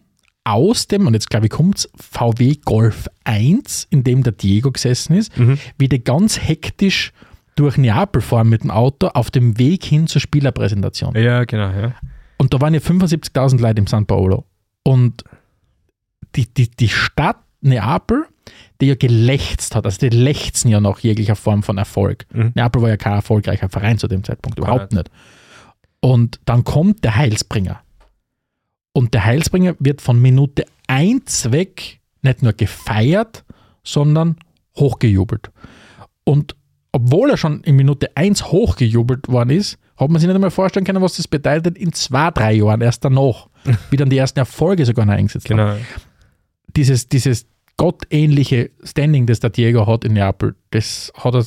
aus 0.44 0.88
dem, 0.88 1.06
und 1.06 1.14
jetzt 1.14 1.30
glaube 1.30 1.46
ich 1.46 1.52
kommt 1.52 1.88
VW 1.96 2.56
Golf 2.64 3.08
1, 3.24 3.86
in 3.90 4.04
dem 4.04 4.22
der 4.22 4.32
Diego 4.32 4.72
gesessen 4.72 5.14
ist, 5.16 5.32
wie 5.78 5.88
die 5.88 6.02
ganz 6.02 6.38
hektisch 6.40 7.12
durch 7.56 7.76
Neapel 7.76 8.20
fahren 8.22 8.48
mit 8.48 8.62
dem 8.64 8.70
Auto 8.70 9.08
auf 9.08 9.30
dem 9.30 9.58
Weg 9.58 9.84
hin 9.84 10.06
zur 10.06 10.20
Spielerpräsentation. 10.20 11.14
Ja, 11.16 11.44
genau, 11.44 11.70
ja. 11.70 11.94
Und 12.36 12.52
da 12.52 12.60
waren 12.60 12.74
ja 12.74 12.80
75.000 12.80 13.60
Leute 13.60 13.80
im 13.80 13.86
San 13.86 14.06
Paolo. 14.06 14.44
Und 14.82 15.24
die, 16.34 16.52
die, 16.52 16.70
die 16.70 16.88
Stadt 16.88 17.38
Neapel, 17.60 18.26
die 18.80 18.86
ja 18.86 18.94
gelächzt 18.96 19.74
hat, 19.74 19.86
also 19.86 19.98
die 19.98 20.14
lechzen 20.14 20.68
ja 20.70 20.80
nach 20.80 20.98
jeglicher 20.98 21.36
Form 21.36 21.62
von 21.62 21.78
Erfolg. 21.78 22.26
Mhm. 22.32 22.52
Neapel 22.54 22.82
war 22.82 22.88
ja 22.90 22.96
kein 22.96 23.14
erfolgreicher 23.14 23.68
Verein 23.68 23.98
zu 23.98 24.08
dem 24.08 24.24
Zeitpunkt, 24.24 24.58
überhaupt 24.58 24.92
Ja. 24.92 24.98
nicht. 24.98 25.10
Und 26.00 26.40
dann 26.44 26.64
kommt 26.64 27.02
der 27.04 27.16
Heilsbringer. 27.16 27.80
Und 28.92 29.14
der 29.14 29.24
Heilsbringer 29.24 29.74
wird 29.78 30.02
von 30.02 30.20
Minute 30.20 30.66
1 30.88 31.50
weg 31.52 32.00
nicht 32.22 32.42
nur 32.42 32.52
gefeiert, 32.52 33.44
sondern 33.82 34.36
hochgejubelt. 34.76 35.50
Und 36.24 36.56
obwohl 36.94 37.30
er 37.30 37.36
schon 37.36 37.60
in 37.64 37.74
Minute 37.74 38.16
1 38.16 38.52
hochgejubelt 38.52 39.26
worden 39.26 39.50
ist, 39.50 39.78
hat 39.96 40.10
man 40.10 40.20
sich 40.20 40.28
nicht 40.28 40.34
einmal 40.36 40.52
vorstellen 40.52 40.86
können, 40.86 41.02
was 41.02 41.16
das 41.16 41.26
bedeutet 41.26 41.76
in 41.76 41.92
zwei, 41.92 42.30
drei 42.30 42.52
Jahren 42.52 42.80
erst 42.80 43.04
danach, 43.04 43.48
wie 43.90 43.96
dann 43.96 44.10
die 44.10 44.16
ersten 44.16 44.38
Erfolge 44.38 44.86
sogar 44.86 45.04
noch 45.04 45.14
eingesetzt 45.14 45.50
haben. 45.50 45.56
Genau. 45.56 45.76
Dieses, 46.76 47.08
dieses 47.08 47.46
gottähnliche 47.76 48.70
Standing, 48.84 49.26
das 49.26 49.40
der 49.40 49.50
Diego 49.50 49.88
hat 49.88 50.04
in 50.04 50.12
Neapel, 50.12 50.54
das 50.70 51.12
hat 51.16 51.34
er, 51.34 51.44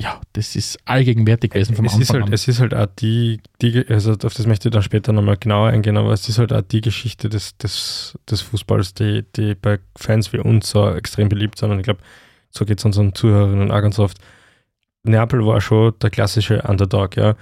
ja, 0.00 0.20
das 0.32 0.56
ist 0.56 0.80
allgegenwärtig 0.84 1.52
gewesen 1.52 1.76
vom 1.76 1.84
es 1.84 1.92
Anfang 1.92 2.02
ist, 2.02 2.12
halt, 2.12 2.24
an. 2.24 2.32
es 2.32 2.48
ist 2.48 2.58
halt 2.58 2.74
auch 2.74 2.88
die, 2.98 3.38
die, 3.62 3.86
also 3.88 4.14
auf 4.14 4.34
das 4.34 4.46
möchte 4.46 4.66
ich 4.66 4.72
dann 4.72 4.82
später 4.82 5.12
nochmal 5.12 5.36
genauer 5.36 5.68
eingehen, 5.68 5.96
aber 5.96 6.12
es 6.12 6.28
ist 6.28 6.38
halt 6.38 6.52
auch 6.52 6.62
die 6.62 6.80
Geschichte 6.80 7.28
des, 7.28 7.56
des, 7.58 8.18
des 8.28 8.40
Fußballs, 8.40 8.94
die, 8.94 9.24
die 9.36 9.54
bei 9.54 9.78
Fans 9.94 10.32
wie 10.32 10.38
uns 10.38 10.70
so 10.70 10.90
extrem 10.90 11.28
beliebt 11.28 11.56
sind. 11.56 11.70
Und 11.70 11.78
ich 11.78 11.84
glaube, 11.84 12.00
so 12.50 12.64
geht 12.64 12.80
es 12.80 12.84
unseren 12.84 13.14
Zuhörerinnen 13.14 13.70
auch 13.70 13.80
ganz 13.80 14.00
oft. 14.00 14.18
Neapel 15.08 15.44
war 15.46 15.60
schon 15.60 15.94
der 16.00 16.10
klassische 16.10 16.62
Underdog, 16.62 17.16
ja. 17.16 17.34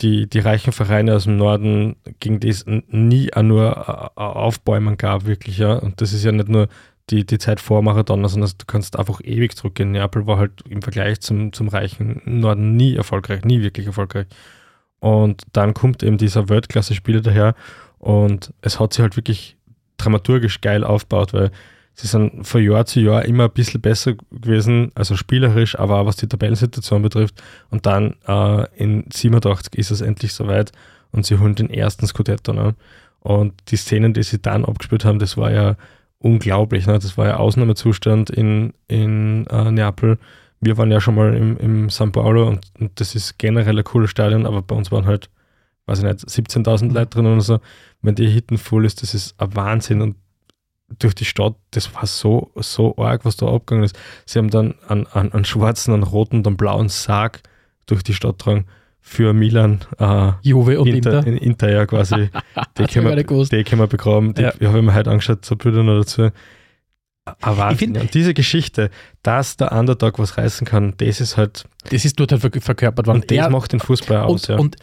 Die, 0.00 0.28
die 0.28 0.38
reichen 0.38 0.72
Vereine 0.72 1.14
aus 1.14 1.24
dem 1.24 1.36
Norden, 1.36 1.96
gegen 2.20 2.40
die 2.40 2.48
es 2.48 2.64
nie 2.66 3.30
nur 3.42 4.18
Aufbäumen 4.18 4.96
gab, 4.96 5.26
wirklich, 5.26 5.58
ja. 5.58 5.74
Und 5.74 6.00
das 6.00 6.12
ist 6.12 6.24
ja 6.24 6.32
nicht 6.32 6.48
nur 6.48 6.68
die, 7.10 7.26
die 7.26 7.38
Zeit 7.38 7.60
vor 7.60 7.82
Maradona, 7.82 8.28
sondern 8.28 8.50
du 8.56 8.64
kannst 8.66 8.98
einfach 8.98 9.20
ewig 9.22 9.56
zurückgehen. 9.56 9.92
Neapel 9.92 10.26
war 10.26 10.38
halt 10.38 10.62
im 10.68 10.82
Vergleich 10.82 11.20
zum, 11.20 11.52
zum 11.52 11.68
reichen 11.68 12.22
Norden 12.24 12.76
nie 12.76 12.94
erfolgreich, 12.94 13.44
nie 13.44 13.62
wirklich 13.62 13.86
erfolgreich. 13.86 14.26
Und 15.00 15.42
dann 15.52 15.74
kommt 15.74 16.02
eben 16.02 16.18
dieser 16.18 16.48
Weltklasse-Spieler 16.48 17.20
daher 17.20 17.54
und 17.98 18.52
es 18.60 18.78
hat 18.78 18.92
sich 18.92 19.02
halt 19.02 19.16
wirklich 19.16 19.56
dramaturgisch 19.96 20.60
geil 20.60 20.84
aufgebaut, 20.84 21.32
weil 21.32 21.50
sie 22.00 22.06
sind 22.06 22.46
von 22.46 22.62
Jahr 22.62 22.86
zu 22.86 23.00
Jahr 23.00 23.24
immer 23.26 23.44
ein 23.44 23.50
bisschen 23.50 23.80
besser 23.80 24.14
gewesen, 24.30 24.90
also 24.94 25.16
spielerisch, 25.16 25.78
aber 25.78 26.00
auch 26.00 26.06
was 26.06 26.16
die 26.16 26.26
Tabellensituation 26.26 27.02
betrifft. 27.02 27.42
Und 27.68 27.84
dann 27.84 28.14
äh, 28.26 28.66
in 28.76 29.04
87 29.12 29.74
ist 29.74 29.90
es 29.90 30.00
endlich 30.00 30.32
soweit 30.32 30.72
und 31.12 31.26
sie 31.26 31.38
holen 31.38 31.54
den 31.54 31.68
ersten 31.68 32.06
Scudetto. 32.06 32.54
Ne? 32.54 32.74
Und 33.20 33.52
die 33.68 33.76
Szenen, 33.76 34.14
die 34.14 34.22
sie 34.22 34.40
dann 34.40 34.64
abgespielt 34.64 35.04
haben, 35.04 35.18
das 35.18 35.36
war 35.36 35.52
ja 35.52 35.76
unglaublich. 36.18 36.86
Ne? 36.86 36.94
Das 36.98 37.18
war 37.18 37.26
ja 37.26 37.36
Ausnahmezustand 37.36 38.30
in, 38.30 38.72
in 38.88 39.46
äh, 39.48 39.70
Neapel. 39.70 40.18
Wir 40.60 40.78
waren 40.78 40.90
ja 40.90 41.00
schon 41.00 41.16
mal 41.16 41.34
im, 41.34 41.58
im 41.58 41.90
San 41.90 42.12
Paulo 42.12 42.48
und, 42.48 42.60
und 42.78 42.98
das 42.98 43.14
ist 43.14 43.38
generell 43.38 43.76
ein 43.76 43.84
cooles 43.84 44.10
Stadion, 44.10 44.46
aber 44.46 44.62
bei 44.62 44.74
uns 44.74 44.90
waren 44.90 45.06
halt, 45.06 45.28
weiß 45.84 45.98
ich 45.98 46.04
nicht, 46.04 46.20
17.000 46.20 46.92
Leute 46.92 47.10
drin 47.10 47.26
oder 47.26 47.40
so. 47.42 47.60
Wenn 48.00 48.14
die 48.14 48.28
Hitten 48.28 48.56
voll 48.56 48.86
ist, 48.86 49.02
das 49.02 49.12
ist 49.12 49.38
ein 49.38 49.54
Wahnsinn 49.54 50.00
und 50.00 50.16
durch 50.98 51.14
die 51.14 51.24
Stadt, 51.24 51.54
das 51.70 51.94
war 51.94 52.06
so, 52.06 52.50
so 52.56 52.96
arg, 52.98 53.24
was 53.24 53.36
da 53.36 53.46
abgegangen 53.46 53.84
ist. 53.84 53.98
Sie 54.26 54.38
haben 54.38 54.50
dann 54.50 54.74
einen, 54.88 55.06
einen, 55.08 55.32
einen 55.32 55.44
schwarzen, 55.44 55.94
einen 55.94 56.02
roten 56.02 56.38
und 56.38 56.46
einen 56.46 56.56
blauen 56.56 56.88
Sarg 56.88 57.40
durch 57.86 58.02
die 58.02 58.14
Stadt 58.14 58.38
getragen 58.38 58.66
für 59.00 59.32
Milan. 59.32 59.80
Äh, 59.98 60.32
Juve 60.42 60.78
und 60.80 60.88
Inter, 60.88 61.18
Inter. 61.18 61.26
in 61.26 61.36
Inter, 61.38 61.70
ja, 61.70 61.86
quasi. 61.86 62.14
Die 62.78 62.82
ich 62.82 62.90
können, 62.92 63.06
wir, 63.08 63.16
die 63.16 63.64
können 63.64 63.80
wir 63.80 63.86
begraben. 63.86 64.34
Die 64.34 64.42
Ja. 64.42 64.52
ja. 64.60 64.72
haben 64.72 64.84
wir 64.84 64.94
heute 64.94 65.10
angeschaut, 65.10 65.44
so 65.44 65.56
Bilder 65.56 65.82
noch 65.82 66.00
dazu. 66.00 66.30
Aber 67.40 67.70
Ich 67.72 67.82
und 67.82 68.12
diese 68.14 68.34
Geschichte, 68.34 68.90
dass 69.22 69.56
der 69.56 69.72
Underdog 69.72 70.18
was 70.18 70.36
reißen 70.36 70.66
kann, 70.66 70.94
das 70.96 71.20
ist 71.20 71.36
halt, 71.36 71.64
Das 71.90 72.04
ist 72.04 72.18
dort 72.18 72.32
halt 72.32 72.42
ver- 72.42 72.60
verkörpert 72.60 73.06
worden. 73.06 73.20
und 73.22 73.30
das 73.30 73.38
Er- 73.38 73.50
macht 73.50 73.72
den 73.72 73.80
Fußball 73.80 74.18
aus. 74.22 74.42
und, 74.42 74.48
ja. 74.48 74.56
und 74.58 74.76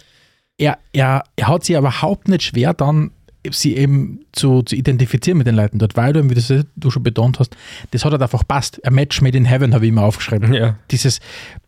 er, 0.58 0.78
er, 0.93 1.24
er 1.36 1.48
hat 1.48 1.65
sich 1.65 1.76
überhaupt 1.76 2.28
nicht 2.28 2.43
schwer 2.43 2.74
dann 2.74 3.12
sie 3.52 3.76
eben 3.78 4.21
zu, 4.32 4.62
zu 4.62 4.76
identifizieren 4.76 5.38
mit 5.38 5.47
den 5.47 5.56
Leuten 5.56 5.80
dort, 5.80 5.95
weil 5.95 6.13
du, 6.13 6.30
wie 6.30 6.34
das 6.34 6.54
du 6.76 6.91
schon 6.91 7.04
betont 7.04 7.39
hast, 7.39 7.56
das 7.91 8.04
hat 8.04 8.12
halt 8.12 8.21
einfach 8.21 8.47
passt. 8.47 8.86
A 8.86 8.91
Match 8.91 9.21
made 9.21 9.38
in 9.38 9.45
heaven 9.45 9.73
habe 9.73 9.86
ich 9.86 9.89
immer 9.89 10.04
aufgeschrieben. 10.04 10.54
ja, 10.54 10.78
Dieses, 10.91 11.19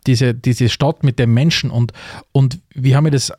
diese, 0.06 0.34
diese 0.34 0.68
Stadt 0.68 1.02
mit 1.04 1.18
den 1.18 1.32
Menschen 1.32 1.70
und, 1.70 1.92
und 2.32 2.58
wir 2.74 2.96
haben 2.96 3.06
ja 3.06 3.10
das 3.10 3.32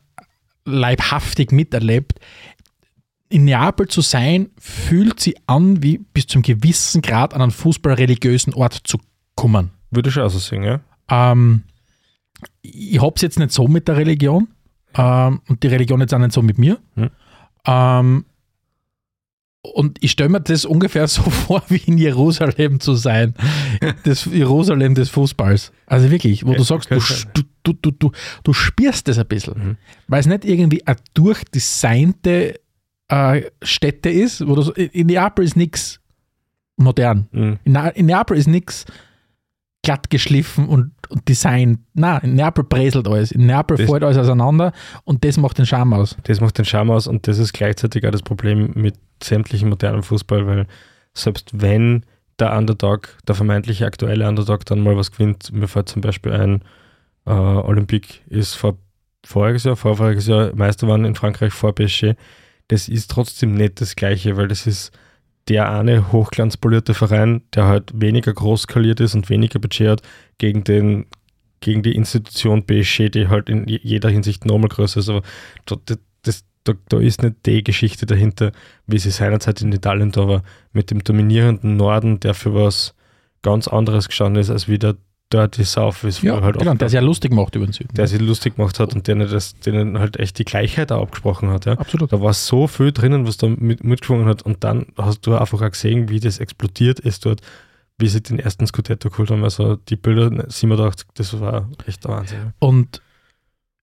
leibhaftig 0.66 1.52
miterlebt. 1.52 2.20
In 3.30 3.46
Neapel 3.46 3.88
zu 3.88 4.02
sein, 4.02 4.50
fühlt 4.60 5.20
sich 5.20 5.36
an, 5.48 5.82
wie 5.84 6.00
bis 6.00 6.28
zum 6.28 6.42
gewissen 6.42 7.02
Grad 7.02 7.34
an 7.34 7.42
einen 7.42 7.52
fußballreligiösen 7.52 8.54
Ort 8.54 8.82
zu 8.84 8.98
kommen. 9.36 9.72
würde 9.90 10.10
ich 10.10 10.20
auch 10.20 10.30
so 10.30 10.40
sehen, 10.40 10.64
ja. 10.64 10.82
Ähm, 11.10 11.64
ich 12.62 13.02
habe 13.02 13.14
es 13.16 13.22
jetzt 13.22 13.40
nicht 13.40 13.52
so 13.52 13.68
mit 13.68 13.88
der 13.88 13.98
Religion 13.98 14.50
ähm, 14.96 15.42
und 15.48 15.64
die 15.64 15.68
Religion 15.68 16.02
jetzt 16.02 16.14
auch 16.14 16.20
nicht 16.20 16.34
so 16.34 16.42
mit 16.42 16.58
mir. 16.58 16.80
Hm. 16.96 17.10
Ähm, 17.66 18.26
und 19.62 20.04
ich 20.04 20.12
stelle 20.12 20.30
mir 20.30 20.42
das 20.42 20.66
ungefähr 20.66 21.08
so 21.08 21.22
vor, 21.30 21.64
wie 21.70 21.82
in 21.86 21.98
Jerusalem 21.98 22.80
zu 22.80 22.96
sein. 22.96 23.36
Das 24.04 24.26
Jerusalem 24.26 24.96
des 24.96 25.10
Fußballs. 25.10 25.72
Also 25.86 26.10
wirklich, 26.10 26.46
wo 26.46 26.54
du 26.54 26.64
sagst, 26.64 26.90
du, 26.90 27.44
du, 27.64 27.74
du, 27.74 27.92
du, 27.92 28.12
du, 28.44 28.54
spürst 28.54 29.08
das 29.08 29.20
ein 29.20 29.28
bisschen. 29.28 29.54
Mhm. 29.54 29.78
Weil 30.08 30.22
es 30.22 30.26
nicht 30.26 30.46
irgendwie 30.46 30.86
eine 30.88 30.98
durchdesignte 31.14 32.60
äh, 33.08 33.42
Stätte 33.62 34.10
ist, 34.10 34.46
wo 34.48 34.56
du 34.56 34.64
so, 34.64 34.74
in 34.74 35.08
Neapel 35.08 35.46
ist 35.46 35.56
nichts 35.56 36.00
modern. 36.78 37.28
Mhm. 37.32 37.60
In, 37.64 37.76
in 37.76 38.06
Neapel 38.08 38.38
ist 38.38 38.48
nichts 38.48 38.86
glatt 39.84 40.10
geschliffen 40.10 40.68
und, 40.68 40.92
und 41.10 41.28
Design. 41.28 41.80
Na, 41.94 42.20
in 42.20 42.36
Neapel 42.36 42.64
bräselt 42.64 43.08
alles. 43.08 43.32
In 43.32 43.46
Neapel 43.48 43.78
Das- 43.78 43.90
fällt 43.90 44.04
alles 44.04 44.18
auseinander 44.18 44.74
und 45.04 45.24
das 45.26 45.38
macht 45.38 45.58
den 45.58 45.66
Charme 45.66 45.94
aus. 45.94 46.16
Das 46.24 46.40
macht 46.40 46.58
den 46.58 46.66
Charme 46.66 46.92
aus 46.92 47.08
und 47.08 47.28
das 47.28 47.40
ist 47.40 47.54
gleichzeitig 47.54 48.06
auch 48.06 48.12
das 48.12 48.22
Problem 48.22 48.72
mit 48.76 48.96
sämtlichem 49.24 49.70
modernen 49.70 50.04
Fußball, 50.04 50.46
weil 50.48 50.68
selbst 51.14 51.50
wenn 51.54 52.06
der 52.40 52.56
Underdog, 52.58 53.18
der 53.28 53.36
vermeintliche 53.36 53.86
aktuelle 53.86 54.28
Underdog 54.28 54.66
dann 54.66 54.82
mal 54.82 54.98
was 54.98 55.12
gewinnt, 55.12 55.52
mir 55.52 55.68
fällt 55.68 55.90
zum 55.90 56.02
Beispiel 56.02 56.32
ein, 56.34 56.62
äh, 57.26 57.32
Olympique 57.32 58.20
ist 58.30 58.56
vor 58.56 58.78
voriges 59.24 59.64
Jahr, 59.64 59.76
vorvoriges 59.76 60.26
Jahr 60.28 60.52
Meister 60.56 60.88
waren 60.88 61.06
in 61.06 61.14
Frankreich 61.16 61.54
vor 61.54 61.74
PSG, 61.76 62.14
das 62.70 62.88
ist 62.88 63.12
trotzdem 63.12 63.54
nicht 63.54 63.80
das 63.82 63.96
Gleiche, 63.96 64.38
weil 64.38 64.48
das 64.48 64.66
ist 64.66 64.92
der 65.48 65.70
eine 65.72 66.12
hochglanzpolierte 66.12 66.94
Verein, 66.94 67.42
der 67.56 67.66
halt 67.66 67.92
weniger 67.96 68.34
groß 68.34 68.64
skaliert 68.64 69.00
ist 69.00 69.16
und 69.16 69.30
weniger 69.30 69.60
Budget 69.60 69.90
hat, 69.90 70.02
gegen 70.38 70.64
den 70.64 71.06
gegen 71.64 71.84
die 71.84 71.96
Institution 71.96 72.66
PSG, 72.66 73.10
die 73.10 73.28
halt 73.28 73.48
in 73.48 73.68
je- 73.68 73.80
jeder 73.84 74.10
Hinsicht 74.10 74.46
nochmal 74.46 74.70
größer 74.70 75.00
ist. 75.00 75.10
Aber 75.10 75.22
da, 75.68 75.76
das, 76.24 76.44
da, 76.64 76.74
da 76.90 77.00
ist 77.00 77.22
nicht 77.22 77.46
die 77.46 77.64
Geschichte 77.64 78.08
dahinter, 78.08 78.52
wie 78.88 78.98
sie 78.98 79.12
seinerzeit 79.12 79.62
in 79.62 79.72
Italien 79.72 80.12
da 80.12 80.28
war, 80.28 80.44
mit 80.74 80.90
dem 80.90 81.04
dominierenden 81.04 81.78
Norden, 81.78 82.20
der 82.20 82.34
für 82.34 82.56
was 82.56 82.96
ganz 83.44 83.68
anderes 83.68 84.08
gestanden 84.08 84.42
ist, 84.42 84.50
als 84.50 84.68
wie 84.68 84.80
der 84.80 84.96
Dirty 85.32 85.64
South, 85.64 86.04
wie 86.04 86.08
es 86.10 86.22
Ja, 86.22 86.42
halt 86.42 86.58
genau, 86.60 86.74
der 86.76 86.90
sich 86.90 86.96
ja 86.96 87.02
lustig 87.02 87.34
macht 87.34 87.56
über 87.56 87.66
den 87.66 87.74
Süden. 87.74 87.94
der 87.96 88.08
sich 88.08 88.20
lustig 88.22 88.56
gemacht 88.56 88.80
hat 88.80 88.94
und 88.94 89.08
denen, 89.08 89.30
das, 89.30 89.56
denen 89.60 89.98
halt 90.00 90.18
echt 90.18 90.38
die 90.40 90.46
Gleichheit 90.46 90.92
auch 90.92 91.02
abgesprochen 91.04 91.50
hat. 91.50 91.66
Ja. 91.66 91.74
Absolut. 91.74 92.12
Da 92.12 92.22
war 92.22 92.34
so 92.34 92.68
viel 92.68 92.92
drinnen, 92.92 93.26
was 93.28 93.38
da 93.38 93.48
mit, 93.48 93.84
mitgeschwungen 93.84 94.26
hat. 94.28 94.42
Und 94.44 94.64
dann 94.64 94.88
hast 94.98 95.26
du 95.26 95.36
einfach 95.36 95.62
auch 95.62 95.72
gesehen, 95.72 96.10
wie 96.10 96.20
das 96.20 96.40
explodiert 96.40 97.00
ist 97.00 97.26
dort, 97.26 97.42
wie 97.98 98.08
sie 98.08 98.22
den 98.22 98.40
ersten 98.40 98.66
Scudetto 98.68 99.10
geholt 99.10 99.32
haben. 99.32 99.44
Also 99.44 99.76
die 99.76 99.96
Bilder 99.96 100.46
87, 100.50 101.08
das 101.14 101.40
war 101.40 101.70
echt 101.88 102.04
der 102.04 102.12
Wahnsinn. 102.12 102.54
Und 102.60 103.02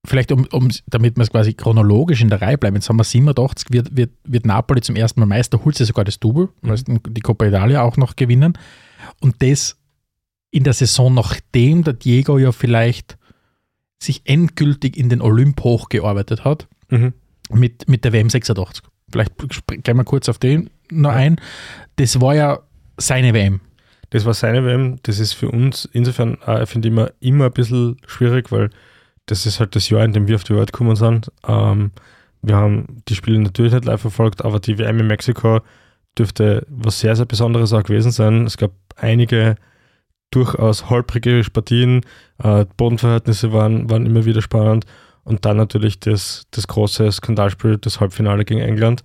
vielleicht, 0.07 0.33
um, 0.33 0.47
um, 0.53 0.69
damit 0.87 1.17
wir 1.17 1.23
es 1.23 1.31
quasi 1.31 1.55
chronologisch 1.55 2.21
in 2.21 2.29
der 2.29 2.41
Reihe 2.43 2.59
bleiben, 2.59 2.77
jetzt 2.77 2.89
haben 2.89 2.97
wir 2.99 3.05
87, 3.05 3.69
wird, 3.71 3.97
wird, 3.97 4.11
wird 4.25 4.47
Napoli 4.47 4.81
zum 4.81 4.97
ersten 4.97 5.21
Mal 5.21 5.27
Meister, 5.27 5.65
holt 5.65 5.77
sie 5.77 5.85
sogar 5.85 6.05
das 6.05 6.19
Double, 6.19 6.49
Mhm. 6.63 7.01
die 7.11 7.21
Coppa 7.21 7.47
Italia 7.47 7.83
auch 7.83 7.97
noch 7.97 8.17
gewinnen. 8.17 8.55
Und 9.21 9.37
das 9.43 9.77
in 10.51 10.65
der 10.65 10.73
Saison, 10.73 11.13
nachdem 11.15 11.85
der 11.85 11.95
Diego 11.95 12.39
ja 12.39 12.53
vielleicht 12.53 13.19
sich 14.01 14.23
endgültig 14.25 14.97
in 14.97 15.09
den 15.09 15.21
Olymp 15.21 15.61
hochgearbeitet 15.63 16.45
hat, 16.45 16.69
Mhm. 16.91 17.13
mit, 17.51 17.89
mit 17.89 18.05
der 18.05 18.13
WM 18.13 18.31
86. 18.31 18.85
Vielleicht 19.11 19.33
gehen 19.83 19.97
wir 19.97 20.05
kurz 20.05 20.29
auf 20.29 20.39
den 20.39 20.71
noch 20.91 21.11
ein. 21.13 21.37
Das 21.97 22.21
war 22.21 22.35
ja 22.35 22.61
seine 22.97 23.35
WM. 23.35 23.61
Das 24.11 24.25
war 24.25 24.33
seine 24.35 24.65
WM. 24.65 24.97
Das 25.03 25.19
ist 25.19 25.35
für 25.35 25.51
uns 25.51 25.87
insofern, 25.93 26.35
äh, 26.47 26.65
finde 26.65 26.89
ich, 26.89 26.93
immer, 26.93 27.11
immer 27.21 27.47
ein 27.47 27.53
bisschen 27.53 27.97
schwierig, 28.07 28.51
weil 28.53 28.71
das 29.27 29.45
ist 29.45 29.61
halt 29.61 29.77
das 29.77 29.91
Jahr, 29.91 30.05
in 30.05 30.13
dem 30.13 30.29
wir 30.29 30.37
auf 30.37 30.45
die 30.45 30.55
Welt 30.55 30.73
gekommen 30.73 30.97
sind. 30.97 31.31
Ähm, 31.47 31.91
wir 32.41 32.57
haben 32.57 33.03
die 33.09 33.15
Spiele 33.15 33.39
natürlich 33.41 33.73
nicht 33.73 33.85
live 33.85 34.01
verfolgt, 34.01 34.45
aber 34.45 34.61
die 34.61 34.79
WM 34.79 35.01
in 35.01 35.07
Mexiko 35.09 35.61
dürfte 36.17 36.67
was 36.71 37.01
sehr, 37.01 37.17
sehr 37.17 37.27
Besonderes 37.27 37.73
auch 37.75 37.83
gewesen 37.83 38.11
sein. 38.13 38.47
Es 38.47 38.57
gab 38.57 38.73
einige 38.97 39.57
durchaus 40.31 40.91
holprige 40.91 41.43
Partien, 41.53 42.03
äh, 42.43 42.67
Bodenverhältnisse 42.77 43.53
waren, 43.53 43.89
waren 43.91 44.07
immer 44.07 44.25
wieder 44.25 44.43
spannend 44.43 44.85
und 45.25 45.45
dann 45.45 45.57
natürlich 45.57 46.01
das, 46.01 46.47
das 46.51 46.67
große 46.67 47.11
Skandalspiel, 47.13 47.79
das 47.79 48.01
Halbfinale 48.01 48.45
gegen 48.45 48.61
England. 48.61 49.03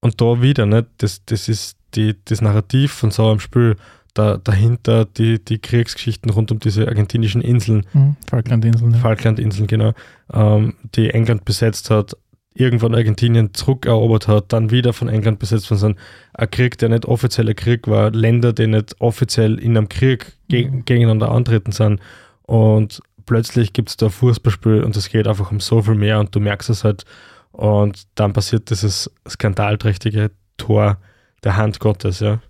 Und 0.00 0.20
da 0.20 0.40
wieder, 0.42 0.66
ne, 0.66 0.86
das, 0.98 1.24
das 1.24 1.48
ist 1.48 1.78
die, 1.94 2.14
das 2.24 2.40
Narrativ 2.40 2.92
von 2.92 3.10
so 3.10 3.28
einem 3.30 3.40
Spiel, 3.40 3.76
da, 4.14 4.38
dahinter 4.38 5.04
die, 5.04 5.44
die 5.44 5.58
Kriegsgeschichten 5.58 6.30
rund 6.30 6.50
um 6.50 6.58
diese 6.58 6.88
argentinischen 6.88 7.42
Inseln, 7.42 7.86
Mhm. 7.92 8.16
Falklandinseln. 8.28 8.92
Ja. 8.92 8.98
Falklandinseln, 8.98 9.66
genau, 9.66 9.92
ähm, 10.32 10.74
die 10.94 11.10
England 11.10 11.44
besetzt 11.44 11.90
hat, 11.90 12.16
irgendwann 12.56 12.94
Argentinien 12.94 13.54
zurückerobert 13.54 14.28
hat, 14.28 14.52
dann 14.52 14.70
wieder 14.70 14.92
von 14.92 15.08
England 15.08 15.38
besetzt 15.38 15.70
worden 15.70 15.80
sind. 15.80 15.98
Ein 16.34 16.50
Krieg, 16.50 16.78
der 16.78 16.88
nicht 16.88 17.04
offizieller 17.06 17.54
Krieg 17.54 17.86
war, 17.86 18.10
Länder, 18.10 18.52
die 18.52 18.66
nicht 18.66 18.96
offiziell 19.00 19.58
in 19.58 19.76
einem 19.76 19.88
Krieg 19.88 20.32
ge 20.48 20.68
Mhm. 20.68 20.84
gegeneinander 20.84 21.30
antreten 21.30 21.72
sind. 21.72 22.00
Und 22.42 23.00
plötzlich 23.26 23.72
gibt 23.72 23.90
es 23.90 23.96
da 23.96 24.08
Fußballspiel 24.08 24.82
und 24.84 24.96
es 24.96 25.08
geht 25.08 25.26
einfach 25.26 25.50
um 25.50 25.60
so 25.60 25.82
viel 25.82 25.94
mehr 25.96 26.20
und 26.20 26.34
du 26.34 26.40
merkst 26.40 26.70
es 26.70 26.84
halt. 26.84 27.04
Und 27.52 28.02
dann 28.14 28.32
passiert 28.32 28.70
dieses 28.70 29.10
skandalträchtige 29.28 30.30
Tor 30.56 30.98
der 31.44 31.56
Hand 31.56 31.80
Gottes, 31.80 32.20
ja. 32.20 32.40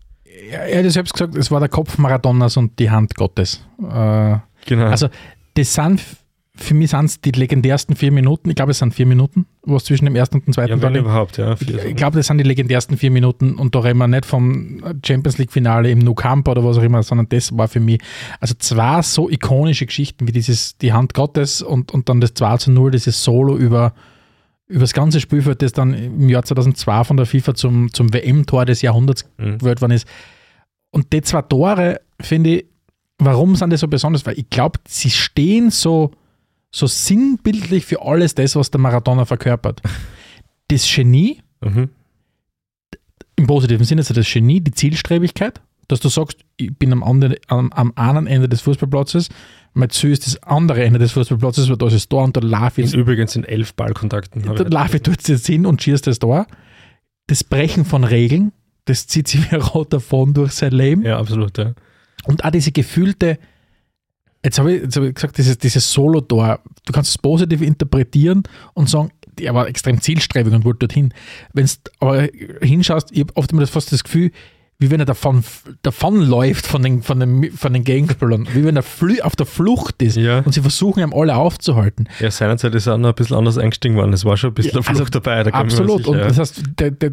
Ja, 0.51 0.59
er 0.59 0.79
hat 0.79 0.85
ja 0.85 0.91
selbst 0.91 1.15
gesagt, 1.15 1.35
es 1.35 1.51
war 1.51 1.61
der 1.61 1.69
Kopf 1.69 1.97
Maradonas 1.99 2.57
und 2.57 2.79
die 2.79 2.91
Hand 2.91 3.15
Gottes. 3.15 3.65
Äh, 3.91 4.37
Genau. 4.67 4.87
Also, 4.87 5.09
das 5.55 5.73
sind, 5.75 6.03
für 6.57 6.75
mich 6.75 6.91
sind 6.91 7.05
es 7.05 7.21
die 7.21 7.31
legendärsten 7.31 7.97
vier 7.97 8.11
Minuten. 8.13 8.49
Ich 8.51 8.57
glaube, 8.57 8.71
es 8.73 8.79
sind 8.79 8.95
vier 8.95 9.07
Minuten, 9.07 9.47
was 9.63 9.85
zwischen 9.85 10.05
dem 10.05 10.17
ersten 10.17 10.37
und 10.37 10.47
dem 10.47 10.53
zweiten 10.55 10.81
ja, 10.81 10.91
überhaupt, 10.91 11.37
ja. 11.37 11.55
Ich, 11.61 11.69
ich 11.69 11.97
glaube, 11.97 12.17
das 12.17 12.27
sind 12.27 12.39
die 12.39 12.45
legendärsten 12.45 12.97
vier 12.97 13.11
Minuten 13.11 13.55
und 13.57 13.75
da 13.75 13.81
reden 13.81 13.99
wir 13.99 14.09
nicht 14.09 14.27
vom 14.27 14.83
Champions 15.05 15.39
League-Finale 15.39 15.91
im 15.91 15.99
Nou 15.99 16.15
Camp 16.15 16.49
oder 16.49 16.65
was 16.65 16.79
auch 16.79 16.83
immer, 16.83 17.03
sondern 17.03 17.29
das 17.29 17.57
war 17.57 17.69
für 17.69 17.81
mich, 17.81 18.01
also 18.41 18.55
zwei 18.59 19.03
so 19.03 19.29
ikonische 19.29 19.87
Geschichten 19.87 20.27
wie 20.27 20.33
dieses 20.33 20.77
Die 20.79 20.93
Hand 20.93 21.15
Gottes 21.15 21.63
und, 21.63 21.93
und 21.93 22.09
dann 22.09 22.21
das 22.21 22.35
2 22.35 22.57
zu 22.59 22.71
0, 22.73 22.91
dieses 22.91 23.23
Solo 23.23 23.57
über, 23.57 23.93
über 24.67 24.81
das 24.81 24.93
ganze 24.93 25.21
Spielfeld, 25.21 25.63
das 25.63 25.73
dann 25.73 25.95
im 25.95 26.29
Jahr 26.29 26.43
2002 26.45 27.05
von 27.05 27.17
der 27.17 27.27
FIFA 27.27 27.55
zum, 27.55 27.93
zum 27.93 28.13
WM-Tor 28.13 28.65
des 28.65 28.83
Jahrhunderts 28.83 29.25
Mhm. 29.39 29.59
gewählt 29.59 29.81
worden 29.81 29.93
ist. 29.93 30.07
Und 30.91 31.13
die 31.13 31.21
zwei 31.21 31.43
Tore, 31.43 32.01
finde 32.21 32.57
ich, 32.57 32.67
warum 33.19 33.57
sind 33.57 33.71
die 33.71 33.77
so 33.77 33.89
besonders? 33.89 34.25
Weil 34.27 34.39
ich 34.39 34.49
glaube, 34.49 34.79
sie 34.89 35.11
stehen 35.11 35.71
so, 35.71 36.11
so 36.71 36.87
sinnbildlich 36.87 37.85
für 37.87 38.03
alles 38.03 38.35
das, 38.35 38.57
was 38.57 38.71
der 38.71 38.81
Maradona 38.81 39.25
verkörpert. 39.25 39.81
Das 40.69 40.87
Genie, 40.93 41.41
Mhm. 41.65 41.89
im 43.37 43.47
positiven 43.47 43.85
Sinne, 43.85 44.01
also 44.01 44.15
das 44.15 44.31
Genie, 44.31 44.61
die 44.61 44.73
Zielstrebigkeit, 44.73 45.61
dass 45.89 46.01
du 46.01 46.09
sagst, 46.09 46.39
ich 46.57 46.77
bin 46.77 46.93
am, 46.93 47.03
anderen, 47.03 47.37
am, 47.49 47.73
am 47.73 47.93
einen 47.97 48.27
Ende 48.27 48.49
des 48.49 48.61
Fußballplatzes, 48.63 49.29
mein 49.75 49.91
Ziel 49.91 50.11
ist 50.11 50.27
das 50.27 50.43
andere 50.43 50.83
Ende 50.85 50.99
des 50.99 51.13
Fußballplatzes, 51.13 51.69
weil 51.69 51.77
da 51.77 51.87
ist 51.87 51.95
das 51.95 52.09
Tor 52.09 52.25
und 52.25 52.37
da 52.37 52.41
laufe 52.41 52.81
ich, 52.83 52.95
Übrigens 52.95 53.33
sind 53.33 53.45
elf 53.45 53.75
Ballkontakten. 53.75 54.43
da 54.43 54.63
laufe 54.65 54.97
ich 54.97 55.03
dort 55.03 55.27
jetzt 55.29 55.47
hin 55.47 55.67
und 55.67 55.83
schießt 55.83 56.07
das 56.07 56.19
Tor. 56.19 56.47
Das 57.27 57.45
Brechen 57.45 57.85
von 57.85 58.05
Regeln, 58.05 58.53
das 58.87 59.07
zieht 59.07 59.29
sich 59.29 59.51
wie 59.51 59.55
ein 59.57 59.61
roter 59.63 60.01
Faden 60.01 60.33
durch 60.35 60.53
sein 60.53 60.73
Leben. 60.73 61.03
Ja, 61.03 61.19
absolut, 61.19 61.59
ja. 61.59 61.75
Und 62.25 62.45
auch 62.45 62.51
diese 62.51 62.73
gefühlte, 62.73 63.39
jetzt 64.47 64.59
habe 64.59 64.73
ich, 64.73 64.83
jetzt 64.83 64.97
hab 64.97 65.03
ich 65.03 65.15
gesagt, 65.15 65.37
dieses, 65.39 65.59
dieses 65.59 65.93
Solo-Tor, 65.93 66.61
du 66.87 66.93
kannst 66.93 67.11
es 67.11 67.19
positiv 67.19 67.61
interpretieren 67.63 68.45
und 68.75 68.89
sagen, 68.89 69.11
er 69.41 69.55
war 69.55 69.69
extrem 69.69 70.01
zielstrebig 70.01 70.55
und 70.55 70.65
wollte 70.65 70.87
dorthin. 70.87 71.13
Wenn 71.53 71.67
du 71.67 71.73
aber 72.01 72.29
hinschaust, 72.63 73.11
ich 73.13 73.21
habe 73.21 73.37
oft 73.37 73.53
immer 73.53 73.61
das, 73.61 73.71
fast 73.71 73.93
das 73.93 74.05
Gefühl, 74.05 74.31
wie 74.79 74.91
wenn 74.91 75.01
er 75.01 75.07
davon, 75.07 75.43
davon 75.83 76.21
läuft 76.21 76.67
von 76.67 76.83
den, 76.83 77.03
von, 77.03 77.19
den, 77.19 77.51
von 77.53 77.73
den 77.73 77.83
Gegenspielern, 77.85 78.47
wie 78.55 78.65
wenn 78.65 78.77
er 78.77 78.85
auf 79.25 79.37
der 79.37 79.47
Flucht 79.47 80.01
ist 80.03 80.17
Ja. 80.17 80.41
und 80.41 80.53
sie 80.53 80.61
versuchen, 80.61 81.01
ihm 81.03 81.13
alle 81.15 81.35
aufzuhalten. 81.37 82.09
Ja, 82.21 82.31
seinerzeit 82.31 82.75
ist 82.75 82.87
er 82.87 82.95
auch 82.95 82.99
noch 82.99 83.11
ein 83.11 83.15
bisschen 83.15 83.37
anders 83.37 83.59
eingestiegen 83.59 83.97
worden. 83.97 84.13
Es 84.13 84.25
war 84.25 84.37
schon 84.37 84.51
ein 84.51 84.55
bisschen 84.55 84.77
Ja, 84.77 84.83
Flucht 84.83 85.01
also 85.01 85.11
dabei. 85.11 85.43
Da 85.43 85.51
Absolut. 85.51 85.99
sicher, 85.99 86.11
Und 86.11 86.19
das 86.19 86.39
heißt, 86.39 86.63
der, 86.79 86.91
der, 86.93 87.13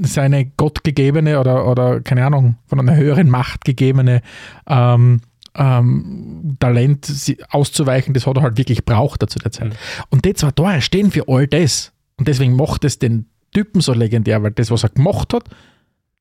seine 0.00 0.46
gottgegebene 0.56 1.38
oder, 1.38 1.66
oder 1.66 2.00
keine 2.00 2.24
Ahnung, 2.24 2.56
von 2.66 2.80
einer 2.80 2.96
höheren 2.96 3.28
Macht 3.28 3.64
gegebene 3.64 4.22
ähm, 4.66 5.20
ähm, 5.54 6.56
Talent 6.58 7.36
auszuweichen, 7.50 8.14
das 8.14 8.26
hat 8.26 8.36
er 8.36 8.42
halt 8.42 8.58
wirklich 8.58 8.84
braucht 8.84 9.28
zu 9.28 9.38
der 9.38 9.52
Zeit. 9.52 9.70
Mhm. 9.70 9.76
Und 10.10 10.24
die 10.24 10.34
zwei 10.34 10.50
Tore 10.50 10.80
stehen 10.80 11.10
für 11.10 11.28
all 11.28 11.46
das. 11.46 11.92
Und 12.16 12.28
deswegen 12.28 12.56
macht 12.56 12.84
es 12.84 12.98
den 12.98 13.26
Typen 13.52 13.80
so 13.80 13.92
legendär, 13.92 14.42
weil 14.42 14.52
das, 14.52 14.70
was 14.70 14.82
er 14.82 14.90
gemacht 14.90 15.34
hat, 15.34 15.44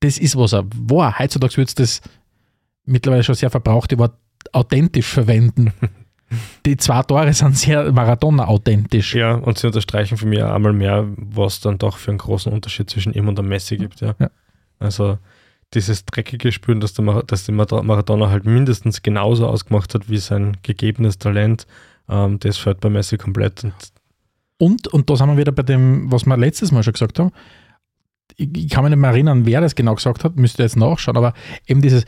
das 0.01 0.17
ist, 0.17 0.35
was 0.35 0.53
er 0.53 0.65
war. 0.75 1.17
Heutzutage 1.19 1.57
wird 1.57 1.69
es 1.69 1.75
das 1.75 2.01
mittlerweile 2.85 3.23
schon 3.23 3.35
sehr 3.35 3.49
verbrauchte 3.49 3.97
Wort 3.97 4.15
authentisch 4.51 5.07
verwenden. 5.07 5.73
Die 6.65 6.77
zwei 6.77 7.03
Tore 7.03 7.33
sind 7.33 7.57
sehr 7.57 7.91
Maradona-authentisch. 7.91 9.15
Ja, 9.15 9.33
und 9.33 9.57
sie 9.57 9.67
unterstreichen 9.67 10.17
für 10.17 10.25
mich 10.25 10.41
einmal 10.41 10.71
mehr, 10.71 11.05
was 11.17 11.59
dann 11.59 11.77
doch 11.77 11.97
für 11.97 12.11
einen 12.11 12.19
großen 12.19 12.51
Unterschied 12.51 12.89
zwischen 12.89 13.13
ihm 13.13 13.27
und 13.27 13.37
dem 13.37 13.49
Messi 13.49 13.75
gibt. 13.75 13.99
Ja. 13.99 14.15
Ja. 14.17 14.29
Also 14.79 15.17
dieses 15.73 16.05
dreckige 16.05 16.51
Spüren, 16.51 16.79
dass 16.79 16.93
der, 16.93 17.23
dass 17.23 17.45
der 17.45 17.55
Mar- 17.55 17.83
Maradona 17.83 18.29
halt 18.29 18.45
mindestens 18.45 19.01
genauso 19.01 19.47
ausgemacht 19.47 19.93
hat 19.93 20.09
wie 20.09 20.17
sein 20.17 20.57
gegebenes 20.63 21.17
Talent, 21.17 21.65
ähm, 22.09 22.39
das 22.39 22.57
fällt 22.57 22.81
bei 22.81 22.89
Messi 22.89 23.17
komplett. 23.17 23.63
Und 23.63 23.73
Und, 24.57 24.87
und 24.89 25.09
da 25.09 25.15
sind 25.15 25.27
wir 25.29 25.37
wieder 25.37 25.51
bei 25.51 25.63
dem, 25.63 26.11
was 26.11 26.25
wir 26.25 26.37
letztes 26.37 26.71
Mal 26.71 26.83
schon 26.83 26.93
gesagt 26.93 27.19
haben. 27.19 27.31
Ich, 28.35 28.69
kann 28.69 28.83
mich 28.83 28.91
nicht 28.91 28.99
mehr 28.99 29.11
erinnern, 29.11 29.45
wer 29.45 29.61
das 29.61 29.75
genau 29.75 29.95
gesagt 29.95 30.23
hat, 30.23 30.35
müsste 30.35 30.63
jetzt 30.63 30.77
nachschauen, 30.77 31.17
aber 31.17 31.33
eben 31.67 31.81
dieses, 31.81 32.05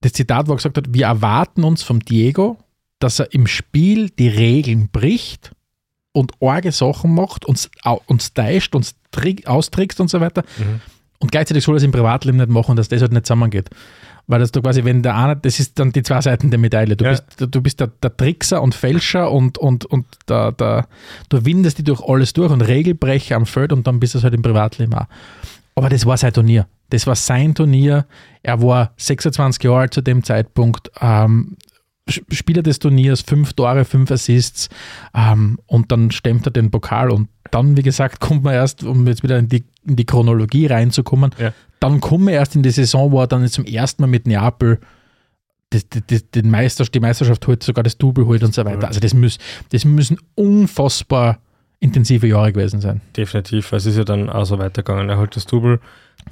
das 0.00 0.12
Zitat, 0.12 0.46
wo 0.48 0.52
er 0.52 0.56
gesagt 0.56 0.76
hat, 0.76 0.92
wir 0.92 1.06
erwarten 1.06 1.64
uns 1.64 1.82
vom 1.82 2.00
Diego, 2.00 2.58
dass 2.98 3.18
er 3.20 3.32
im 3.32 3.46
Spiel 3.46 4.10
die 4.10 4.28
Regeln 4.28 4.88
bricht 4.90 5.52
und 6.12 6.32
arge 6.40 6.72
Sachen 6.72 7.14
macht, 7.14 7.44
uns, 7.44 7.70
uns 8.06 8.32
täuscht, 8.32 8.74
uns 8.74 8.94
trick, 9.10 9.46
austrickst 9.46 10.00
und 10.00 10.08
so 10.08 10.20
weiter. 10.20 10.42
Mhm. 10.58 10.80
Und 11.24 11.32
gleichzeitig 11.32 11.64
soll 11.64 11.74
er 11.74 11.78
es 11.78 11.82
im 11.82 11.90
Privatleben 11.90 12.36
nicht 12.36 12.50
machen, 12.50 12.76
dass 12.76 12.88
das 12.88 13.00
halt 13.00 13.12
nicht 13.12 13.24
zusammengeht. 13.24 13.70
Weil 14.26 14.40
das 14.40 14.52
da 14.52 14.60
quasi, 14.60 14.84
wenn 14.84 15.02
der 15.02 15.16
eine, 15.16 15.36
das 15.36 15.58
ist 15.58 15.78
dann 15.78 15.90
die 15.90 16.02
zwei 16.02 16.20
Seiten 16.20 16.50
der 16.50 16.58
Medaille. 16.58 16.96
Du 16.96 17.04
Ja. 17.06 17.12
bist, 17.12 17.24
du 17.38 17.60
bist 17.62 17.80
der, 17.80 17.86
der 18.02 18.14
Trickser 18.14 18.60
und 18.60 18.74
Fälscher 18.74 19.30
und, 19.32 19.56
und, 19.56 19.86
und 19.86 20.04
der, 20.28 20.52
der, 20.52 20.86
du 21.30 21.42
windest 21.46 21.78
die 21.78 21.82
durch 21.84 22.02
alles 22.06 22.34
durch 22.34 22.52
und 22.52 22.60
Regelbrecher 22.60 23.36
am 23.36 23.46
Feld 23.46 23.72
und 23.72 23.86
dann 23.86 24.00
bist 24.00 24.12
du 24.12 24.18
es 24.18 24.24
halt 24.24 24.34
im 24.34 24.42
Privatleben 24.42 24.92
auch. 24.92 25.06
Aber 25.76 25.88
das 25.88 26.04
war 26.04 26.18
sein 26.18 26.32
Turnier. 26.34 26.66
Das 26.90 27.06
war 27.06 27.16
sein 27.16 27.54
Turnier. 27.54 28.04
Er 28.42 28.60
war 28.62 28.92
26 28.98 29.64
Jahre 29.64 29.78
alt 29.80 29.94
zu 29.94 30.02
dem 30.02 30.22
Zeitpunkt. 30.22 30.90
Ähm, 31.00 31.56
Spieler 32.08 32.62
des 32.62 32.78
Turniers, 32.78 33.22
fünf 33.22 33.54
Tore, 33.54 33.84
fünf 33.84 34.10
Assists 34.10 34.68
ähm, 35.14 35.58
und 35.66 35.90
dann 35.90 36.10
stemmt 36.10 36.46
er 36.46 36.50
den 36.50 36.70
Pokal 36.70 37.10
und 37.10 37.28
dann, 37.50 37.76
wie 37.76 37.82
gesagt, 37.82 38.20
kommt 38.20 38.44
man 38.44 38.52
erst, 38.54 38.84
um 38.84 39.06
jetzt 39.06 39.22
wieder 39.22 39.38
in 39.38 39.48
die, 39.48 39.64
in 39.86 39.96
die 39.96 40.04
Chronologie 40.04 40.66
reinzukommen, 40.66 41.30
Ja. 41.38 41.52
dann 41.80 42.00
kommen 42.00 42.26
wir 42.26 42.34
erst 42.34 42.56
in 42.56 42.62
die 42.62 42.70
Saison, 42.70 43.10
wo 43.10 43.20
er 43.20 43.26
dann 43.26 43.46
zum 43.48 43.64
ersten 43.64 44.02
Mal 44.02 44.08
mit 44.08 44.26
Neapel 44.26 44.80
den 46.34 46.50
Meister, 46.50 46.84
die 46.84 47.00
Meisterschaft 47.00 47.44
holt, 47.48 47.62
sogar 47.64 47.82
das 47.82 47.98
Double 47.98 48.26
holt 48.26 48.44
und 48.44 48.54
so 48.54 48.64
weiter. 48.64 48.86
Also 48.86 49.00
das, 49.00 49.12
muss, 49.12 49.38
das 49.72 49.84
müssen 49.84 50.18
unfassbar 50.36 51.38
intensive 51.80 52.28
Jahre 52.28 52.52
gewesen 52.52 52.80
sein. 52.80 53.00
Definitiv. 53.16 53.72
Es 53.72 53.84
ist 53.84 53.96
ja 53.96 54.04
dann 54.04 54.30
auch 54.30 54.44
so 54.44 54.58
weitergegangen. 54.58 55.08
Er 55.08 55.18
holt 55.18 55.34
das 55.34 55.46
Double, 55.46 55.80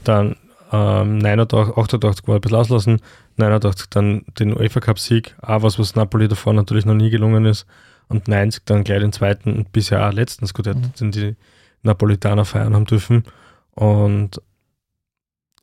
dann 0.05 0.37
ähm, 0.71 1.19
89, 1.19 1.77
88 1.77 2.29
war 2.29 2.37
ein 2.37 2.41
bisschen 2.41 2.57
auslassen, 2.57 3.01
89 3.39 3.89
dann 3.91 4.25
den 4.39 4.57
UEFA 4.57 4.81
Cup 4.81 4.99
Sieg, 4.99 5.35
auch 5.43 5.63
was, 5.63 5.79
was 5.79 5.95
Napoli 5.95 6.29
davor 6.29 6.53
natürlich 6.53 6.85
noch 6.85 6.95
nie 6.95 7.11
gelungen 7.11 7.45
ist, 7.47 7.67
und 8.09 8.29
90 8.29 8.65
dann 8.65 8.85
gleich 8.85 9.01
den 9.01 9.13
zweiten 9.13 9.55
und 9.55 9.73
bisher 9.73 10.07
auch 10.07 10.13
letzten 10.13 10.47
Scudetto, 10.47 10.79
Mhm. 10.79 10.93
den 11.01 11.11
die 11.13 11.37
Napolitaner 11.83 12.45
feiern 12.45 12.75
haben 12.75 12.85
dürfen. 12.85 13.25
Und 13.71 14.41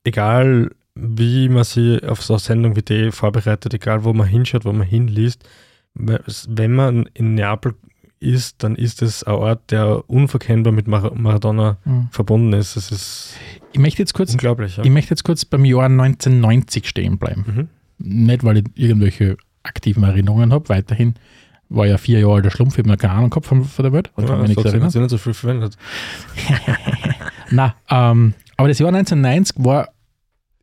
egal 0.04 0.72
wie 0.96 1.48
man 1.50 1.64
sich 1.64 2.04
auf 2.04 2.22
so 2.24 2.34
eine 2.34 2.40
Sendung 2.40 2.76
wie 2.76 2.82
die 2.82 3.12
vorbereitet, 3.12 3.74
egal 3.74 4.04
wo 4.04 4.14
man 4.14 4.28
hinschaut, 4.28 4.66
wo 4.66 4.74
man 4.74 4.88
hinliest, 4.88 5.48
wenn 5.94 6.74
man 6.74 7.08
in 7.14 7.36
Neapel 7.36 7.76
ist, 8.20 8.64
dann 8.64 8.76
ist 8.76 9.02
es 9.02 9.24
ein 9.24 9.34
Ort, 9.34 9.72
der 9.72 10.10
unverkennbar 10.10 10.74
mit 10.74 10.88
Mar 10.88 11.14
Maradona 11.16 11.78
verbunden 12.12 12.54
ist. 12.54 12.76
Das 12.76 12.92
ist 12.92 13.36
Ich 13.72 13.80
möchte 13.80 14.02
jetzt 14.02 14.14
kurz, 14.14 14.32
unglaublich. 14.34 14.78
Ja. 14.78 14.84
ich 14.84 14.90
möchte 14.92 15.12
jetzt 15.12 15.24
kurz 15.24 15.46
beim 15.46 15.64
Jahr 15.66 15.86
1990 15.86 16.88
stehen 16.88 17.18
bleiben. 17.18 17.70
Mhm. 17.98 18.26
Nicht, 18.26 18.44
weil 18.44 18.58
ich 18.58 18.66
irgendwelche 18.76 19.38
aktiven 19.64 20.04
Erinnerungen 20.04 20.52
habe. 20.54 20.68
Weiterhin 20.70 21.16
war 21.70 21.86
ja 21.86 21.98
vier 21.98 22.20
Jahre 22.20 22.34
alter 22.36 22.52
Schlumpf, 22.52 22.74
ich 22.74 22.80
habe 22.80 22.90
noch 22.90 22.98
keine 22.98 23.14
Ahnung 23.14 23.30
gehabt 23.30 23.46
von, 23.46 23.64
von 23.64 23.84
der 23.84 23.94
Welt. 23.94 24.12
Und 24.16 24.26
kann 24.26 24.36
Ja, 24.38 24.42
mich 24.42 24.50
nichts 24.58 24.66
erinnern. 24.66 24.92
nicht 24.94 25.10
so 25.10 25.18
viel 25.18 25.34
verwendet. 25.34 25.78
Na, 27.52 27.76
ähm, 27.90 28.34
aber 28.58 28.68
das 28.68 28.80
Jahr 28.80 28.90
1990 28.90 29.64
war, 29.64 29.90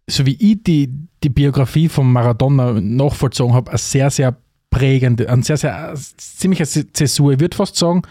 so 0.09 0.27
wie 0.27 0.35
ich 0.35 0.63
die, 0.63 0.91
die 1.23 1.29
Biografie 1.31 1.89
von 1.89 2.11
Maradona 2.13 2.73
nachvollzogen 2.81 3.55
habe, 3.55 3.71
eine 3.71 3.79
sehr, 3.79 4.11
sehr 4.11 4.37
prägende, 4.77 5.29
ein 5.31 5.43
sehr, 5.43 5.57
sehr 5.57 5.93
äh, 5.93 5.97
ziemliche 5.97 6.67
Zäsur. 6.67 7.33
Ich 7.33 7.41
würde 7.41 7.57
fast 7.57 7.77
sagen, 7.77 8.03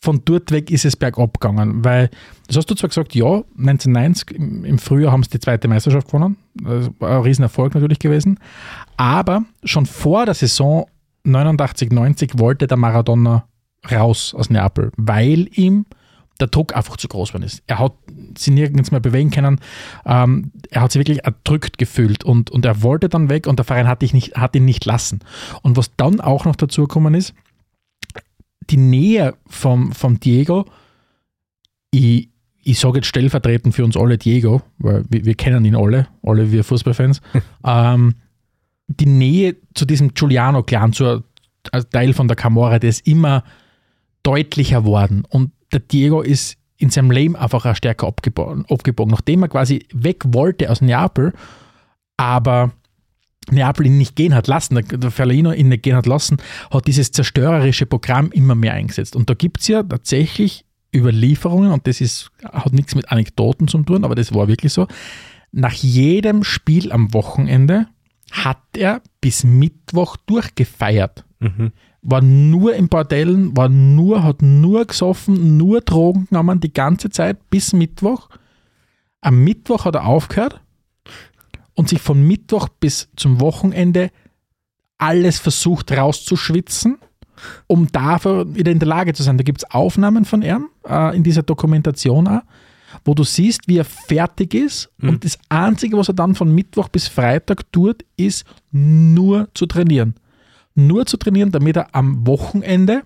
von 0.00 0.22
dort 0.24 0.50
weg 0.50 0.70
ist 0.70 0.84
es 0.84 0.96
bergab 0.96 1.40
gegangen, 1.40 1.84
weil, 1.84 2.10
das 2.46 2.56
hast 2.56 2.70
du 2.70 2.74
zwar 2.74 2.88
gesagt, 2.88 3.14
ja, 3.14 3.42
1990 3.58 4.32
im, 4.32 4.64
im 4.64 4.78
Frühjahr 4.78 5.12
haben 5.12 5.22
sie 5.22 5.30
die 5.30 5.40
zweite 5.40 5.68
Meisterschaft 5.68 6.08
gewonnen, 6.08 6.36
das 6.54 6.90
war 6.98 7.18
ein 7.18 7.22
Riesenerfolg 7.22 7.74
natürlich 7.74 7.98
gewesen, 7.98 8.38
aber 8.96 9.44
schon 9.64 9.86
vor 9.86 10.26
der 10.26 10.34
Saison 10.34 10.86
89, 11.24 11.90
90 11.90 12.38
wollte 12.38 12.66
der 12.66 12.76
Maradona 12.76 13.46
raus 13.90 14.34
aus 14.36 14.50
Neapel, 14.50 14.92
weil 14.96 15.48
ihm 15.52 15.86
der 16.40 16.48
Druck 16.48 16.76
einfach 16.76 16.96
zu 16.96 17.08
groß 17.08 17.30
geworden 17.30 17.44
ist. 17.44 17.62
Er 17.66 17.78
hat 17.78 17.94
sich 18.36 18.52
nirgends 18.52 18.90
mehr 18.90 19.00
bewegen 19.00 19.30
können. 19.30 19.60
Ähm, 20.04 20.52
er 20.70 20.82
hat 20.82 20.92
sich 20.92 21.00
wirklich 21.00 21.24
erdrückt 21.24 21.78
gefühlt 21.78 22.24
und, 22.24 22.50
und 22.50 22.64
er 22.64 22.82
wollte 22.82 23.08
dann 23.08 23.28
weg 23.28 23.46
und 23.46 23.58
der 23.58 23.64
Verein 23.64 23.88
hat, 23.88 24.02
dich 24.02 24.12
nicht, 24.12 24.36
hat 24.36 24.54
ihn 24.54 24.64
nicht 24.64 24.84
lassen. 24.84 25.20
Und 25.62 25.76
was 25.76 25.94
dann 25.96 26.20
auch 26.20 26.44
noch 26.44 26.56
dazu 26.56 26.82
gekommen 26.82 27.14
ist, 27.14 27.34
die 28.70 28.76
Nähe 28.76 29.34
vom, 29.46 29.92
vom 29.92 30.20
Diego, 30.20 30.66
ich, 31.90 32.30
ich 32.62 32.78
sage 32.78 32.96
jetzt 32.98 33.06
stellvertretend 33.06 33.74
für 33.74 33.84
uns 33.84 33.96
alle 33.96 34.18
Diego, 34.18 34.62
weil 34.78 35.04
wir, 35.08 35.24
wir 35.24 35.34
kennen 35.34 35.64
ihn 35.64 35.76
alle, 35.76 36.08
alle 36.22 36.50
wir 36.50 36.64
Fußballfans, 36.64 37.20
ähm, 37.64 38.14
die 38.88 39.06
Nähe 39.06 39.56
zu 39.74 39.84
diesem 39.84 40.14
Giuliano-Clan, 40.14 40.92
zu 40.92 41.24
als 41.72 41.88
Teil 41.90 42.12
von 42.12 42.28
der 42.28 42.36
Camorra, 42.36 42.78
der 42.78 42.90
ist 42.90 43.06
immer 43.06 43.42
deutlicher 44.22 44.84
worden. 44.84 45.24
Und 45.28 45.52
der 45.72 45.80
Diego 45.80 46.20
ist 46.20 46.56
in 46.78 46.90
seinem 46.90 47.10
Leben 47.10 47.36
einfach 47.36 47.64
auch 47.64 47.76
stärker 47.76 48.06
abgebogen, 48.06 48.66
abgebogen. 48.66 49.10
Nachdem 49.10 49.42
er 49.42 49.48
quasi 49.48 49.86
weg 49.92 50.22
wollte 50.26 50.70
aus 50.70 50.80
Neapel, 50.80 51.32
aber 52.16 52.72
Neapel 53.50 53.86
ihn 53.86 53.98
nicht 53.98 54.16
gehen 54.16 54.34
hat 54.34 54.46
lassen, 54.46 54.74
der, 54.74 55.10
Ferlino 55.10 55.52
ihn 55.52 55.68
nicht 55.68 55.82
gehen 55.82 55.96
hat 55.96 56.06
lassen, 56.06 56.38
hat 56.70 56.86
dieses 56.86 57.12
zerstörerische 57.12 57.86
Programm 57.86 58.30
immer 58.32 58.54
mehr 58.54 58.74
eingesetzt. 58.74 59.16
Und 59.16 59.30
da 59.30 59.34
gibt 59.34 59.60
es 59.60 59.68
ja 59.68 59.82
tatsächlich 59.82 60.64
Überlieferungen, 60.94 61.72
und 61.72 61.86
das 61.86 62.00
ist, 62.00 62.30
hat 62.44 62.72
nichts 62.72 62.94
mit 62.94 63.10
Anekdoten 63.10 63.68
zu 63.68 63.82
tun, 63.82 64.04
aber 64.04 64.14
das 64.14 64.34
war 64.34 64.48
wirklich 64.48 64.72
so. 64.72 64.86
Nach 65.52 65.72
jedem 65.72 66.42
Spiel 66.42 66.92
am 66.92 67.14
Wochenende 67.14 67.86
hat 68.32 68.62
er 68.76 69.00
bis 69.20 69.44
Mittwoch 69.44 70.16
durchgefeiert 70.16 71.26
Mhm. 71.40 71.72
War 72.08 72.22
nur 72.22 72.74
in 72.74 72.88
Bordellen, 72.88 73.56
war 73.56 73.68
nur, 73.68 74.22
hat 74.22 74.40
nur 74.40 74.84
gesoffen, 74.84 75.56
nur 75.56 75.80
Drogen 75.80 76.26
genommen, 76.26 76.60
die 76.60 76.72
ganze 76.72 77.10
Zeit 77.10 77.50
bis 77.50 77.72
Mittwoch. 77.72 78.28
Am 79.20 79.42
Mittwoch 79.42 79.84
hat 79.84 79.96
er 79.96 80.06
aufgehört 80.06 80.60
und 81.74 81.88
sich 81.88 82.00
von 82.00 82.22
Mittwoch 82.22 82.68
bis 82.68 83.08
zum 83.16 83.40
Wochenende 83.40 84.10
alles 84.98 85.40
versucht 85.40 85.90
rauszuschwitzen, 85.90 86.98
um 87.66 87.90
dafür 87.90 88.54
wieder 88.54 88.70
in 88.70 88.78
der 88.78 88.88
Lage 88.88 89.12
zu 89.12 89.24
sein. 89.24 89.36
Da 89.36 89.42
gibt 89.42 89.64
es 89.64 89.70
Aufnahmen 89.72 90.24
von 90.24 90.42
ihm 90.42 90.68
äh, 90.88 91.16
in 91.16 91.24
dieser 91.24 91.42
Dokumentation 91.42 92.28
auch, 92.28 92.42
wo 93.04 93.14
du 93.14 93.24
siehst, 93.24 93.66
wie 93.66 93.78
er 93.78 93.84
fertig 93.84 94.54
ist 94.54 94.92
und 95.02 95.24
das 95.24 95.40
Einzige, 95.48 95.98
was 95.98 96.08
er 96.08 96.14
dann 96.14 96.36
von 96.36 96.54
Mittwoch 96.54 96.88
bis 96.88 97.08
Freitag 97.08 97.70
tut, 97.72 98.04
ist 98.16 98.44
nur 98.70 99.48
zu 99.54 99.66
trainieren 99.66 100.14
nur 100.76 101.06
zu 101.06 101.16
trainieren, 101.16 101.50
damit 101.52 101.76
er 101.76 101.94
am 101.94 102.26
Wochenende 102.26 103.02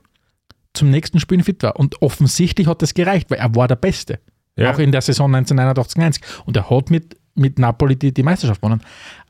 zum 0.75 0.91
nächsten 0.91 1.19
Spiel 1.21 1.43
fit 1.43 1.63
war. 1.63 1.77
Und 1.77 2.01
offensichtlich 2.03 2.67
hat 2.67 2.83
das 2.83 2.95
gereicht, 2.95 3.31
weil 3.31 3.39
er 3.39 3.55
war 3.55 3.67
der 3.69 3.77
Beste. 3.77 4.21
Ja. 4.57 4.73
Auch 4.73 4.79
in 4.79 4.93
der 4.93 5.01
Saison 5.01 5.35
1989-90. 5.35 6.21
Und 6.47 6.57
er 6.57 6.69
hat 6.71 6.91
mit, 6.91 7.17
mit 7.35 7.59
Napoli 7.59 7.97
die, 7.97 8.13
die 8.13 8.23
Meisterschaft 8.23 8.61
gewonnen. 8.61 8.83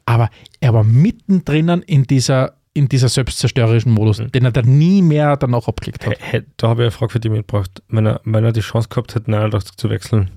Aber 0.07 0.29
er 0.61 0.75
war 0.75 0.83
mittendrin 0.85 1.69
in 1.87 2.05
dieser, 2.05 2.55
in 2.75 2.89
dieser 2.89 3.09
selbstzerstörerischen 3.09 3.93
Modus, 3.93 4.17
den 4.35 4.45
er 4.45 4.51
dann 4.53 4.79
nie 4.79 5.03
mehr 5.03 5.37
danach 5.37 5.69
abgelegt 5.69 6.05
hat. 6.07 6.15
Hä- 6.19 6.39
hä- 6.39 6.43
Da 6.57 6.69
habe 6.69 6.83
ich 6.83 6.85
eine 6.87 6.91
Frage 6.91 7.13
für 7.13 7.21
dich 7.21 7.31
mitgebracht. 7.31 7.83
Wenn 7.89 8.07
er, 8.07 8.21
wenn 8.25 8.45
er 8.45 8.53
die 8.53 8.61
Chance 8.61 8.89
gehabt 8.89 9.15
hätte, 9.15 9.31
89 9.31 9.77
zu 9.77 9.89
wechseln, 9.91 10.31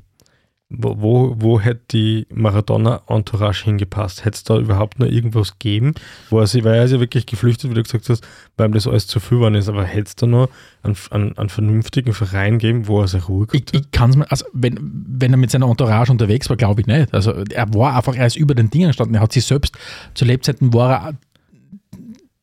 wo, 0.76 1.36
wo, 1.38 1.60
hätte 1.60 1.82
die 1.92 2.28
Maradona-Entourage 2.34 3.66
hingepasst? 3.66 4.26
Hätte 4.26 4.36
es 4.36 4.44
da 4.44 4.58
überhaupt 4.58 5.00
noch 5.00 5.08
irgendwas 5.08 5.54
gegeben? 5.60 5.94
Wo 6.30 6.40
er 6.40 6.48
sich, 6.48 6.64
weil 6.64 6.76
er 6.76 6.86
ist 6.86 6.92
ja 6.92 7.00
wirklich 7.00 7.26
geflüchtet, 7.26 7.70
wie 7.70 7.76
du 7.76 7.84
gesagt 7.84 8.10
hast, 8.10 8.26
weil 8.58 8.70
ihm 8.70 8.74
das 8.74 8.88
alles 8.88 9.08
zu 9.08 9.20
viel 9.20 9.38
geworden 9.38 9.56
ist, 9.56 9.70
aber 9.70 9.84
hätte 9.84 10.08
es 10.08 10.16
da 10.16 10.26
noch 10.26 10.50
einen, 10.82 10.96
einen, 11.12 11.38
einen 11.38 11.50
vernünftigen 11.50 12.14
Verein 12.14 12.58
geben, 12.58 12.88
wo 12.88 13.02
er 13.02 13.08
sich 13.08 13.28
ruhig 13.30 13.50
Ich, 13.54 13.74
ich 13.74 13.92
kann 13.92 14.10
es 14.10 14.16
mir, 14.16 14.30
also 14.32 14.46
wenn, 14.54 14.78
wenn 14.82 15.32
er 15.32 15.38
mit 15.38 15.52
seiner 15.52 15.70
Entourage 15.70 16.12
unterwegs 16.12 16.50
war, 16.50 16.58
glaube 16.58 16.82
ich 16.82 16.88
nicht. 16.88 17.14
Also 17.14 17.32
er 17.32 17.74
war 17.74 17.96
einfach, 17.96 18.16
er 18.16 18.28
ist 18.28 18.36
über 18.36 18.56
den 18.56 18.70
Dingen 18.70 18.88
gestanden. 18.88 19.16
Er 19.16 19.22
hat 19.22 19.34
sich 19.34 19.46
selbst, 19.46 19.78
zu 20.14 20.26
Lebzeiten 20.26 20.74
war 20.74 20.92
er 20.92 21.14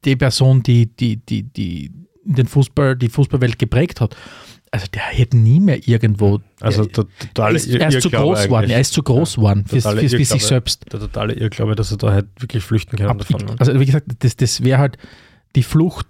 die 0.04 0.16
Person, 0.16 0.62
die, 0.62 0.86
die, 0.86 1.16
die, 1.16 1.42
die 1.42 1.90
den 2.24 2.46
Fußball, 2.46 2.96
die 2.96 3.08
Fußballwelt 3.08 3.58
geprägt 3.58 4.00
hat. 4.00 4.16
Also 4.72 4.86
der 4.94 5.02
hätte 5.02 5.36
nie 5.36 5.58
mehr 5.58 5.88
irgendwo. 5.88 6.40
Also 6.60 6.84
der, 6.84 7.06
totale 7.18 7.54
er 7.54 7.56
ist, 7.56 7.68
er 7.68 7.88
ist 7.88 8.02
zu 8.02 8.10
groß 8.10 8.44
geworden. 8.44 8.70
Er 8.70 8.80
ist 8.80 8.92
zu 8.92 9.02
groß 9.02 9.36
geworden 9.36 9.64
für, 9.66 9.76
Totale 9.76 10.02
für, 10.02 10.16
für 10.16 10.24
sich 10.24 10.46
selbst. 10.46 10.92
Der 10.92 11.00
totale 11.00 11.34
Irrglaube, 11.34 11.74
dass 11.74 11.90
er 11.90 11.96
da 11.96 12.12
halt 12.12 12.26
wirklich 12.38 12.62
flüchten 12.62 12.96
kann 12.96 13.08
Ab, 13.08 13.24
also 13.58 13.80
wie 13.80 13.86
gesagt, 13.86 14.06
das, 14.20 14.36
das 14.36 14.62
wäre 14.62 14.78
halt 14.78 14.96
die 15.56 15.64
Flucht. 15.64 16.06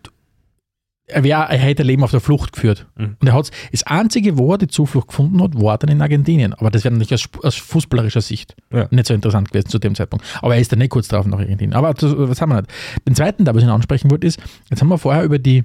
Er, 1.06 1.24
wär, 1.24 1.38
er 1.38 1.58
hätte 1.58 1.82
ein 1.82 1.86
Leben 1.86 2.04
auf 2.04 2.10
der 2.10 2.20
Flucht 2.20 2.52
geführt. 2.52 2.86
Mhm. 2.96 3.16
Und 3.18 3.26
er 3.26 3.32
hat 3.32 3.50
das 3.72 3.82
einzige, 3.84 4.36
wo 4.36 4.52
er 4.52 4.58
die 4.58 4.68
Zuflucht 4.68 5.08
gefunden 5.08 5.42
hat, 5.42 5.60
war 5.60 5.78
dann 5.78 5.90
in 5.90 6.02
Argentinien. 6.02 6.52
Aber 6.52 6.70
das 6.70 6.84
wäre 6.84 6.92
natürlich 6.94 7.14
aus, 7.14 7.28
aus 7.42 7.56
fußballerischer 7.56 8.20
Sicht 8.20 8.54
Ja. 8.72 8.86
nicht 8.90 9.06
so 9.06 9.14
interessant 9.14 9.50
gewesen 9.50 9.70
zu 9.70 9.78
dem 9.78 9.94
Zeitpunkt. 9.94 10.24
Aber 10.42 10.54
er 10.54 10.60
ist 10.60 10.70
dann 10.70 10.78
nicht 10.80 10.90
kurz 10.90 11.08
drauf 11.08 11.26
nach 11.26 11.38
Argentinien. 11.38 11.72
Aber 11.72 11.94
das, 11.94 12.14
was 12.14 12.40
haben 12.42 12.50
wir 12.50 12.60
nicht? 12.60 12.70
Den 13.08 13.14
zweiten, 13.14 13.46
der 13.46 13.54
was 13.54 13.62
ich 13.62 13.66
noch 13.66 13.74
ansprechen 13.74 14.10
wollte, 14.10 14.26
ist, 14.26 14.38
jetzt 14.68 14.82
haben 14.82 14.88
wir 14.88 14.98
vorher 14.98 15.24
über 15.24 15.38
die 15.38 15.64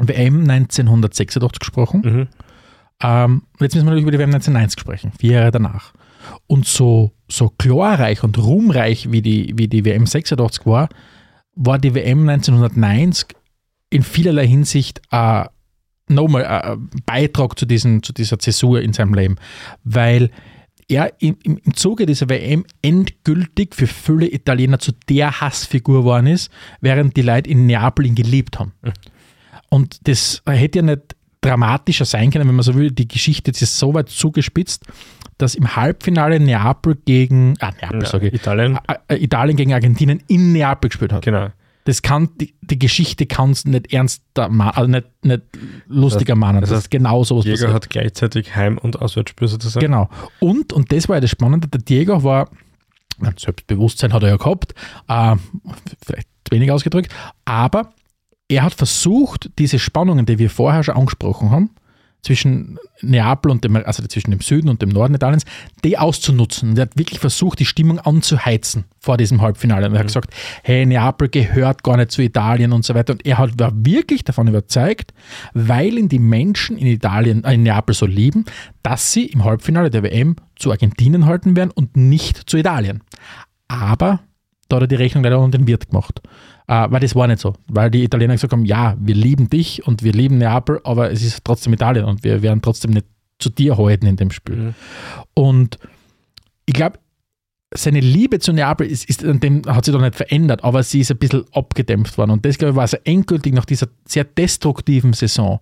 WM 0.00 0.40
1986 0.48 1.58
gesprochen. 1.58 2.02
Mhm. 2.04 2.28
Ähm, 3.02 3.42
jetzt 3.60 3.74
müssen 3.74 3.86
wir 3.86 3.90
natürlich 3.90 4.02
über 4.02 4.12
die 4.12 4.18
WM 4.18 4.30
1990 4.30 4.80
sprechen, 4.80 5.12
vier 5.18 5.32
Jahre 5.32 5.50
danach. 5.50 5.92
Und 6.46 6.66
so, 6.66 7.12
so 7.28 7.52
glorreich 7.58 8.22
und 8.22 8.38
ruhmreich 8.38 9.12
wie 9.12 9.22
die, 9.22 9.52
wie 9.56 9.68
die 9.68 9.84
WM 9.84 10.06
86 10.06 10.64
war, 10.66 10.88
war 11.54 11.78
die 11.78 11.94
WM 11.94 12.28
1990 12.28 13.36
in 13.90 14.02
vielerlei 14.02 14.46
Hinsicht 14.46 15.02
äh, 15.10 15.44
nochmal 16.08 16.44
ein 16.44 16.90
Beitrag 17.06 17.58
zu, 17.58 17.66
diesen, 17.66 18.02
zu 18.02 18.12
dieser 18.12 18.38
Zäsur 18.38 18.80
in 18.80 18.92
seinem 18.92 19.14
Leben. 19.14 19.36
Weil 19.84 20.30
er 20.88 21.12
im, 21.20 21.36
im, 21.42 21.58
im 21.58 21.74
Zuge 21.74 22.06
dieser 22.06 22.28
WM 22.28 22.64
endgültig 22.82 23.74
für 23.74 23.86
viele 23.86 24.32
Italiener 24.32 24.78
zu 24.78 24.92
der 25.08 25.40
Hassfigur 25.40 26.00
geworden 26.00 26.26
ist, 26.26 26.50
während 26.80 27.16
die 27.16 27.22
Leute 27.22 27.50
in 27.50 27.66
Neapel 27.66 28.06
ihn 28.06 28.14
geliebt 28.14 28.58
haben. 28.58 28.72
Und 29.70 30.06
das 30.08 30.42
hätte 30.46 30.78
ja 30.78 30.82
nicht 30.84 31.16
dramatischer 31.40 32.04
sein 32.04 32.30
können, 32.30 32.48
wenn 32.48 32.54
man 32.54 32.62
so 32.62 32.74
will. 32.74 32.90
Die 32.90 33.06
Geschichte 33.08 33.50
jetzt 33.50 33.60
ist 33.62 33.78
so 33.78 33.92
weit 33.94 34.08
zugespitzt, 34.08 34.84
dass 35.38 35.54
im 35.54 35.76
Halbfinale 35.76 36.40
Neapel 36.40 36.96
gegen, 37.04 37.54
ah, 37.60 37.72
Neapel, 37.80 38.02
Ja, 38.02 38.22
ich, 38.22 38.34
Italien. 38.34 38.78
äh, 39.08 39.16
Italien 39.16 39.56
gegen 39.56 39.74
Argentinien 39.74 40.22
in 40.28 40.52
Neapel 40.52 40.88
gespielt 40.88 41.12
hat. 41.12 41.22
Genau. 41.24 41.48
Das 41.86 42.00
kann, 42.00 42.30
die, 42.40 42.54
die 42.62 42.78
Geschichte 42.78 43.26
kann 43.26 43.50
es 43.50 43.66
nicht 43.66 43.92
ernster, 43.92 44.48
also 44.74 44.90
nicht, 44.90 45.06
nicht 45.22 45.42
lustiger 45.86 46.34
machen. 46.34 46.62
das 46.62 46.70
Das, 46.70 46.76
heißt, 46.78 46.86
ist 46.86 46.90
genau 46.90 47.24
so 47.24 47.36
was 47.38 47.44
Jäger 47.44 47.56
passiert. 47.66 47.74
hat 47.74 47.90
gleichzeitig 47.90 48.56
Heim- 48.56 48.78
und 48.78 49.02
Auswärtsspiel 49.02 49.48
sozusagen. 49.48 49.84
Genau. 49.84 50.08
Und, 50.40 50.72
und 50.72 50.90
das 50.92 51.10
war 51.10 51.16
ja 51.16 51.20
das 51.20 51.28
Spannende, 51.30 51.68
der 51.68 51.82
Diego 51.82 52.22
war, 52.24 52.48
ein 53.20 53.34
Selbstbewusstsein 53.38 54.14
hat 54.14 54.22
er 54.22 54.30
ja 54.30 54.36
gehabt, 54.38 54.74
äh, 55.08 55.36
vielleicht 56.06 56.28
wenig 56.50 56.70
ausgedrückt, 56.70 57.12
aber 57.44 57.92
er 58.48 58.62
hat 58.62 58.74
versucht, 58.74 59.50
diese 59.58 59.78
Spannungen, 59.78 60.26
die 60.26 60.38
wir 60.38 60.50
vorher 60.50 60.84
schon 60.84 60.96
angesprochen 60.96 61.50
haben, 61.50 61.70
zwischen 62.24 62.78
Neapel 63.02 63.50
und 63.50 63.62
dem, 63.64 63.76
also 63.76 64.02
zwischen 64.06 64.30
dem 64.30 64.40
Süden 64.40 64.68
und 64.68 64.80
dem 64.82 64.88
Norden 64.88 65.14
Italiens, 65.14 65.44
die 65.84 65.98
auszunutzen. 65.98 66.70
Und 66.70 66.78
er 66.78 66.82
hat 66.82 66.98
wirklich 66.98 67.20
versucht, 67.20 67.58
die 67.58 67.66
Stimmung 67.66 67.98
anzuheizen 68.00 68.84
vor 68.98 69.18
diesem 69.18 69.42
Halbfinale. 69.42 69.86
Und 69.86 69.92
er 69.92 70.00
hat 70.00 70.06
gesagt, 70.06 70.32
hey, 70.62 70.86
Neapel 70.86 71.28
gehört 71.28 71.82
gar 71.82 71.98
nicht 71.98 72.10
zu 72.10 72.22
Italien 72.22 72.72
und 72.72 72.84
so 72.84 72.94
weiter. 72.94 73.12
Und 73.12 73.26
er 73.26 73.38
hat, 73.38 73.58
war 73.58 73.72
wirklich 73.74 74.24
davon 74.24 74.48
überzeugt, 74.48 75.12
weil 75.52 75.98
ihn 75.98 76.08
die 76.08 76.18
Menschen 76.18 76.78
in 76.78 76.86
Italien, 76.86 77.44
äh, 77.44 77.54
in 77.54 77.62
Neapel 77.62 77.94
so 77.94 78.06
lieben, 78.06 78.46
dass 78.82 79.12
sie 79.12 79.26
im 79.26 79.44
Halbfinale 79.44 79.90
der 79.90 80.02
WM 80.02 80.36
zu 80.56 80.70
Argentinien 80.70 81.26
halten 81.26 81.56
werden 81.56 81.70
und 81.70 81.96
nicht 81.96 82.48
zu 82.48 82.56
Italien. 82.56 83.02
Aber 83.68 84.20
da 84.74 84.84
hat 84.84 84.92
er 84.92 84.96
die 84.96 85.02
Rechnung 85.02 85.24
leider 85.24 85.40
unter 85.40 85.58
den 85.58 85.66
Wirt 85.66 85.90
gemacht. 85.90 86.20
Äh, 86.66 86.86
weil 86.90 87.00
das 87.00 87.14
war 87.14 87.26
nicht 87.26 87.40
so. 87.40 87.54
Weil 87.68 87.90
die 87.90 88.04
Italiener 88.04 88.34
gesagt 88.34 88.52
haben, 88.52 88.64
ja, 88.64 88.96
wir 88.98 89.14
lieben 89.14 89.50
dich 89.50 89.86
und 89.86 90.02
wir 90.02 90.12
lieben 90.12 90.38
Neapel, 90.38 90.80
aber 90.84 91.10
es 91.10 91.22
ist 91.22 91.44
trotzdem 91.44 91.72
Italien 91.72 92.04
und 92.04 92.24
wir 92.24 92.42
werden 92.42 92.62
trotzdem 92.62 92.92
nicht 92.92 93.06
zu 93.38 93.50
dir 93.50 93.76
halten 93.76 94.06
in 94.06 94.16
dem 94.16 94.30
Spiel. 94.30 94.56
Mhm. 94.56 94.74
Und 95.34 95.78
ich 96.66 96.74
glaube, 96.74 96.98
seine 97.76 98.00
Liebe 98.00 98.38
zu 98.38 98.52
Neapel 98.52 98.86
ist, 98.86 99.08
ist 99.08 99.24
an 99.24 99.40
dem, 99.40 99.62
hat 99.66 99.84
sich 99.84 99.92
doch 99.92 100.00
nicht 100.00 100.14
verändert, 100.14 100.62
aber 100.62 100.82
sie 100.82 101.00
ist 101.00 101.10
ein 101.10 101.18
bisschen 101.18 101.44
abgedämpft 101.52 102.16
worden. 102.16 102.30
Und 102.30 102.44
das, 102.44 102.56
glaube 102.56 102.70
ich, 102.70 102.76
war 102.76 102.86
so 102.86 102.96
endgültig 103.04 103.52
nach 103.52 103.64
dieser 103.64 103.88
sehr 104.06 104.24
destruktiven 104.24 105.12
Saison 105.12 105.60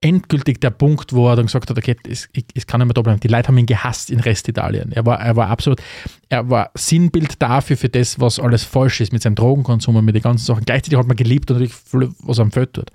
endgültig 0.00 0.60
der 0.60 0.70
Punkt, 0.70 1.12
wo 1.12 1.28
er 1.28 1.36
dann 1.36 1.46
gesagt 1.46 1.70
hat, 1.70 1.78
okay, 1.78 1.96
es, 2.08 2.28
es 2.54 2.66
kann 2.66 2.80
nicht 2.80 2.88
mehr 2.88 2.94
da 2.94 3.02
bleiben. 3.02 3.20
Die 3.20 3.28
Leute 3.28 3.48
haben 3.48 3.58
ihn 3.58 3.66
gehasst 3.66 4.10
in 4.10 4.20
Restitalien. 4.20 4.92
Er 4.92 5.06
war, 5.06 5.20
er 5.20 5.36
war 5.36 5.48
absolut, 5.48 5.80
er 6.28 6.48
war 6.50 6.70
Sinnbild 6.74 7.40
dafür, 7.40 7.76
für 7.76 7.88
das, 7.88 8.20
was 8.20 8.38
alles 8.38 8.64
falsch 8.64 9.00
ist 9.00 9.12
mit 9.12 9.22
seinem 9.22 9.36
Drogenkonsum 9.36 9.96
und 9.96 10.04
mit 10.04 10.14
den 10.14 10.22
ganzen 10.22 10.44
Sachen. 10.44 10.64
Gleichzeitig 10.64 10.98
hat 10.98 11.06
man 11.06 11.16
geliebt 11.16 11.50
und 11.50 11.58
natürlich, 11.58 11.76
was 11.92 12.38
er 12.38 12.42
am 12.42 12.52
Feld 12.52 12.74
tut. 12.74 12.90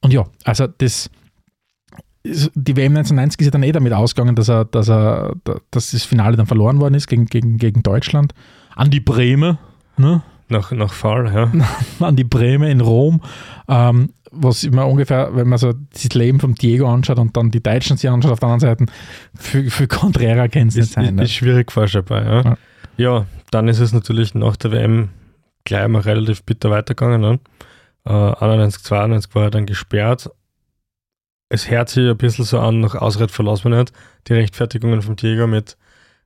Und 0.00 0.12
ja, 0.12 0.24
also 0.44 0.66
das, 0.66 1.10
die 2.24 2.76
WM 2.76 2.96
1990 2.96 3.40
ist 3.40 3.46
ja 3.46 3.50
dann 3.50 3.62
eh 3.62 3.72
damit 3.72 3.92
ausgegangen, 3.92 4.34
dass 4.34 4.48
er, 4.48 4.64
dass 4.64 4.88
er, 4.88 5.34
dass 5.70 5.90
das 5.90 6.04
Finale 6.04 6.36
dann 6.36 6.46
verloren 6.46 6.80
worden 6.80 6.94
ist 6.94 7.06
gegen, 7.06 7.26
gegen, 7.26 7.58
gegen 7.58 7.82
Deutschland. 7.82 8.32
An 8.74 8.90
die 8.90 9.00
Breme, 9.00 9.58
ne? 9.98 10.22
Nach, 10.48 10.72
nach 10.72 10.92
Fall, 10.92 11.32
ja. 11.34 11.50
an 12.06 12.16
die 12.16 12.24
Breme 12.24 12.70
in 12.70 12.80
Rom, 12.80 13.22
ähm, 13.68 14.10
was 14.34 14.64
immer 14.64 14.86
ungefähr, 14.86 15.34
wenn 15.34 15.48
man 15.48 15.58
so 15.58 15.72
das 15.92 16.04
Leben 16.14 16.40
vom 16.40 16.54
Diego 16.54 16.88
anschaut 16.88 17.18
und 17.18 17.36
dann 17.36 17.50
die 17.50 17.62
Deutschen 17.62 17.96
sich 17.96 18.08
anschaut 18.10 18.32
auf 18.32 18.40
der 18.40 18.48
anderen 18.48 18.76
Seite, 18.78 18.92
für, 19.34 19.70
für 19.70 19.86
Contreras 19.88 20.50
kann 20.50 20.68
es 20.68 20.74
nicht 20.74 20.84
Ist, 20.84 20.92
sein. 20.92 21.04
ist, 21.04 21.12
Ne? 21.14 21.22
ist 21.24 21.32
schwierig 21.32 21.72
vorstellbar, 21.72 22.24
ja. 22.24 22.42
Ja. 22.42 22.56
ja. 22.96 23.26
dann 23.50 23.68
ist 23.68 23.80
es 23.80 23.92
natürlich 23.92 24.34
nach 24.34 24.56
der 24.56 24.72
WM 24.72 25.08
gleich 25.64 25.88
mal 25.88 26.02
relativ 26.02 26.42
bitter 26.42 26.70
weitergegangen. 26.70 27.20
Ne? 27.20 27.40
Äh, 28.06 28.10
91, 28.12 28.82
92 28.82 29.34
war 29.34 29.44
er 29.44 29.50
dann 29.50 29.66
gesperrt. 29.66 30.30
Es 31.48 31.70
hört 31.70 31.88
sich 31.88 32.08
ein 32.08 32.16
bisschen 32.16 32.44
so 32.44 32.58
an, 32.58 32.80
nach 32.80 32.94
Ausred 32.94 33.30
verlassen 33.30 33.70
wir 33.70 33.78
nicht. 33.78 33.92
Die 34.28 34.32
Rechtfertigungen 34.34 35.02
vom 35.02 35.16
Diego 35.16 35.46
mit 35.46 35.76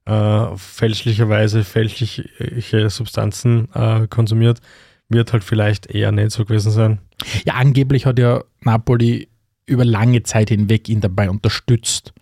äh, 0.07 0.47
fälschlicherweise 0.57 1.65
fälschliche 1.65 2.89
Substanzen 2.89 3.69
äh, 3.75 4.07
konsumiert, 4.09 4.61
wird 5.09 5.33
halt 5.33 5.45
vielleicht 5.45 5.87
eher 5.87 6.13
nicht 6.13 6.31
so 6.33 6.45
gewesen 6.45 6.71
sein. 6.73 6.99
Ja, 7.47 7.55
angeblich 7.55 8.07
hat 8.07 8.19
ja 8.19 8.43
Napoli 8.61 9.29
über 9.67 9.85
lange 9.85 10.23
Zeit 10.23 10.49
hinweg 10.51 10.89
ihn 10.89 11.01
dabei 11.01 11.29
unterstützt, 11.31 12.13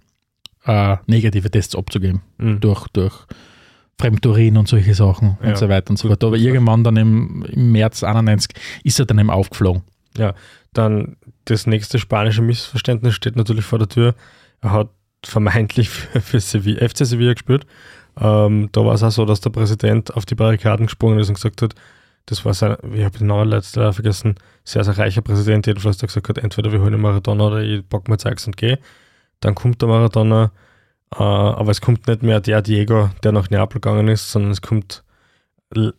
äh, 0.64 0.96
negative 1.06 1.50
Tests 1.50 1.74
abzugeben. 1.76 2.22
Mhm. 2.38 2.60
Durch, 2.60 2.88
durch 2.88 3.14
Fremdurin 3.98 4.56
und 4.56 4.68
solche 4.68 4.94
Sachen 4.94 5.38
Ja. 5.42 5.50
und 5.50 5.58
so 5.58 5.68
weiter 5.68 5.90
und 5.90 5.96
so 5.96 6.08
fort. 6.08 6.22
Aber 6.24 6.36
irgendwann 6.36 6.84
dann 6.84 6.96
im, 6.96 7.44
im 7.50 7.72
März 7.72 8.02
91 8.04 8.50
ist 8.84 8.98
er 8.98 9.06
dann 9.06 9.18
eben 9.18 9.30
aufgeflogen. 9.30 9.82
Dann 10.72 11.16
das 11.46 11.66
nächste 11.66 11.98
spanische 11.98 12.42
Missverständnis 12.42 13.14
steht 13.14 13.36
natürlich 13.36 13.64
vor 13.64 13.78
der 13.78 13.88
Tür. 13.88 14.14
Er 14.60 14.72
hat 14.72 14.90
vermeintlich 15.24 15.88
für, 15.88 16.20
für 16.20 16.40
Sevilla, 16.40 16.86
FC 16.86 17.06
Sevilla 17.06 17.32
gespielt. 17.32 17.66
Ähm, 18.20 18.68
da 18.72 18.84
war 18.84 18.94
es 18.94 19.02
auch 19.02 19.10
so, 19.10 19.24
dass 19.24 19.40
der 19.40 19.50
Präsident 19.50 20.14
auf 20.14 20.26
die 20.26 20.34
Barrikaden 20.34 20.86
gesprungen 20.86 21.18
ist 21.18 21.28
und 21.28 21.34
gesagt 21.34 21.62
hat, 21.62 21.74
das 22.26 22.44
war 22.44 22.54
sein, 22.54 22.76
ich 22.92 23.04
habe 23.04 23.18
den 23.18 23.28
Namen 23.28 23.48
letztes 23.48 23.94
vergessen, 23.94 24.34
sehr, 24.64 24.82
sehr 24.82 24.98
reicher 24.98 25.22
Präsident, 25.22 25.66
jedenfalls, 25.66 25.98
der 25.98 26.08
gesagt 26.08 26.28
hat, 26.28 26.38
entweder 26.38 26.72
wir 26.72 26.80
holen 26.80 26.92
den 26.92 27.00
Maradona 27.00 27.46
oder 27.46 27.60
ich 27.60 27.88
pack 27.88 28.08
mir 28.08 28.18
Zeugs 28.18 28.46
und 28.46 28.56
gehe. 28.56 28.80
Dann 29.40 29.54
kommt 29.54 29.80
der 29.80 29.88
Maradona, 29.88 30.50
äh, 31.14 31.22
aber 31.22 31.70
es 31.70 31.80
kommt 31.80 32.08
nicht 32.08 32.24
mehr 32.24 32.40
der 32.40 32.62
Diego, 32.62 33.10
der 33.22 33.30
nach 33.30 33.48
Neapel 33.50 33.80
gegangen 33.80 34.08
ist, 34.08 34.32
sondern 34.32 34.50
es 34.50 34.60
kommt, 34.60 35.04
wenn 35.70 35.94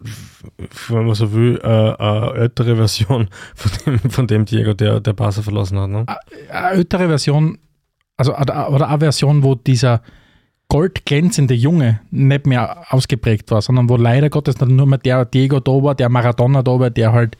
man 0.89 1.13
so 1.15 1.32
will, 1.32 1.59
äh, 1.63 1.67
eine 1.67 2.34
ältere 2.34 2.75
Version 2.75 3.30
von 3.55 3.71
dem, 3.86 4.09
von 4.09 4.28
dem 4.28 4.43
Diego, 4.43 4.73
der, 4.73 4.99
der 4.99 5.13
Barca 5.13 5.41
verlassen 5.41 5.80
hat. 5.80 5.89
Ne? 5.89 6.05
eine 6.49 6.71
ältere 6.71 7.07
Version, 7.07 7.57
also 8.17 8.36
oder 8.36 8.89
eine 8.89 8.99
Version, 8.99 9.43
wo 9.43 9.55
dieser 9.55 10.01
goldglänzende 10.70 11.53
Junge 11.53 12.01
nicht 12.11 12.45
mehr 12.45 12.86
ausgeprägt 12.89 13.51
war, 13.51 13.61
sondern 13.61 13.89
wo 13.89 13.95
leider 13.95 14.30
Gottes 14.30 14.55
dann 14.55 14.76
nur 14.76 14.86
mehr 14.86 14.97
der 14.97 15.26
Diego 15.26 15.59
da 15.59 15.72
war, 15.72 15.95
der 15.95 16.09
Maradona 16.09 16.61
da 16.61 16.80
war, 16.80 16.89
der 16.89 17.13
halt 17.13 17.38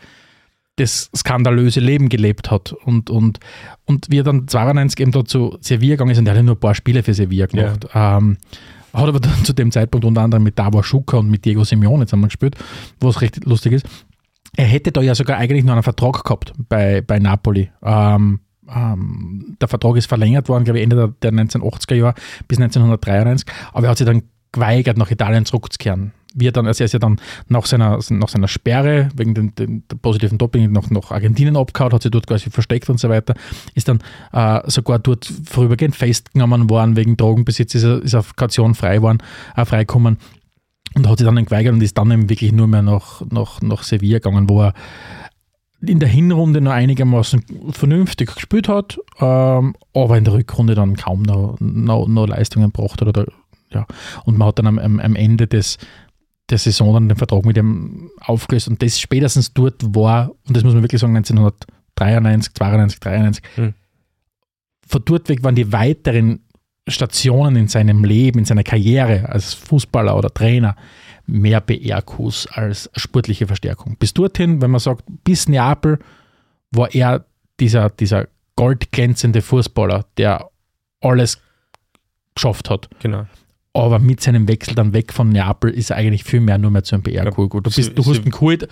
das 0.78 1.10
skandalöse 1.16 1.80
Leben 1.80 2.08
gelebt 2.08 2.52
hat. 2.52 2.72
Und, 2.72 3.10
und, 3.10 3.40
und 3.86 4.08
wie 4.10 4.20
er 4.20 4.24
dann 4.24 4.48
92 4.48 5.00
eben 5.00 5.12
da 5.12 5.26
zu 5.26 5.58
Sevilla 5.60 5.96
gegangen 5.96 6.12
ist, 6.12 6.20
und 6.20 6.26
der 6.26 6.34
hat 6.34 6.38
ja 6.38 6.44
nur 6.44 6.56
ein 6.56 6.60
paar 6.60 6.76
Spiele 6.76 7.04
für 7.04 7.14
Sevilla 7.14 7.48
gemacht. 7.48 7.88
Ähm, 7.94 8.38
hat 8.94 9.08
aber 9.08 9.20
dann 9.20 9.32
zu 9.44 9.54
dem 9.54 9.72
Zeitpunkt 9.72 10.06
unter 10.06 10.22
anderem 10.22 10.44
mit 10.44 10.58
Davor 10.58 10.84
Schuka 10.84 11.18
und 11.18 11.30
mit 11.30 11.44
Diego 11.46 11.64
Simeone 11.64 12.06
zusammen 12.06 12.26
gespielt, 12.26 12.56
was 13.00 13.22
recht 13.22 13.44
lustig 13.46 13.74
ist. 13.74 13.86
Er 14.56 14.66
hätte 14.66 14.92
da 14.92 15.02
ja 15.02 15.14
sogar 15.14 15.38
eigentlich 15.38 15.66
noch 15.66 15.74
einen 15.74 15.84
Vertrag 15.84 16.24
gehabt 16.24 16.54
bei, 16.70 17.02
bei 17.02 17.20
Napoli. 17.20 17.70
Ähm, 17.84 18.40
ähm, 18.74 19.58
der 19.62 19.68
Vertrag 19.68 19.96
ist 19.98 20.08
verlängert 20.08 20.50
worden, 20.50 20.64
glaube 20.64 20.80
ich, 20.80 20.84
Ende 20.84 20.96
der, 20.96 21.32
der 21.32 21.46
1980er 21.46 21.96
Jahre 21.96 22.14
bis 22.48 22.58
1993, 22.60 23.48
aber 23.74 23.88
er 23.88 23.92
hat 23.92 23.98
sich 23.98 24.08
dann 24.08 24.24
geweigert, 24.52 24.98
nach 24.98 25.12
Italien 25.12 25.46
zurückzukehren. 25.46 26.12
Wie 26.34 26.48
er 26.48 26.52
dann, 26.52 26.68
also 26.68 26.84
er 26.84 26.86
ist 26.86 26.92
ja 26.94 27.00
dann 27.00 27.20
nach 27.48 27.66
seiner, 27.66 28.00
nach 28.10 28.30
seiner 28.30 28.48
Sperre 28.48 29.10
wegen 29.16 29.34
den, 29.56 29.84
positiven 30.02 30.38
Doping 30.38 30.72
nach, 30.72 30.90
nach 30.90 31.10
Argentinien 31.12 31.58
abgehauen, 31.58 31.92
hat 31.94 32.04
sich 32.04 32.12
dort 32.12 32.28
quasi 32.28 32.50
versteckt 32.50 32.90
und 32.90 33.00
so 33.00 33.10
weiter, 33.10 33.34
ist 33.74 33.88
dann 33.88 34.00
äh, 34.34 34.62
sogar 34.70 35.00
dort 35.00 35.26
vorübergehend 35.46 35.96
festgenommen 35.96 36.70
worden 36.70 36.96
wegen 36.96 37.18
Drogenbesitz, 37.18 37.74
ist, 37.76 37.84
er- 37.84 38.02
ist 38.04 38.14
auf 38.16 38.36
Kaution 38.36 38.76
frei 38.76 39.02
worden, 39.02 39.20
äh, 39.56 39.66
freikommen 39.66 40.18
und 40.96 41.08
hat 41.08 41.18
sich 41.18 41.26
dann 41.28 41.44
geweigert 41.44 41.74
und 41.74 41.82
ist 41.82 41.98
dann 41.98 42.12
eben 42.12 42.30
wirklich 42.30 42.52
nur 42.52 42.68
mehr 42.68 42.82
nach, 42.84 43.22
nach, 43.30 43.62
nach 43.62 43.84
Sevilla 43.84 44.20
gegangen, 44.20 44.48
wo 44.50 44.64
er 44.64 44.74
in 45.82 46.00
der 46.00 46.10
Hinrunde 46.10 46.62
noch 46.62 46.72
einigermaßen 46.72 47.44
vernünftig 47.72 48.34
gespielt 48.34 48.68
hat, 48.68 48.98
ähm, 49.20 49.76
aber 49.94 50.18
in 50.18 50.24
der 50.24 50.34
Rückrunde 50.34 50.76
dann 50.76 50.96
kaum 50.96 51.22
noch, 51.22 51.58
noch, 51.60 52.08
noch 52.08 52.28
Leistungen 52.28 52.72
gebracht 52.72 53.02
hat. 53.02 53.08
Oder, 53.08 53.26
ja. 53.72 53.86
Und 54.26 54.38
man 54.38 54.48
hat 54.48 54.60
dann 54.60 54.68
am, 54.68 54.80
am, 54.80 55.16
Ende 55.16 55.48
des, 55.48 55.78
der 56.50 56.58
Saison 56.58 56.94
dann 56.94 57.10
den 57.10 57.18
Vertrag 57.18 57.46
mit 57.46 57.58
ihm 57.58 58.10
aufgelöst 58.22 58.68
und 58.68 58.82
das 58.82 59.00
spätestens 59.00 59.54
dort 59.54 59.96
war, 59.96 60.32
und 60.48 60.58
das 60.58 60.64
muss 60.64 60.74
man 60.74 60.84
wirklich 60.84 61.02
sagen, 61.02 61.16
1993, 61.16 62.54
92, 62.54 63.00
93, 63.00 63.44
Hm. 63.56 63.74
von 64.88 65.02
dort 65.06 65.30
weg 65.30 65.44
waren 65.44 65.56
die 65.56 65.72
weiteren 65.72 66.40
Stationen 66.88 67.56
in 67.56 67.68
seinem 67.68 68.04
Leben, 68.04 68.40
in 68.40 68.46
seiner 68.46 68.64
Karriere 68.64 69.30
als 69.30 69.54
Fußballer 69.54 70.18
oder 70.18 70.34
Trainer 70.34 70.76
mehr 71.28 71.62
PR-Kus 71.62 72.48
als 72.48 72.90
sportliche 72.96 73.48
Verstärkung. 73.48 73.98
Bis 73.98 74.14
dorthin, 74.14 74.62
wenn 74.62 74.72
man 74.72 74.80
sagt, 74.80 75.04
bis 75.24 75.48
Neapel 75.48 76.00
war 76.72 76.94
er 76.94 77.26
dieser, 77.60 77.90
dieser 77.90 78.28
goldglänzende 78.56 79.42
Fußballer, 79.42 80.06
der 80.18 80.50
alles 81.02 81.42
geschafft 82.36 82.70
hat. 82.70 82.90
Genau. 83.00 83.26
Aber 83.74 84.00
mit 84.00 84.22
seinem 84.22 84.48
Wechsel 84.48 84.74
dann 84.74 84.94
weg 84.94 85.14
von 85.14 85.30
Neapel 85.30 85.70
ist 85.70 85.92
er 85.92 85.98
eigentlich 85.98 86.24
viel 86.24 86.40
mehr 86.40 86.58
nur 86.58 86.72
mehr 86.72 86.84
zu 86.84 86.96
einem 86.96 87.04
PR-Kult. 87.04 87.54
Du, 87.54 87.62
bist, 87.62 87.98
du 87.98 88.04
hast 88.04 88.26
ihn 88.26 88.32
geholt, 88.32 88.68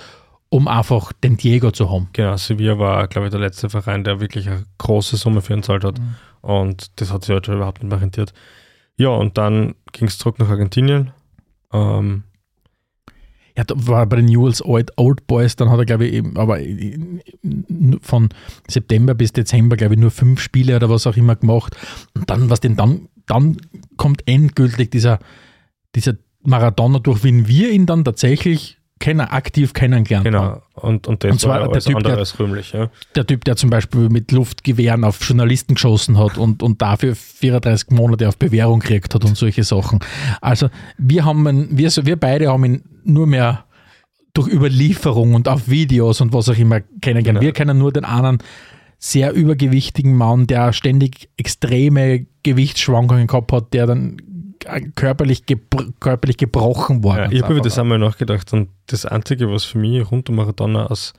um 0.49 0.67
einfach 0.67 1.11
den 1.13 1.37
Diego 1.37 1.71
zu 1.71 1.91
haben. 1.91 2.09
Genau, 2.13 2.37
Sevilla 2.37 2.79
war, 2.79 3.07
glaube 3.07 3.27
ich, 3.27 3.31
der 3.31 3.39
letzte 3.39 3.69
Verein, 3.69 4.03
der 4.03 4.19
wirklich 4.19 4.47
eine 4.47 4.65
große 4.77 5.17
Summe 5.17 5.41
für 5.41 5.53
ihn 5.53 5.63
zahlt 5.63 5.83
hat. 5.83 5.99
Und 6.41 6.99
das 6.99 7.11
hat 7.11 7.23
sich 7.23 7.33
halt 7.33 7.45
schon 7.45 7.55
überhaupt 7.55 7.83
nicht 7.83 7.89
mehr 7.89 8.01
rentiert. 8.01 8.33
Ja, 8.97 9.09
und 9.09 9.37
dann 9.37 9.75
ging 9.91 10.07
es 10.07 10.17
zurück 10.17 10.39
nach 10.39 10.49
Argentinien. 10.49 11.11
Ähm, 11.73 12.23
Da 13.55 13.73
war 13.75 14.05
bei 14.05 14.17
den 14.17 14.25
Newells 14.25 14.63
Old, 14.63 14.91
Old 14.97 15.25
Boys, 15.27 15.55
dann 15.55 15.69
hat 15.69 15.79
er, 15.79 15.85
glaube 15.85 16.07
ich, 16.07 16.23
aber 16.35 16.59
von 18.01 18.29
September 18.67 19.15
bis 19.15 19.31
Dezember, 19.31 19.77
glaube 19.77 19.93
ich, 19.93 19.99
nur 19.99 20.11
fünf 20.11 20.41
Spiele 20.41 20.75
oder 20.75 20.89
was 20.89 21.07
auch 21.07 21.15
immer 21.15 21.35
gemacht. 21.35 21.75
Und 22.13 22.29
dann, 22.29 22.49
was 22.49 22.59
denn 22.59 22.75
dann, 22.75 23.07
dann 23.27 23.57
kommt 23.95 24.27
endgültig 24.27 24.91
dieser, 24.91 25.19
dieser 25.95 26.15
Maradona 26.43 26.99
durch, 26.99 27.23
wenn 27.23 27.47
wir 27.47 27.71
ihn 27.71 27.85
dann 27.85 28.03
tatsächlich 28.03 28.77
kennen, 28.99 29.21
aktiv 29.21 29.73
kennengelernt 29.73 30.25
haben. 30.25 30.31
genau. 30.33 30.61
Und, 30.73 31.07
und 31.07 31.23
Und 31.25 31.39
zwar 31.39 31.67
der 31.69 31.81
Typ, 31.81 32.01
der- 32.03 32.17
als 32.17 32.39
rühmlich. 32.39 32.71
Ja. 32.71 32.89
Der 33.15 33.25
Typ, 33.27 33.43
der 33.43 33.55
zum 33.55 33.69
Beispiel 33.69 34.09
mit 34.09 34.31
Luftgewehren 34.31 35.03
auf 35.03 35.21
Journalisten 35.21 35.75
geschossen 35.75 36.17
hat 36.17 36.37
und, 36.37 36.63
und 36.63 36.81
dafür 36.81 37.15
34 37.15 37.91
Monate 37.91 38.27
auf 38.27 38.37
Bewährung 38.37 38.79
gekriegt 38.79 39.13
hat 39.13 39.25
und 39.25 39.35
solche 39.37 39.63
Sachen. 39.63 39.99
Also 40.41 40.69
wir 40.97 41.25
haben 41.25 41.77
wir, 41.77 41.89
wir 42.05 42.15
beide 42.15 42.49
haben 42.51 42.63
ihn 42.65 42.83
nur 43.03 43.27
mehr 43.27 43.65
durch 44.33 44.47
Überlieferung 44.51 45.33
und 45.33 45.47
auf 45.47 45.69
Videos 45.69 46.19
und 46.21 46.33
was 46.33 46.49
auch 46.49 46.57
immer 46.57 46.79
kennengelernt. 47.01 47.25
Genau. 47.25 47.41
Wir 47.41 47.53
kennen 47.53 47.77
nur 47.77 47.91
den 47.91 48.05
einen 48.05 48.39
sehr 48.97 49.33
übergewichtigen 49.33 50.15
Mann, 50.15 50.47
der 50.47 50.73
ständig 50.73 51.29
extreme 51.37 52.25
Gewichtsschwankungen 52.43 53.27
gehabt 53.27 53.51
hat, 53.51 53.73
der 53.73 53.87
dann 53.87 54.17
körperlich, 54.95 55.45
gebr 55.45 55.85
körperlich 55.99 56.37
gebrochen 56.37 57.03
war. 57.03 57.17
Ja, 57.17 57.31
ich 57.31 57.43
habe 57.43 57.53
über 57.53 57.61
das 57.61 57.77
einmal 57.79 57.99
nachgedacht 57.99 58.51
und 58.53 58.69
das 58.87 59.05
Einzige, 59.05 59.49
was 59.49 59.63
für 59.63 59.77
mich 59.77 60.09
rund 60.11 60.29
um 60.29 60.35
Maradona 60.35 60.87
aus 60.87 61.13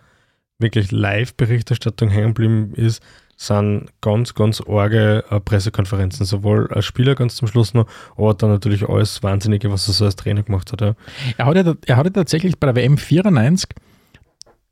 wirklich 0.58 0.90
Live-Berichterstattung 0.92 2.08
hängen 2.08 2.34
geblieben 2.34 2.72
ist, 2.74 3.02
sind 3.36 3.88
ganz, 4.00 4.34
ganz 4.34 4.62
arge 4.66 5.22
äh, 5.30 5.40
Pressekonferenzen, 5.40 6.24
sowohl 6.24 6.68
als 6.72 6.86
Spieler 6.86 7.14
ganz 7.14 7.36
zum 7.36 7.48
Schluss 7.48 7.74
noch, 7.74 7.86
aber 8.16 8.32
dann 8.34 8.50
natürlich 8.50 8.88
alles 8.88 9.22
Wahnsinnige, 9.22 9.70
was 9.70 9.86
er 9.88 9.94
so 9.94 10.06
als 10.06 10.16
Trainer 10.16 10.42
gemacht 10.42 10.72
hat. 10.72 10.80
Ja. 10.80 10.94
Er 11.36 11.44
hat, 11.44 11.56
ja, 11.56 11.74
er 11.86 11.96
hat 11.96 12.06
ja 12.06 12.12
tatsächlich 12.12 12.58
bei 12.58 12.72
der 12.72 12.76
WM 12.76 12.96
94, 12.96 13.70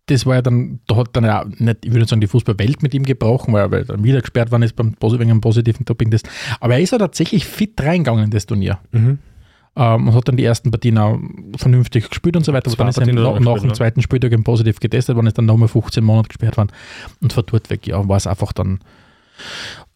das 0.07 0.26
war 0.26 0.36
ja 0.36 0.42
dann, 0.42 0.80
da 0.86 0.96
hat 0.96 1.11
dann 1.12 1.24
ja 1.24 1.44
nicht, 1.59 1.84
ich 1.84 1.92
würde 1.92 2.07
sagen, 2.07 2.20
die 2.20 2.26
Fußballwelt 2.26 2.82
mit 2.82 2.92
ihm 2.94 3.05
gebrochen, 3.05 3.55
weil 3.55 3.72
er 3.72 3.78
er 3.78 3.84
dann 3.84 4.05
wieder 4.05 4.20
gesperrt 4.20 4.50
worden 4.50 4.62
ist 4.62 4.76
beim, 4.76 4.94
wegen 5.00 5.30
einem 5.30 5.40
positiven 5.40 5.84
Doping-Test. 5.84 6.28
Aber 6.61 6.74
er 6.74 6.80
ist 6.80 6.92
ja 6.92 6.98
tatsächlich 6.98 7.46
fit 7.46 7.80
reingegangen 7.80 8.24
in 8.24 8.30
das 8.30 8.46
Turnier. 8.46 8.78
Mhm. 8.92 9.18
Ähm, 9.76 10.09
und 10.09 10.14
hat 10.14 10.28
dann 10.28 10.36
die 10.36 10.44
ersten 10.44 10.70
Partien 10.70 10.98
auch 10.98 11.18
vernünftig 11.57 12.09
gespielt 12.09 12.36
und 12.36 12.44
so 12.44 12.52
weiter. 12.52 12.70
Zwei 12.70 12.84
dann 12.84 12.88
ist 12.90 12.98
er 12.98 13.07
nach, 13.07 13.34
hat 13.34 13.34
er 13.34 13.40
nach 13.40 13.61
dem 13.61 13.74
zweiten 13.74 14.02
Spieltag 14.02 14.32
eben 14.32 14.44
positiv 14.44 14.78
getestet 14.78 15.16
worden, 15.16 15.26
ist 15.26 15.38
dann 15.38 15.46
nochmal 15.46 15.68
15 15.68 16.05
Monate 16.05 16.28
gesperrt 16.28 16.57
worden 16.57 16.70
und 17.20 17.32
von 17.32 17.44
dort 17.46 17.70
weg, 17.70 17.86
ja, 17.86 18.07
war 18.07 18.16
es 18.16 18.26
einfach 18.26 18.52
dann, 18.52 18.80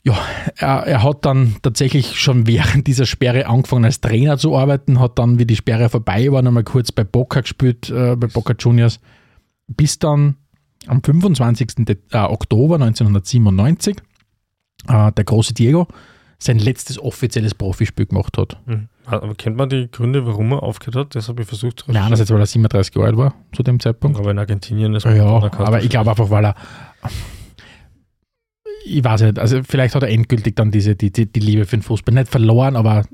ja, 0.03 0.19
er, 0.57 0.85
er 0.85 1.03
hat 1.05 1.25
dann 1.25 1.57
tatsächlich 1.63 2.19
schon 2.19 2.47
während 2.49 2.89
dieser 2.89 3.07
Sperre 3.07 3.47
angefangen 3.47 3.85
als 3.85 4.01
Trainer 4.01 4.37
zu 4.37 4.57
arbeiten, 4.57 4.99
hat 4.99 5.19
dann, 5.19 5.39
wie 5.39 5.47
die 5.47 5.55
Sperre 5.55 5.89
vorbei 5.89 6.33
war, 6.33 6.43
nochmal 6.43 6.65
kurz 6.65 6.91
bei 6.91 7.05
Boca 7.05 7.43
gespielt, 7.43 7.89
äh, 7.91 8.17
bei 8.17 8.27
Boca 8.27 8.55
Juniors, 8.59 8.99
bis 9.69 9.99
dann 9.99 10.37
am 10.87 11.03
25. 11.03 11.85
De 11.87 11.97
äh, 12.13 12.19
Oktober 12.19 12.77
1997 12.77 13.97
äh, 14.89 15.13
der 15.13 15.25
große 15.25 15.55
Diego 15.55 15.87
sein 16.39 16.59
letztes 16.59 17.01
offizielles 17.01 17.55
Profispiel 17.55 18.07
gemacht 18.07 18.39
hat. 18.39 18.61
Mhm. 18.67 18.89
Aber 19.07 19.35
kennt 19.35 19.57
man 19.57 19.69
die 19.69 19.91
Gründe, 19.91 20.27
warum 20.27 20.53
er 20.53 20.63
aufgehört 20.63 20.97
hat? 20.97 21.15
Das 21.15 21.29
habe 21.29 21.43
ich 21.43 21.49
versucht 21.49 21.81
zu 21.81 21.91
Nein, 21.91 22.05
einerseits, 22.05 22.31
weil 22.31 22.41
er 22.41 22.47
37 22.47 22.95
Jahre 22.95 23.09
alt 23.09 23.17
war 23.17 23.35
zu 23.53 23.63
dem 23.63 23.81
Zeitpunkt. 23.81 24.19
Aber 24.19 24.31
in 24.31 24.39
Argentinien 24.39 24.95
ist 24.95 25.05
Ja, 25.05 25.51
aber 25.59 25.83
ich 25.83 25.89
glaube 25.89 26.11
einfach, 26.11 26.31
weil 26.31 26.45
er. 26.45 26.55
Ich 28.85 29.03
weiß 29.03 29.23
nicht, 29.23 29.39
also 29.39 29.63
vielleicht 29.65 29.95
hat 29.95 30.03
er 30.03 30.11
endgültig 30.11 30.57
dann 30.57 30.71
diese, 30.71 30.95
die, 30.95 31.11
die, 31.11 31.31
die 31.31 31.41
Liebe 31.41 31.65
für 31.65 31.77
den 31.77 31.83
Fußball 31.83 32.15
nicht 32.15 32.29
verloren, 32.29 32.77
aber 32.77 33.05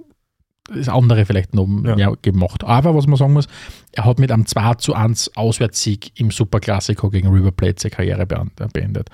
das 0.72 0.88
andere 0.88 1.26
vielleicht 1.26 1.54
noch 1.54 1.66
Ja. 1.84 1.94
mehr 1.96 2.12
gemacht. 2.22 2.64
Aber 2.64 2.94
was 2.94 3.06
man 3.06 3.16
sagen 3.16 3.32
muss, 3.34 3.46
er 3.92 4.04
hat 4.06 4.18
mit 4.18 4.32
einem 4.32 4.46
2 4.46 4.74
zu 4.74 4.94
1 4.94 5.36
Auswärtssieg 5.36 6.18
im 6.18 6.30
Superklassiko 6.30 7.10
gegen 7.10 7.28
River 7.28 7.50
Plate 7.52 7.76
seine 7.82 7.90
Karriere 7.94 8.26
beend- 8.26 8.72
beendet. 8.72 9.10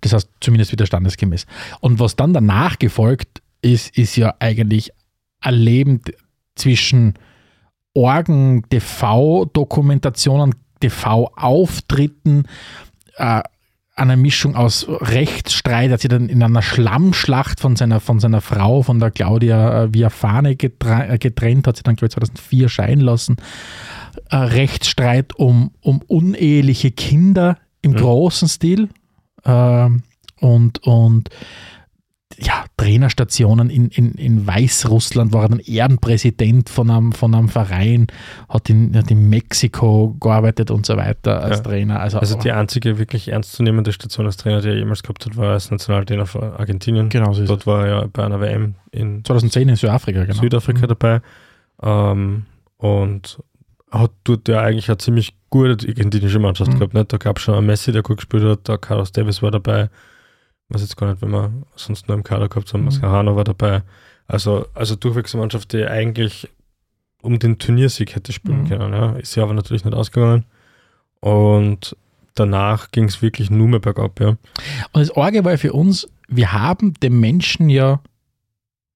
Das 0.00 0.12
heißt, 0.12 0.28
zumindest 0.40 0.70
wieder 0.72 0.86
standesgemäß. 0.86 1.46
Und 1.80 1.98
was 1.98 2.14
dann 2.16 2.32
danach 2.32 2.78
gefolgt 2.78 3.42
ist, 3.62 3.96
ist 3.98 4.16
ja 4.16 4.34
eigentlich 4.38 4.90
ein 5.40 5.54
Leben 5.54 6.00
zwischen 6.54 7.14
Orgen, 7.94 8.62
TV-Dokumentationen, 8.70 10.54
TV-Auftritten, 10.80 12.44
äh, 13.16 13.42
eine 13.94 14.16
Mischung 14.16 14.56
aus 14.56 14.86
Rechtsstreit, 14.88 15.90
hat 15.90 16.00
sich 16.00 16.08
dann 16.08 16.28
in 16.28 16.42
einer 16.42 16.62
Schlammschlacht 16.62 17.60
von 17.60 17.76
seiner, 17.76 18.00
von 18.00 18.20
seiner 18.20 18.40
Frau, 18.40 18.82
von 18.82 18.98
der 18.98 19.10
Claudia 19.10 19.84
äh, 19.84 19.94
Viafane 19.94 20.52
äh, 20.52 21.18
getrennt, 21.18 21.66
hat 21.66 21.76
sie 21.76 21.82
dann, 21.82 21.96
glaube 21.96 22.06
ich, 22.06 22.12
2004 22.12 22.68
scheiden 22.68 23.00
lassen. 23.00 23.36
Äh, 24.30 24.36
Rechtsstreit 24.36 25.34
um, 25.36 25.72
um 25.80 26.00
uneheliche 26.06 26.90
Kinder 26.90 27.58
im 27.82 27.92
Mhm. 27.92 27.96
großen 27.96 28.48
Stil 28.48 28.88
ähm, 29.44 30.02
und, 30.40 30.82
und 30.84 31.28
ja, 32.38 32.64
Trainerstationen 32.82 33.70
in, 33.70 33.88
in, 33.88 34.12
in 34.12 34.46
Weißrussland, 34.46 35.32
war 35.32 35.42
er 35.44 35.48
dann 35.50 35.58
Ehrenpräsident 35.60 36.68
von 36.68 36.90
einem, 36.90 37.12
von 37.12 37.34
einem 37.34 37.48
Verein, 37.48 38.06
hat 38.48 38.68
in, 38.70 38.96
hat 38.96 39.10
in 39.10 39.28
Mexiko 39.28 40.16
gearbeitet 40.20 40.70
und 40.70 40.84
so 40.86 40.96
weiter 40.96 41.42
als 41.42 41.58
Ja. 41.58 41.62
Trainer. 41.62 42.00
Also, 42.00 42.18
Also 42.18 42.38
die 42.38 42.52
einzige 42.52 42.98
wirklich 42.98 43.28
ernstzunehmende 43.28 43.92
Station 43.92 44.26
als 44.26 44.36
Trainer, 44.36 44.60
die 44.60 44.68
er 44.68 44.76
jemals 44.76 45.02
gehabt 45.02 45.24
hat, 45.26 45.36
war 45.36 45.52
als 45.52 45.70
Nationaltrainer 45.70 46.26
von 46.26 46.42
Argentinien. 46.42 47.08
genau 47.08 47.32
so 47.32 47.42
ist 47.42 47.48
Dort 47.48 47.66
war 47.66 47.86
er 47.86 48.00
ja 48.02 48.06
bei 48.12 48.24
einer 48.24 48.40
WM 48.40 48.74
in 48.90 49.24
2010 49.24 49.68
in 49.68 49.76
Südafrika, 49.76 50.24
genau. 50.24 50.40
Südafrika 50.40 50.86
dabei. 50.86 51.20
Ähm, 51.82 52.44
und 52.78 53.38
hat 53.90 54.10
dort 54.24 54.48
ja 54.48 54.60
eigentlich 54.60 54.88
eine 54.88 54.98
ziemlich 54.98 55.34
gute 55.50 55.86
argentinische 55.86 56.38
Mannschaft 56.38 56.72
Mhm. 56.72 56.78
gehabt. 56.78 56.94
Nicht? 56.94 57.12
Da 57.12 57.18
gab 57.18 57.36
es 57.38 57.42
schon 57.44 57.54
einen 57.56 57.66
Messi, 57.66 57.92
der 57.92 58.02
gut 58.02 58.16
gespielt 58.16 58.44
hat, 58.44 58.66
der 58.68 58.78
Carlos 58.78 59.12
Davis 59.12 59.42
war 59.42 59.50
dabei. 59.50 59.90
Ich 60.72 60.76
weiß 60.76 60.82
jetzt 60.88 60.96
gar 60.96 61.10
nicht, 61.10 61.20
wenn 61.20 61.30
wir 61.30 61.52
sonst 61.76 62.08
nur 62.08 62.16
im 62.16 62.22
Kader 62.24 62.48
gehabt 62.48 62.72
haben. 62.72 62.80
Mhm. 62.80 62.86
Mascherano 62.86 63.36
war 63.36 63.44
dabei. 63.44 63.82
Also, 64.26 64.66
also 64.74 64.96
durchwegs 64.96 65.34
eine 65.34 65.42
Mannschaft, 65.42 65.72
die 65.74 65.84
eigentlich 65.86 66.48
um 67.20 67.38
den 67.38 67.58
Turniersieg 67.58 68.14
hätte 68.14 68.32
spielen 68.32 68.62
Mhm. 68.62 68.68
können. 68.68 68.92
Ja. 68.92 69.12
Ist 69.16 69.34
ja 69.34 69.42
aber 69.42 69.52
natürlich 69.54 69.84
nicht 69.84 69.94
ausgegangen. 69.94 70.44
Und 71.20 71.96
danach 72.34 72.90
ging 72.90 73.04
es 73.04 73.20
wirklich 73.22 73.50
nur 73.50 73.68
mehr 73.68 73.80
bergab. 73.80 74.18
Ja. 74.20 74.28
Und 74.30 74.38
das 74.94 75.10
Orge 75.10 75.44
war 75.44 75.58
für 75.58 75.72
uns, 75.74 76.08
wir 76.28 76.52
haben 76.52 76.94
dem 76.94 77.20
Menschen 77.20 77.68
ja 77.68 78.00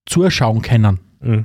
zuschauen 0.07 0.62
können, 0.62 1.01
Mhm. 1.20 1.45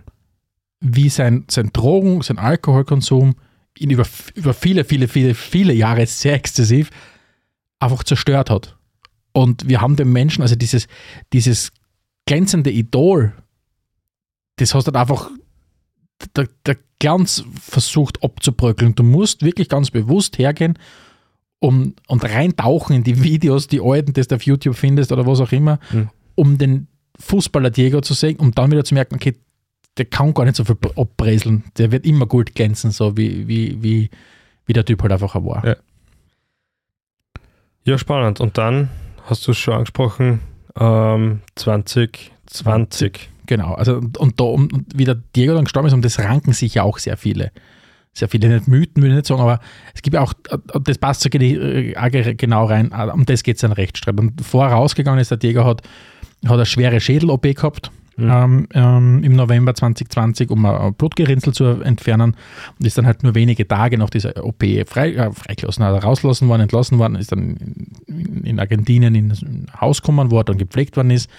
wie 0.80 1.10
sein, 1.10 1.46
sein 1.50 1.72
Drogen, 1.74 2.22
sein 2.22 2.38
Alkoholkonsum 2.38 3.36
ihn 3.78 3.90
über, 3.90 4.06
über 4.36 4.54
viele, 4.54 4.84
viele, 4.86 5.08
viele, 5.08 5.34
viele 5.34 5.74
Jahre 5.74 6.06
sehr 6.06 6.34
exzessiv 6.36 6.90
einfach 7.80 8.04
zerstört 8.04 8.50
hat. 8.50 8.78
Und 9.34 9.68
wir 9.68 9.82
haben 9.82 9.96
dem 9.96 10.12
Menschen, 10.12 10.42
also 10.42 10.56
dieses, 10.56 10.88
dieses 11.34 11.72
glänzende 12.26 12.72
Idol, 12.72 13.34
das 14.58 14.74
hast 14.74 14.88
du 14.88 14.92
halt 14.94 14.98
einfach 14.98 15.30
der, 16.36 16.48
der 16.66 16.78
Glanz 17.00 17.44
versucht 17.60 18.24
abzubröckeln. 18.24 18.94
Du 18.94 19.04
musst 19.04 19.42
wirklich 19.44 19.70
ganz 19.70 19.90
bewusst 19.90 20.38
hergehen 20.38 20.78
um, 21.60 21.96
und 22.08 22.24
reintauchen 22.24 22.96
in 22.96 23.04
die 23.04 23.24
Videos, 23.24 23.68
die 23.68 23.82
alten, 23.82 24.14
die 24.14 24.22
du 24.22 24.36
auf 24.36 24.44
YouTube 24.44 24.76
findest 24.76 25.12
oder 25.12 25.26
was 25.26 25.40
auch 25.40 25.52
immer, 25.52 25.80
Mhm. 25.92 26.10
um 26.36 26.58
den 26.58 26.88
Fußballer 27.20 27.70
Diego 27.72 28.02
zu 28.02 28.14
sehen, 28.14 28.38
um 28.38 28.52
dann 28.52 28.72
wieder 28.72 28.84
zu 28.84 28.94
merken, 28.94 29.16
okay, 29.16 29.36
der 29.98 30.06
kann 30.06 30.34
gar 30.34 30.46
nicht 30.46 30.56
so 30.56 30.64
viel 30.64 30.78
abbreseln. 30.96 31.64
Der 31.78 31.92
wird 31.92 32.06
immer 32.06 32.26
gut 32.26 32.56
glänzen, 32.56 32.92
so 32.92 33.18
wie, 33.18 33.48
wie, 33.48 33.82
wie, 33.84 34.10
wie 34.66 34.74
der 34.74 34.86
Typ 34.86 35.02
halt 35.02 35.12
einfach 35.12 35.36
war. 35.36 35.66
Ja. 35.66 35.76
Ja, 37.84 37.98
spannend. 37.98 38.40
Und 38.40 38.58
dann 38.58 38.90
hast 39.26 39.48
du 39.48 39.52
es 39.52 39.58
schon 39.58 39.74
angesprochen, 39.76 40.40
ähm, 40.80 41.42
2020. 41.56 43.30
Genau, 43.48 43.74
also 43.74 44.02
und, 44.18 44.40
da, 44.40 44.44
um, 44.46 44.70
wie 44.96 45.04
der 45.06 45.16
Diego 45.36 45.54
dann 45.54 45.66
gestorben 45.66 45.88
ist, 45.88 45.94
um 45.94 46.02
das 46.02 46.20
ranken 46.20 46.54
sich 46.54 46.76
ja 46.76 46.84
auch 46.84 47.00
sehr 47.00 47.18
viele. 47.18 47.52
Sehr 48.14 48.28
viele, 48.28 48.50
nicht 48.50 48.68
Mythen, 48.68 49.02
würde 49.02 49.10
ich 49.14 49.16
nicht 49.18 49.26
sagen, 49.28 49.42
aber 49.42 49.60
es 49.94 50.02
gibt 50.02 50.16
ja 50.16 50.22
auch, 50.22 50.34
das 50.84 50.98
passt 50.98 51.22
so 51.22 51.30
ge- 51.30 51.94
genau 52.36 52.66
rein, 52.66 52.92
um 53.14 53.26
das 53.26 53.42
geht 53.44 53.58
es 53.58 53.64
ein 53.64 53.72
Rechtsstreit. 53.72 54.20
Und 54.20 54.42
vorher 54.42 54.74
rausgegangen 54.76 55.20
ist, 55.20 55.32
der 55.32 55.38
Diego 55.38 55.64
hat, 55.64 55.82
hat 56.46 56.52
eine 56.54 56.66
schwere 56.66 57.00
Schädel-OP 57.00 57.54
gehabt, 57.56 57.90
Mhm. 58.18 58.30
ähm, 58.30 58.68
ähm, 58.74 59.24
im 59.24 59.36
November 59.36 59.74
2020, 59.74 60.50
um 60.50 60.66
ein 60.66 60.94
Blutgerinnsel 60.94 61.54
zu 61.54 61.64
entfernen 61.82 62.36
und 62.78 62.86
ist 62.86 62.98
dann 62.98 63.06
halt 63.06 63.24
nur 63.24 63.36
wenige 63.36 63.68
Tage 63.68 63.98
nach 63.98 64.10
dieser 64.10 64.44
OP 64.44 64.64
frei, 64.86 65.14
äh, 65.14 65.32
freigelassen, 65.32 65.84
also 65.84 66.06
rausgelassen 66.06 66.48
worden, 66.50 66.62
entlassen 66.62 67.00
worden, 67.00 67.16
ist 67.16 67.32
dann 67.32 67.56
in, 68.08 68.44
in 68.44 68.60
Argentinien 68.60 69.16
in 69.16 69.32
ein 69.32 69.68
Haus 69.80 70.02
gekommen, 70.02 70.30
wo 70.30 70.40
er 70.40 70.44
dann 70.44 70.58
gepflegt 70.58 70.98
worden 70.98 71.12
ist 71.12 71.30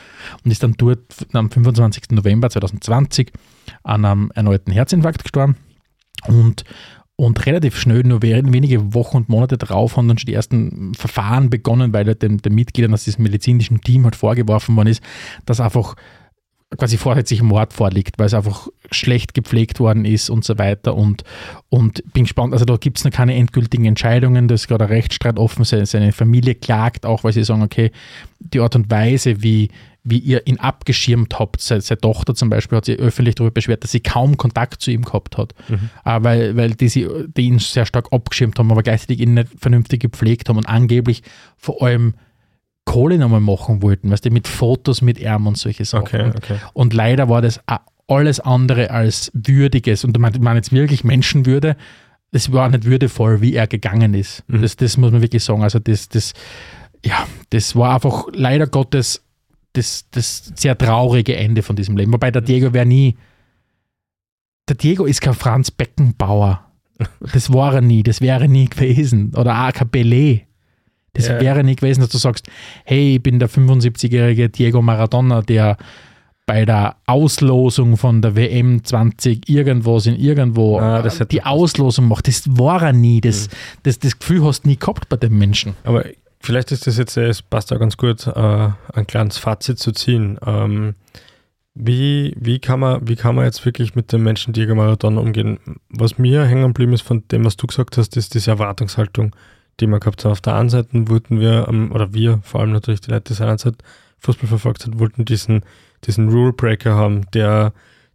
und 0.44 0.50
ist 0.50 0.62
dann 0.62 0.74
dort 0.78 1.26
am 1.32 1.50
25. 1.50 2.04
November 2.10 2.48
2020 2.48 3.32
an 3.82 4.04
einem 4.04 4.32
erneuten 4.34 4.72
Herzinfarkt 4.72 5.22
gestorben 5.22 5.56
und 6.26 6.64
und 7.14 7.46
relativ 7.46 7.78
schnell, 7.78 8.02
nur 8.02 8.22
wenige 8.22 8.94
Wochen 8.94 9.18
und 9.18 9.28
Monate 9.28 9.56
darauf, 9.56 9.96
haben 9.96 10.08
dann 10.08 10.18
schon 10.18 10.26
die 10.26 10.34
ersten 10.34 10.92
Verfahren 10.94 11.50
begonnen, 11.50 11.92
weil 11.92 12.06
halt 12.06 12.22
den, 12.22 12.38
den 12.38 12.54
Mitgliedern 12.54 12.94
aus 12.94 13.04
diesem 13.04 13.22
medizinischen 13.22 13.80
Team 13.80 14.04
halt 14.04 14.16
vorgeworfen 14.16 14.74
worden 14.74 14.88
ist, 14.88 15.02
dass 15.46 15.60
einfach 15.60 15.94
quasi 16.78 16.96
vorsätzlichen 16.96 17.46
Mord 17.46 17.72
vorliegt, 17.72 18.18
weil 18.18 18.26
es 18.26 18.34
einfach 18.34 18.68
schlecht 18.90 19.34
gepflegt 19.34 19.80
worden 19.80 20.04
ist 20.04 20.30
und 20.30 20.44
so 20.44 20.58
weiter. 20.58 20.94
Und, 20.94 21.24
und 21.68 22.02
bin 22.12 22.24
gespannt, 22.24 22.52
also 22.52 22.64
da 22.64 22.76
gibt 22.76 22.98
es 22.98 23.04
noch 23.04 23.12
keine 23.12 23.34
endgültigen 23.34 23.84
Entscheidungen, 23.84 24.48
da 24.48 24.54
ist 24.54 24.68
gerade 24.68 24.84
ein 24.84 24.90
Rechtsstreit 24.90 25.38
offen, 25.38 25.64
seine, 25.64 26.12
Familie 26.12 26.54
klagt 26.54 27.06
auch, 27.06 27.24
weil 27.24 27.32
sie 27.32 27.44
sagen, 27.44 27.62
okay, 27.62 27.90
die 28.38 28.60
Art 28.60 28.74
und 28.74 28.90
Weise, 28.90 29.42
wie, 29.42 29.70
wie 30.04 30.18
ihr 30.18 30.46
ihn 30.46 30.58
abgeschirmt 30.58 31.38
habt, 31.38 31.60
seine, 31.60 31.80
seine 31.80 32.00
Tochter 32.00 32.34
zum 32.34 32.50
Beispiel 32.50 32.76
hat 32.76 32.86
sich 32.86 32.98
öffentlich 32.98 33.36
darüber 33.36 33.52
beschwert, 33.52 33.84
dass 33.84 33.92
sie 33.92 34.00
kaum 34.00 34.36
Kontakt 34.36 34.82
zu 34.82 34.90
ihm 34.90 35.02
gehabt 35.02 35.38
hat, 35.38 35.54
Mhm. 35.68 35.90
äh, 36.04 36.18
weil, 36.22 36.56
weil 36.56 36.74
die, 36.74 36.88
sie, 36.88 37.06
die 37.36 37.42
ihn 37.42 37.58
sehr 37.58 37.86
stark 37.86 38.12
abgeschirmt 38.12 38.58
haben, 38.58 38.70
aber 38.70 38.82
gleichzeitig 38.82 39.20
ihn 39.20 39.34
nicht 39.34 39.48
vernünftig 39.58 40.00
gepflegt 40.00 40.48
haben 40.48 40.56
und 40.56 40.68
angeblich 40.68 41.22
vor 41.56 41.82
allem 41.82 42.14
Kohle 42.84 43.18
nochmal 43.18 43.40
machen 43.40 43.82
wollten, 43.82 44.10
weißt 44.10 44.24
du, 44.24 44.30
mit 44.30 44.48
Fotos 44.48 45.02
mit 45.02 45.18
ihm 45.20 45.46
und 45.46 45.56
solche 45.56 45.84
Sachen. 45.84 46.04
Okay, 46.06 46.24
Und, 46.24 46.36
okay. 46.36 46.56
und 46.72 46.94
leider 46.94 47.28
war 47.28 47.40
das 47.42 47.60
alles 48.08 48.40
andere 48.40 48.90
als 48.90 49.30
würdiges. 49.34 50.04
Und 50.04 50.18
man, 50.18 50.32
man 50.40 50.56
jetzt 50.56 50.72
wirklich 50.72 51.04
Menschenwürde, 51.04 51.76
es 52.32 52.52
war 52.52 52.68
nicht 52.70 52.84
würdevoll, 52.84 53.40
wie 53.40 53.54
er 53.54 53.66
gegangen 53.66 54.14
ist. 54.14 54.42
Mhm. 54.48 54.62
Das, 54.62 54.76
das 54.76 54.96
muss 54.96 55.12
man 55.12 55.22
wirklich 55.22 55.44
sagen. 55.44 55.62
Also 55.62 55.78
das, 55.78 56.08
das, 56.08 56.32
ja, 57.04 57.26
das 57.50 57.76
war 57.76 57.94
einfach 57.94 58.26
leider 58.32 58.66
Gottes 58.66 59.22
das, 59.74 60.06
das 60.10 60.52
sehr 60.56 60.76
traurige 60.76 61.36
Ende 61.36 61.62
von 61.62 61.76
diesem 61.76 61.96
Leben. 61.96 62.12
Wobei 62.12 62.30
der 62.30 62.42
Diego 62.42 62.72
wäre 62.72 62.86
nie, 62.86 63.16
der 64.68 64.76
Diego 64.76 65.04
ist 65.06 65.20
kein 65.20 65.34
Franz 65.34 65.70
Beckenbauer. 65.70 66.66
Das 67.32 67.52
war 67.52 67.74
er 67.74 67.80
nie, 67.80 68.02
das 68.02 68.20
wäre 68.20 68.48
nie 68.48 68.66
gewesen. 68.66 69.34
Oder 69.34 69.66
auch 69.66 69.72
kein 69.72 69.88
Pelé. 69.88 70.42
Das 71.14 71.28
Ja. 71.28 71.40
wäre 71.40 71.62
nie 71.64 71.76
gewesen, 71.76 72.00
dass 72.00 72.10
du 72.10 72.18
sagst, 72.18 72.46
hey, 72.84 73.16
ich 73.16 73.22
bin 73.22 73.38
der 73.38 73.48
75-jährige 73.50 74.48
Diego 74.48 74.80
Maradona, 74.82 75.42
der 75.42 75.76
bei 76.46 76.64
der 76.64 76.96
Auslosung 77.06 77.96
von 77.96 78.20
der 78.20 78.34
WM 78.34 78.82
20 78.82 79.48
irgendwas 79.48 80.06
in 80.06 80.16
irgendwo 80.16 80.78
Ah, 80.80 81.02
die 81.30 81.42
Auslosung 81.44 82.08
macht. 82.08 82.26
Das 82.28 82.44
war 82.58 82.82
er 82.82 82.92
nie. 82.92 83.20
Das, 83.20 83.46
Mhm. 83.48 83.52
das, 83.84 83.98
das 84.00 84.18
Gefühl 84.18 84.44
hast 84.44 84.64
du 84.64 84.68
nie 84.68 84.76
gehabt 84.76 85.08
bei 85.08 85.16
dem 85.16 85.38
Menschen. 85.38 85.74
Aber 85.84 86.04
vielleicht 86.40 86.72
ist 86.72 86.86
das 86.86 86.98
jetzt, 86.98 87.16
es 87.16 87.42
passt 87.42 87.72
auch 87.72 87.78
ganz 87.78 87.96
gut, 87.96 88.26
äh, 88.26 88.68
ein 88.94 89.06
kleines 89.06 89.38
Fazit 89.38 89.78
zu 89.78 89.92
ziehen. 89.92 90.38
Ähm, 90.44 90.94
wie, 91.74 92.34
wie, 92.38 92.58
kann 92.58 92.80
man, 92.80 93.06
wie 93.08 93.16
kann 93.16 93.34
man 93.34 93.44
jetzt 93.44 93.64
wirklich 93.64 93.94
mit 93.94 94.12
dem 94.12 94.22
Menschen 94.24 94.52
Diego 94.52 94.74
Maradona 94.74 95.20
umgehen? 95.20 95.58
Was 95.88 96.18
mir 96.18 96.44
hängen 96.44 96.64
geblieben 96.68 96.92
ist 96.92 97.02
von 97.02 97.22
dem, 97.28 97.44
was 97.44 97.56
du 97.56 97.66
gesagt 97.66 97.96
hast, 97.96 98.16
ist 98.16 98.34
diese 98.34 98.50
Erwartungshaltung, 98.50 99.34
die 99.80 99.86
wir 99.86 100.00
gehabt 100.00 100.24
haben. 100.24 100.32
Auf 100.32 100.40
der 100.40 100.54
einen 100.54 100.68
Seite 100.68 101.08
wollten 101.08 101.40
wir, 101.40 101.66
ähm, 101.68 101.92
oder 101.92 102.12
wir, 102.12 102.40
vor 102.42 102.60
allem 102.60 102.72
natürlich 102.72 103.00
die 103.00 103.10
Leute, 103.10 103.32
die 103.32 103.34
seinerzeit 103.34 103.76
Fußball 104.18 104.48
verfolgt 104.48 104.86
hat, 104.86 104.98
wollten 104.98 105.24
diesen, 105.24 105.64
diesen 106.04 106.28
Rule 106.28 106.52
Breaker 106.52 106.94
haben, 106.94 107.30
der 107.32 107.72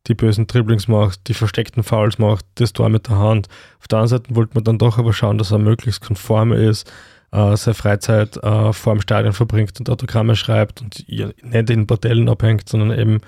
die 0.07 0.15
bösen 0.15 0.47
Dribblings 0.47 0.87
macht, 0.87 1.27
die 1.27 1.33
versteckten 1.33 1.83
Fouls 1.83 2.17
macht, 2.17 2.45
das 2.55 2.73
Tor 2.73 2.89
mit 2.89 3.09
der 3.09 3.17
Hand. 3.17 3.47
Auf 3.79 3.87
der 3.87 3.99
anderen 3.99 4.19
Seite 4.19 4.35
wollte 4.35 4.55
man 4.55 4.63
dann 4.63 4.77
doch 4.77 4.97
aber 4.97 5.13
schauen, 5.13 5.37
dass 5.37 5.51
er 5.51 5.57
möglichst 5.57 6.01
konform 6.01 6.53
ist, 6.53 6.89
äh, 7.31 7.57
seine 7.57 7.75
Freizeit 7.75 8.37
äh, 8.37 8.71
vor 8.71 8.93
dem 8.93 9.01
Stadion 9.01 9.33
verbringt 9.33 9.79
und 9.79 9.89
Autogramme 9.89 10.35
schreibt 10.35 10.81
und 10.81 11.05
nicht 11.09 11.69
in 11.69 11.87
Bordellen 11.87 12.29
abhängt, 12.29 12.69
sondern 12.69 12.97
eben 12.97 13.19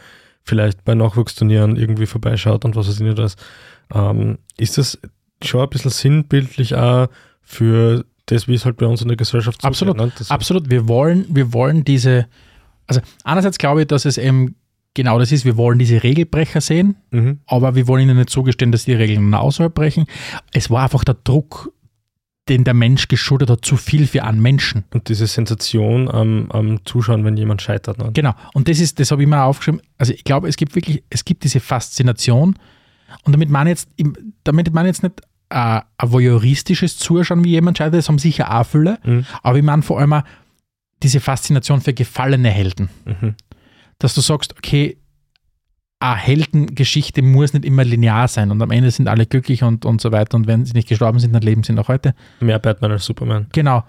vielleicht 0.43 0.86
bei 0.86 0.95
Nachwuchsturnieren 0.95 1.75
irgendwie 1.75 2.05
vorbeischaut 2.05 2.63
und 2.63 2.75
was 2.75 2.88
weiß 2.88 2.95
ich 2.95 3.01
nicht 3.01 3.17
was. 3.17 3.36
Ähm, 3.93 4.38
ist 4.57 4.77
das 4.77 4.99
schon 5.43 5.61
ein 5.61 5.69
bisschen 5.69 5.91
sinnbildlich 5.91 6.75
auch 6.75 7.07
für 7.41 8.05
das, 8.32 8.47
wie 8.47 8.53
es 8.55 8.65
halt 8.65 8.77
bei 8.77 8.86
uns 8.86 9.01
in 9.01 9.07
der 9.07 9.17
Gesellschaft 9.17 9.63
Absolut. 9.63 9.97
zugeht, 9.97 10.19
ne? 10.19 10.25
Absolut, 10.30 10.69
wir 10.69 10.88
wollen, 10.88 11.25
wir 11.30 11.53
wollen 11.53 11.84
diese, 11.84 12.27
also 12.88 13.01
einerseits 13.23 13.57
glaube 13.57 13.82
ich, 13.82 13.88
dass 13.88 14.05
es 14.05 14.17
eben 14.17 14.55
genau 14.93 15.19
das 15.19 15.32
ist, 15.32 15.45
wir 15.45 15.57
wollen 15.57 15.80
diese 15.80 16.03
Regelbrecher 16.03 16.61
sehen, 16.61 16.95
Mhm. 17.11 17.39
aber 17.45 17.75
wir 17.75 17.88
wollen 17.88 18.03
ihnen 18.03 18.17
nicht 18.17 18.30
zugestehen, 18.30 18.71
dass 18.71 18.86
die 18.86 18.93
Regeln 18.93 19.34
außerhalb 19.34 19.73
brechen. 19.73 20.05
Es 20.51 20.69
war 20.69 20.84
einfach 20.84 21.03
der 21.03 21.15
Druck, 21.23 21.71
den 22.49 22.63
der 22.63 22.73
Mensch 22.73 23.07
geschuldet 23.07 23.49
hat, 23.51 23.63
zu 23.63 23.77
viel 23.77 24.07
für 24.07 24.23
einen 24.23 24.41
Menschen. 24.41 24.84
Und 24.91 25.07
diese 25.07 25.27
Sensation 25.27 26.09
am, 26.09 26.49
am 26.51 26.84
Zuschauen, 26.84 27.23
wenn 27.23 27.38
jemand 27.38 27.61
scheitert. 27.61 27.99
Ne? 27.99 28.09
Genau. 28.13 28.34
Und 28.55 28.67
das 28.67 28.80
ist, 28.80 28.99
das 28.99 29.11
habe 29.11 29.21
ich 29.21 29.27
mir 29.30 29.43
auch 29.43 29.49
aufgeschrieben. 29.49 29.82
Also 29.99 30.13
ich 30.13 30.23
glaube, 30.23 30.47
es 30.49 30.57
gibt 30.57 30.73
wirklich, 30.75 31.03
es 31.11 31.23
gibt 31.25 31.43
diese 31.43 31.59
Faszination. 31.59 32.55
Und 33.23 33.34
damit 33.34 33.49
meine 33.49 33.69
jetzt, 33.69 33.89
damit 34.43 34.73
meine 34.73 34.88
jetzt 34.89 35.03
nicht 35.03 35.21
äh, 35.50 35.82
ein 35.97 36.12
voyeuristisches 36.12 36.97
Zuschauen, 36.97 37.43
wie 37.43 37.50
jemand 37.50 37.78
scheitert, 37.78 37.95
das 37.95 38.08
haben 38.08 38.20
sicher 38.20 38.54
auch 38.54 38.66
viele. 38.66 39.00
Mhm. 39.04 39.26
Aber 39.43 39.58
ich 39.58 39.64
meine 39.64 39.82
vor 39.82 40.00
allem 40.00 40.14
auch 40.14 40.24
diese 41.04 41.20
Faszination 41.20 41.82
für 41.82 41.93
gefallene 41.93 42.50
Helden. 42.50 42.89
Mhm. 43.06 43.36
Dass 44.00 44.16
du 44.16 44.22
sagst, 44.22 44.56
okay, 44.58 44.97
eine 46.00 46.16
Heldengeschichte 46.16 47.22
muss 47.22 47.54
nicht 47.54 47.66
immer 47.66 47.84
linear 47.84 48.28
sein 48.28 48.52
und 48.52 48.62
am 48.62 48.72
Ende 48.72 48.89
sind 48.89 49.08
alle 49.10 49.26
glücklich 49.26 49.64
und, 49.64 49.86
und 49.86 50.00
so 50.00 50.12
weiter. 50.12 50.38
Und 50.38 50.47
wenn 50.47 50.66
sie 50.66 50.74
nicht 50.74 50.88
gestorben 50.88 51.20
sind, 51.20 51.34
dann 51.34 51.41
leben 51.41 51.64
sie 51.64 51.74
noch 51.74 51.89
heute. 51.89 52.16
Mehr 52.39 52.60
Batman 52.60 52.91
als 52.91 53.06
Superman. 53.06 53.47
Genau. 53.52 53.84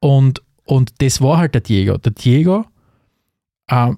Und, 0.00 0.42
und 0.64 1.00
das 1.00 1.20
war 1.20 1.38
halt 1.38 1.54
der 1.54 1.60
Diego. 1.60 1.98
Der 1.98 2.12
Diego 2.12 2.64
äh, 3.68 3.92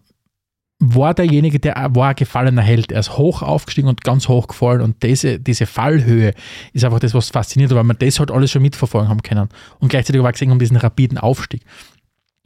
war 0.80 1.12
derjenige, 1.12 1.58
der 1.58 1.74
war 1.94 2.10
ein 2.10 2.14
gefallener 2.14 2.62
Held. 2.62 2.92
Er 2.92 3.00
ist 3.00 3.18
hoch 3.18 3.42
aufgestiegen 3.42 3.88
und 3.88 4.04
ganz 4.04 4.28
hoch 4.28 4.46
gefallen. 4.46 4.80
Und 4.80 5.02
diese, 5.02 5.40
diese 5.40 5.66
Fallhöhe 5.66 6.34
ist 6.72 6.84
einfach 6.84 7.00
das, 7.00 7.14
was 7.14 7.30
fasziniert, 7.30 7.74
weil 7.74 7.82
wir 7.82 7.94
das 7.94 8.20
halt 8.20 8.30
alles 8.30 8.52
schon 8.52 8.62
mitverfolgen 8.62 9.08
haben 9.08 9.22
können. 9.22 9.48
Und 9.80 9.88
gleichzeitig 9.88 10.20
aber 10.20 10.30
gesehen 10.30 10.50
haben 10.50 10.58
diesen 10.60 10.76
rapiden 10.76 11.18
Aufstieg. 11.18 11.62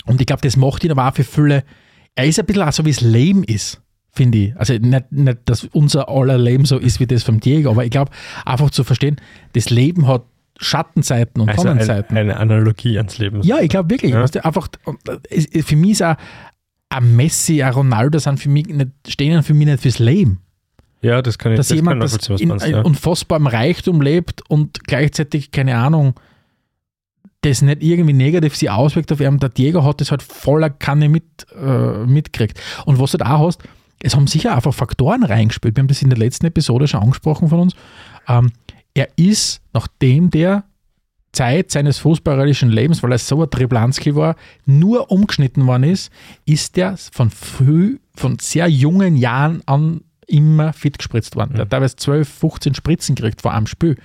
Und 0.07 0.21
ich 0.21 0.27
glaube, 0.27 0.41
das 0.43 0.57
macht 0.57 0.83
ihn 0.85 0.91
aber 0.91 1.09
auch 1.09 1.15
für 1.15 1.25
viele. 1.25 1.63
Er 2.15 2.25
ist 2.27 2.39
ein 2.41 2.47
bisschen 2.47 2.63
auch 2.63 2.73
so, 2.73 2.85
wie 2.87 2.91
es 2.91 3.03
Lame 3.03 3.45
ist, 3.45 3.81
finde 4.11 4.39
ich. 4.39 4.57
Also 4.57 4.75
nicht, 4.75 5.13
nicht, 5.13 5.39
dass 5.45 5.65
unser 5.65 6.09
aller 6.09 6.39
Leben 6.39 6.65
so 6.65 6.79
ist 6.79 7.01
wie 7.01 7.07
das 7.07 7.23
vom 7.25 7.39
Diego, 7.39 7.71
aber 7.71 7.85
ich 7.85 7.91
glaube, 7.91 8.11
einfach 8.47 8.71
zu 8.71 8.83
verstehen, 8.83 9.17
das 9.53 9.69
Leben 9.71 10.09
hat 10.09 10.25
Schattenseiten 10.59 11.41
und 11.43 11.49
Also 11.51 11.63
ein, 11.63 11.69
Sonnenseiten. 11.79 12.17
eine 12.17 12.37
Analogie 12.39 12.97
ans 12.97 13.19
Leben. 13.19 13.43
Ja, 13.43 13.59
ich 13.61 13.69
glaube 13.69 13.91
wirklich. 13.91 14.13
Ja. 14.13 14.23
Weißt 14.23 14.35
du, 14.37 14.45
einfach, 14.45 14.69
es- 15.29 15.49
für 15.67 15.77
mich 15.77 15.93
ist 15.93 16.03
auch 16.03 16.15
ein 16.93 17.17
Messi, 17.17 17.63
ein 17.63 17.73
Ronaldo 17.73 18.19
sind 18.19 18.39
für 18.39 18.49
mich 18.49 18.67
nicht, 18.67 18.91
stehen 19.09 19.43
für 19.43 19.55
mich 19.55 19.67
nicht 19.67 19.83
fürs 19.83 19.99
Leben. 19.99 20.41
Ja, 21.01 21.21
das 21.21 21.39
kann 21.39 21.53
ich 21.53 21.57
Dass 21.57 21.69
das 21.69 21.77
kann 21.77 21.85
jemand 21.85 22.05
ich 22.05 22.19
das 22.19 22.41
in 22.41 22.49
meinst, 22.49 22.67
ja. 22.67 22.83
unfassbarem 22.83 23.47
Reichtum 23.47 24.01
lebt 24.01 24.49
und 24.49 24.85
gleichzeitig, 24.85 25.51
keine 25.51 25.77
Ahnung, 25.77 26.15
das 27.41 27.61
nicht 27.61 27.83
irgendwie 27.83 28.13
negativ 28.13 28.55
sich 28.55 28.71
auswirkt 28.71 29.11
auf 29.11 29.21
ihn. 29.21 29.39
Der 29.39 29.49
Diego 29.49 29.83
hat 29.83 30.01
das 30.01 30.13
halt 30.13 30.23
voller 30.23 30.71
Kanne 30.71 31.09
mit, 31.09 31.25
äh, 31.61 32.07
mitgekriegt. 32.07 32.61
Und 32.87 33.01
was 33.01 33.13
du 33.13 33.19
da 33.19 33.35
auch 33.35 33.47
hast, 33.49 33.63
es 34.01 34.15
haben 34.15 34.29
sicher 34.29 34.55
einfach 34.55 34.75
Faktoren 34.75 35.25
reingespielt. 35.25 35.77
Wir 35.77 35.83
haben 35.83 35.89
das 35.89 36.03
in 36.03 36.11
der 36.11 36.19
letzten 36.19 36.47
Episode 36.47 36.87
schon 36.87 37.03
angesprochen 37.03 37.49
von 37.49 37.61
uns. 37.61 37.75
Ähm, 38.29 38.53
er 38.95 39.09
ist, 39.17 39.61
nachdem 39.73 40.31
der 40.31 40.65
Zeit 41.33 41.71
seines 41.71 41.99
fußballerischen 41.99 42.71
Lebens, 42.71 43.03
weil 43.03 43.13
er 43.13 43.19
so 43.19 43.43
ein 43.43 43.51
Triblanski 43.51 44.15
war, 44.15 44.37
nur 44.67 45.11
umgeschnitten 45.11 45.67
worden 45.67 45.85
ist, 45.85 46.13
ist 46.45 46.77
der 46.77 46.97
von 46.97 47.31
früh, 47.31 47.99
von 48.15 48.39
sehr 48.39 48.69
jungen 48.69 49.17
Jahren 49.17 49.63
an 49.67 50.03
immer 50.27 50.73
fit 50.73 50.99
gespritzt 50.99 51.37
worden. 51.37 51.55
Der 51.55 51.63
hat 51.63 51.71
teilweise 51.71 51.97
12, 51.97 52.29
15 52.29 52.75
Spritzen 52.75 53.15
gekriegt 53.15 53.43
vor 53.43 53.53
einem 53.53 53.67
Spiel. 53.67 53.97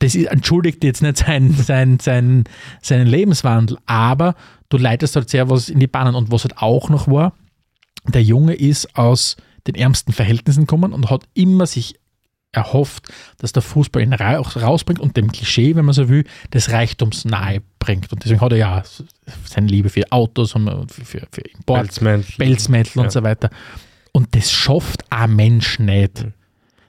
Das 0.00 0.14
ist, 0.14 0.26
entschuldigt 0.26 0.82
jetzt 0.82 1.02
nicht 1.02 1.18
sein, 1.18 1.52
sein, 1.58 1.98
sein, 2.00 2.44
seinen 2.82 3.06
Lebenswandel, 3.06 3.78
aber 3.86 4.34
du 4.68 4.76
leitest 4.76 5.16
halt 5.16 5.30
sehr 5.30 5.50
was 5.50 5.68
in 5.68 5.78
die 5.78 5.86
Bahnen. 5.86 6.14
Und 6.14 6.32
was 6.32 6.44
halt 6.44 6.58
auch 6.58 6.88
noch 6.88 7.06
war, 7.06 7.32
der 8.08 8.22
Junge 8.22 8.54
ist 8.54 8.96
aus 8.96 9.36
den 9.66 9.74
ärmsten 9.74 10.12
Verhältnissen 10.12 10.62
gekommen 10.62 10.92
und 10.92 11.10
hat 11.10 11.24
immer 11.34 11.66
sich 11.66 11.99
erhofft, 12.52 13.08
dass 13.38 13.52
der 13.52 13.62
Fußball 13.62 14.02
ihn 14.02 14.12
ra 14.12 14.38
rausbringt 14.38 15.00
und 15.00 15.16
dem 15.16 15.30
Klischee, 15.30 15.76
wenn 15.76 15.84
man 15.84 15.94
so 15.94 16.08
will, 16.08 16.24
des 16.52 16.70
Reichtums 16.70 17.24
nahe 17.24 17.62
bringt. 17.78 18.12
Und 18.12 18.24
deswegen 18.24 18.40
hat 18.40 18.52
er 18.52 18.58
ja 18.58 18.82
seine 19.44 19.68
Liebe 19.68 19.88
für 19.88 20.10
Autos 20.10 20.54
und 20.54 20.68
für, 20.90 21.04
für, 21.04 21.22
für 21.30 21.40
Import, 21.42 21.82
Pelzmäntel. 21.82 22.34
Pelzmäntel 22.38 22.92
Ja. 22.96 23.02
und 23.04 23.12
so 23.12 23.22
weiter. 23.22 23.50
Und 24.12 24.34
das 24.34 24.50
schafft 24.50 25.04
ein 25.10 25.36
Mensch 25.36 25.78
nicht. 25.78 26.24
Mhm. 26.24 26.32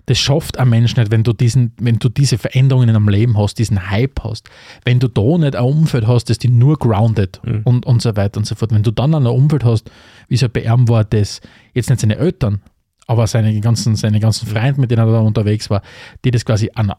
Das 0.08 0.18
schafft 0.18 0.58
ein 0.58 0.68
Mensch 0.68 0.96
nicht, 0.98 1.12
wenn 1.12 1.24
du, 1.24 1.32
diesen, 1.32 1.74
wenn 1.78 2.00
du 2.00 2.10
diese 2.10 2.40
Veränderungen 2.40 2.90
in 2.90 2.94
deinem 2.96 3.08
Leben 3.08 3.38
hast, 3.38 3.60
diesen 3.60 3.92
Hype 3.92 4.24
hast. 4.24 4.50
Wenn 4.84 5.00
du 5.00 5.08
da 5.08 5.38
nicht 5.38 5.56
ein 5.56 5.64
Umfeld 5.64 6.08
hast, 6.08 6.30
das 6.30 6.40
dich 6.40 6.50
nur 6.50 6.76
groundet 6.78 7.40
Mhm. 7.44 7.62
und, 7.66 7.86
und 7.86 8.02
so 8.02 8.16
weiter 8.16 8.40
und 8.40 8.46
so 8.46 8.56
fort. 8.56 8.74
Wenn 8.74 8.82
du 8.84 8.90
dann 8.92 9.14
ein 9.14 9.28
Umfeld 9.28 9.64
hast, 9.64 9.92
wie 10.28 10.36
es 10.36 10.42
halt 10.42 10.54
bei 10.54 10.64
ihm 10.64 10.90
war, 10.90 11.04
das 11.04 11.40
jetzt 11.76 11.90
nicht 11.92 12.02
seine 12.02 12.18
Eltern, 12.18 12.62
aber 13.12 13.28
seine 13.28 13.60
ganzen, 13.60 13.98
seine 13.98 14.22
ganzen 14.22 14.48
Freunde, 14.48 14.80
mit 14.80 14.90
denen 14.90 15.06
er 15.06 15.12
da 15.12 15.20
unterwegs 15.20 15.70
war, 15.70 15.82
die 16.24 16.32
das 16.32 16.46
quasi 16.46 16.72
an, 16.74 16.94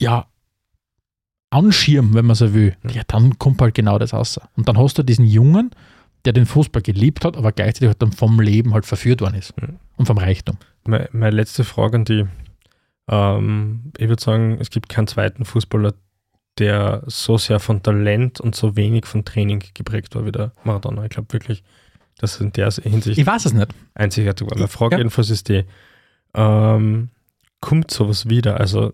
ja, 0.00 0.26
anschirmen, 1.50 2.14
wenn 2.14 2.26
man 2.26 2.36
so 2.36 2.54
will, 2.54 2.76
ja, 2.92 3.02
dann 3.08 3.36
kommt 3.36 3.60
halt 3.60 3.74
genau 3.74 3.98
das 3.98 4.14
raus. 4.14 4.40
Und 4.56 4.68
dann 4.68 4.78
hast 4.78 4.98
du 4.98 5.02
diesen 5.02 5.24
Jungen, 5.24 5.72
der 6.24 6.32
den 6.32 6.46
Fußball 6.46 6.80
geliebt 6.80 7.24
hat, 7.24 7.36
aber 7.36 7.50
gleichzeitig 7.50 7.88
halt 7.88 8.00
dann 8.02 8.12
vom 8.12 8.38
Leben 8.38 8.72
halt 8.72 8.86
verführt 8.86 9.20
worden 9.20 9.34
ist. 9.34 9.60
Mhm. 9.60 9.80
Und 9.96 10.06
vom 10.06 10.16
Reichtum. 10.16 10.58
Meine, 10.86 11.08
meine 11.10 11.34
letzte 11.34 11.64
Frage 11.64 11.96
an 11.96 12.04
die. 12.04 12.26
Ähm, 13.08 13.92
ich 13.98 14.08
würde 14.08 14.22
sagen, 14.22 14.58
es 14.60 14.70
gibt 14.70 14.88
keinen 14.88 15.08
zweiten 15.08 15.44
Fußballer, 15.44 15.94
der 16.60 17.02
so 17.06 17.36
sehr 17.36 17.58
von 17.58 17.82
Talent 17.82 18.40
und 18.40 18.54
so 18.54 18.76
wenig 18.76 19.06
von 19.06 19.24
Training 19.24 19.60
geprägt 19.74 20.14
war 20.14 20.24
wie 20.24 20.30
der 20.30 20.52
Maradona. 20.62 21.02
Ich 21.02 21.10
glaube 21.10 21.32
wirklich, 21.32 21.64
das 22.22 22.40
in 22.40 22.52
der 22.52 22.70
Hinsicht 22.70 23.18
Ich 23.18 23.26
weiß 23.26 23.46
es 23.46 23.52
nicht. 23.52 23.68
einzigartig. 23.94 24.46
Meine 24.50 24.68
Frage 24.68 24.94
Ja. 24.94 24.98
jedenfalls 24.98 25.30
ist 25.30 25.48
die, 25.48 25.64
ähm, 26.34 27.08
kommt 27.60 27.90
sowas 27.90 28.28
wieder? 28.28 28.58
Also 28.60 28.92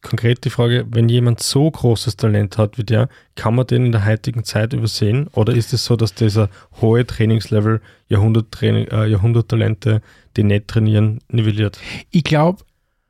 konkret 0.00 0.44
die 0.44 0.50
Frage, 0.50 0.86
wenn 0.90 1.08
jemand 1.08 1.40
so 1.42 1.70
großes 1.70 2.16
Talent 2.16 2.58
hat 2.58 2.78
wie 2.78 2.82
der, 2.84 3.08
kann 3.36 3.54
man 3.54 3.66
den 3.66 3.86
in 3.86 3.92
der 3.92 4.04
heutigen 4.04 4.42
Zeit 4.42 4.72
übersehen? 4.72 5.28
Oder 5.32 5.54
ist 5.54 5.72
es 5.72 5.84
so, 5.84 5.96
dass 5.96 6.14
dieser 6.14 6.48
hohe 6.80 7.06
Trainingslevel 7.06 7.80
Jahrhunderttraining, 8.08 8.88
äh, 8.88 9.06
Jahrhunderttalente, 9.06 10.02
die 10.36 10.42
nicht 10.44 10.68
trainieren, 10.68 11.20
nivelliert? 11.28 11.78
Ich 12.10 12.24
glaube, 12.24 12.64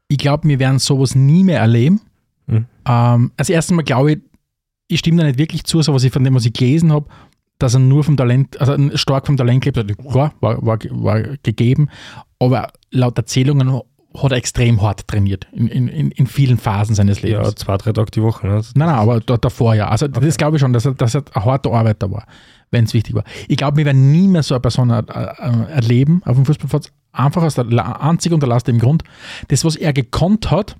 ich 0.08 0.18
glaub, 0.18 0.44
wir 0.44 0.58
werden 0.58 0.78
sowas 0.78 1.14
nie 1.14 1.44
mehr 1.44 1.60
erleben. 1.60 2.00
Mhm. 2.46 2.66
Ähm, 2.86 3.32
als 3.36 3.48
erstes 3.48 3.74
Mal 3.74 3.82
glaube 3.82 4.12
ich, 4.12 4.18
ich 4.88 4.98
stimme 4.98 5.22
da 5.22 5.26
nicht 5.26 5.38
wirklich 5.38 5.64
zu, 5.64 5.80
so 5.80 5.94
was 5.94 6.04
ich 6.04 6.12
von 6.12 6.22
dem, 6.24 6.34
was 6.34 6.44
ich 6.44 6.52
gelesen 6.52 6.92
habe, 6.92 7.06
dass 7.62 7.74
er 7.74 7.80
nur 7.80 8.04
vom 8.04 8.16
Talent, 8.16 8.60
also 8.60 8.76
stark 8.96 9.26
vom 9.26 9.36
Talent 9.36 9.62
gelebt 9.64 9.78
hat. 9.78 10.10
Klar, 10.10 10.32
war, 10.40 10.64
war, 10.64 10.78
war 10.90 11.22
gegeben, 11.42 11.88
aber 12.38 12.68
laut 12.90 13.16
Erzählungen 13.16 13.80
hat 14.14 14.32
er 14.32 14.36
extrem 14.36 14.82
hart 14.82 15.06
trainiert 15.08 15.46
in, 15.52 15.68
in, 15.68 16.10
in, 16.10 16.26
vielen 16.26 16.58
Phasen 16.58 16.94
seines 16.94 17.22
Lebens. 17.22 17.48
Ja, 17.48 17.56
zwei, 17.56 17.76
drei 17.78 17.92
Tage 17.92 18.10
die 18.10 18.22
Woche. 18.22 18.46
Ne? 18.46 18.54
Nein, 18.74 18.88
nein, 18.88 18.98
aber 18.98 19.20
da, 19.20 19.36
davor 19.36 19.74
ja. 19.74 19.88
Also 19.88 20.08
das 20.08 20.36
glaube 20.36 20.56
ich 20.56 20.60
schon, 20.60 20.72
dass 20.72 20.84
er, 20.84 20.94
dass 20.94 21.14
er 21.14 21.24
ein 21.32 21.44
harter 21.44 21.72
Arbeiter 21.72 22.10
war, 22.10 22.26
wenn 22.70 22.84
es 22.84 22.92
wichtig 22.92 23.14
war. 23.14 23.24
Ich 23.48 23.56
glaube, 23.56 23.78
wir 23.78 23.86
werden 23.86 24.12
nie 24.12 24.28
mehr 24.28 24.42
so 24.42 24.54
eine 24.54 24.60
Person 24.60 24.90
äh, 24.90 25.02
erleben 25.70 26.22
auf 26.24 26.36
dem 26.36 26.44
Fußballplatz, 26.44 26.92
einfach 27.12 27.42
aus 27.42 27.54
der 27.54 28.02
einzig 28.02 28.32
und 28.32 28.42
erlass 28.42 28.64
dem 28.64 28.78
Grund, 28.78 29.02
das, 29.48 29.64
was 29.64 29.76
er 29.76 29.92
gekonnt 29.92 30.50
hat, 30.50 30.76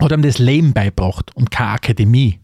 hat 0.00 0.12
ihm 0.12 0.22
das 0.22 0.38
Leben 0.38 0.72
beibracht 0.72 1.34
und 1.36 1.50
keine 1.50 1.70
Akademie. 1.70 2.40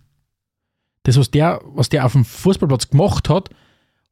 Das, 1.05 1.17
was 1.17 1.31
der, 1.31 1.61
was 1.65 1.89
der 1.89 2.05
auf 2.07 2.13
dem 2.13 2.25
Fußballplatz 2.25 2.91
gemacht 2.91 3.29
hat, 3.29 3.51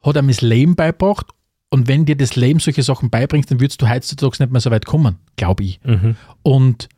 hat 0.03 0.16
ihm 0.16 0.28
das 0.28 0.41
Leben 0.41 0.74
beibracht 0.76 1.26
und 1.70 1.86
wenn 1.86 2.05
dir 2.05 2.16
das 2.16 2.36
Leben 2.36 2.59
solche 2.59 2.82
Sachen 2.82 3.11
beibringst, 3.11 3.51
dann 3.51 3.61
würdest 3.61 3.80
du 3.80 3.88
heutzutage 3.88 4.43
nicht 4.43 4.53
mehr 4.53 4.61
so 4.61 4.70
weit 4.70 4.86
kommen, 4.86 5.16
glaube 5.36 5.62
ich. 5.62 5.80
Mhm. 5.84 6.16
Und 6.43 6.88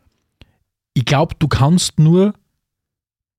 ich 0.94 1.04
glaube, 1.04 1.34
du 1.38 1.46
kannst 1.46 1.98
nur 1.98 2.34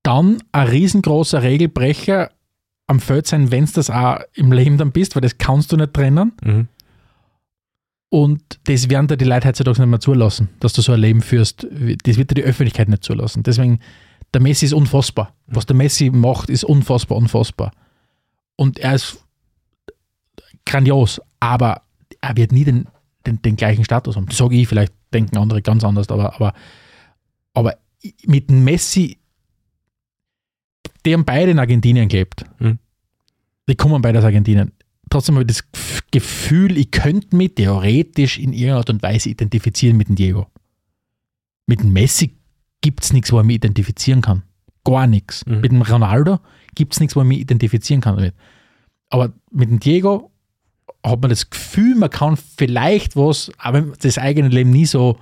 dann 0.02 0.42
ein 0.52 0.68
riesengroßer 0.68 1.42
Regelbrecher 1.42 2.30
am 2.86 3.00
Feld 3.00 3.26
sein, 3.26 3.50
wenn 3.50 3.64
du 3.64 3.72
das 3.72 3.90
auch 3.90 4.18
im 4.34 4.52
Leben 4.52 4.78
dann 4.78 4.92
bist, 4.92 5.16
weil 5.16 5.22
das 5.22 5.38
kannst 5.38 5.72
du 5.72 5.76
nicht 5.76 5.94
trennen. 5.94 6.32
Mhm. 6.42 6.68
Und 8.10 8.60
das 8.64 8.88
werden 8.88 9.08
dir 9.08 9.16
die 9.16 9.24
Leute 9.24 9.48
heutzutage 9.48 9.80
nicht 9.80 9.90
mehr 9.90 9.98
zulassen, 9.98 10.50
dass 10.60 10.72
du 10.72 10.82
so 10.82 10.92
ein 10.92 11.00
Leben 11.00 11.20
führst. 11.20 11.66
Das 12.04 12.16
wird 12.16 12.30
dir 12.30 12.34
die 12.34 12.44
Öffentlichkeit 12.44 12.88
nicht 12.88 13.02
zulassen. 13.02 13.42
Deswegen, 13.42 13.80
der 14.34 14.42
Messi 14.42 14.66
ist 14.66 14.72
unfassbar. 14.72 15.34
Was 15.46 15.66
der 15.66 15.76
Messi 15.76 16.10
macht, 16.10 16.50
ist 16.50 16.64
unfassbar, 16.64 17.16
unfassbar. 17.16 17.72
Und 18.56 18.78
er 18.78 18.94
ist 18.94 19.24
grandios, 20.66 21.20
aber 21.40 21.82
er 22.20 22.36
wird 22.36 22.52
nie 22.52 22.64
den, 22.64 22.86
den, 23.26 23.40
den 23.42 23.56
gleichen 23.56 23.84
Status 23.84 24.16
haben. 24.16 24.26
Das 24.26 24.36
sage 24.36 24.56
ich, 24.56 24.68
vielleicht 24.68 24.92
denken 25.12 25.36
andere 25.36 25.62
ganz 25.62 25.84
anders, 25.84 26.08
aber, 26.08 26.34
aber, 26.34 26.54
aber 27.52 27.76
mit 28.26 28.50
dem 28.50 28.64
Messi, 28.64 29.18
die 31.06 31.12
haben 31.12 31.24
beide 31.24 31.50
in 31.52 31.58
Argentinien 31.58 32.08
gelebt. 32.08 32.44
Mhm. 32.58 32.78
Die 33.68 33.76
kommen 33.76 34.02
beide 34.02 34.18
aus 34.18 34.24
Argentinien. 34.24 34.72
Trotzdem 35.10 35.36
habe 35.36 35.42
ich 35.42 35.48
das 35.56 35.64
Gef- 35.72 36.02
Gefühl, 36.10 36.76
ich 36.78 36.90
könnte 36.90 37.36
mich 37.36 37.54
theoretisch 37.54 38.38
in 38.38 38.52
irgendeiner 38.52 38.78
Art 38.78 38.90
und 38.90 39.02
Weise 39.02 39.30
identifizieren 39.30 39.96
mit 39.96 40.08
dem 40.08 40.16
Diego. 40.16 40.46
Mit 41.66 41.80
dem 41.80 41.92
Messi 41.92 42.36
gibt 42.84 43.02
es 43.02 43.14
nichts, 43.14 43.32
wo 43.32 43.38
er 43.38 43.44
mich 43.44 43.56
identifizieren 43.56 44.20
kann. 44.20 44.42
Gar 44.84 45.06
nichts. 45.06 45.46
Mhm. 45.46 45.60
Mit 45.62 45.72
dem 45.72 45.80
Ronaldo 45.80 46.38
gibt 46.74 46.92
es 46.92 47.00
nichts, 47.00 47.16
wo 47.16 47.22
ich 47.22 47.26
mich 47.26 47.40
identifizieren 47.40 48.02
kann 48.02 48.16
damit. 48.16 48.34
Aber 49.08 49.32
mit 49.50 49.70
dem 49.70 49.80
Diego 49.80 50.30
hat 51.02 51.22
man 51.22 51.30
das 51.30 51.48
Gefühl, 51.48 51.94
man 51.94 52.10
kann 52.10 52.36
vielleicht 52.36 53.16
was, 53.16 53.50
wenn 53.70 53.94
das 54.02 54.18
eigene 54.18 54.48
Leben 54.48 54.68
nie 54.68 54.84
so 54.84 55.16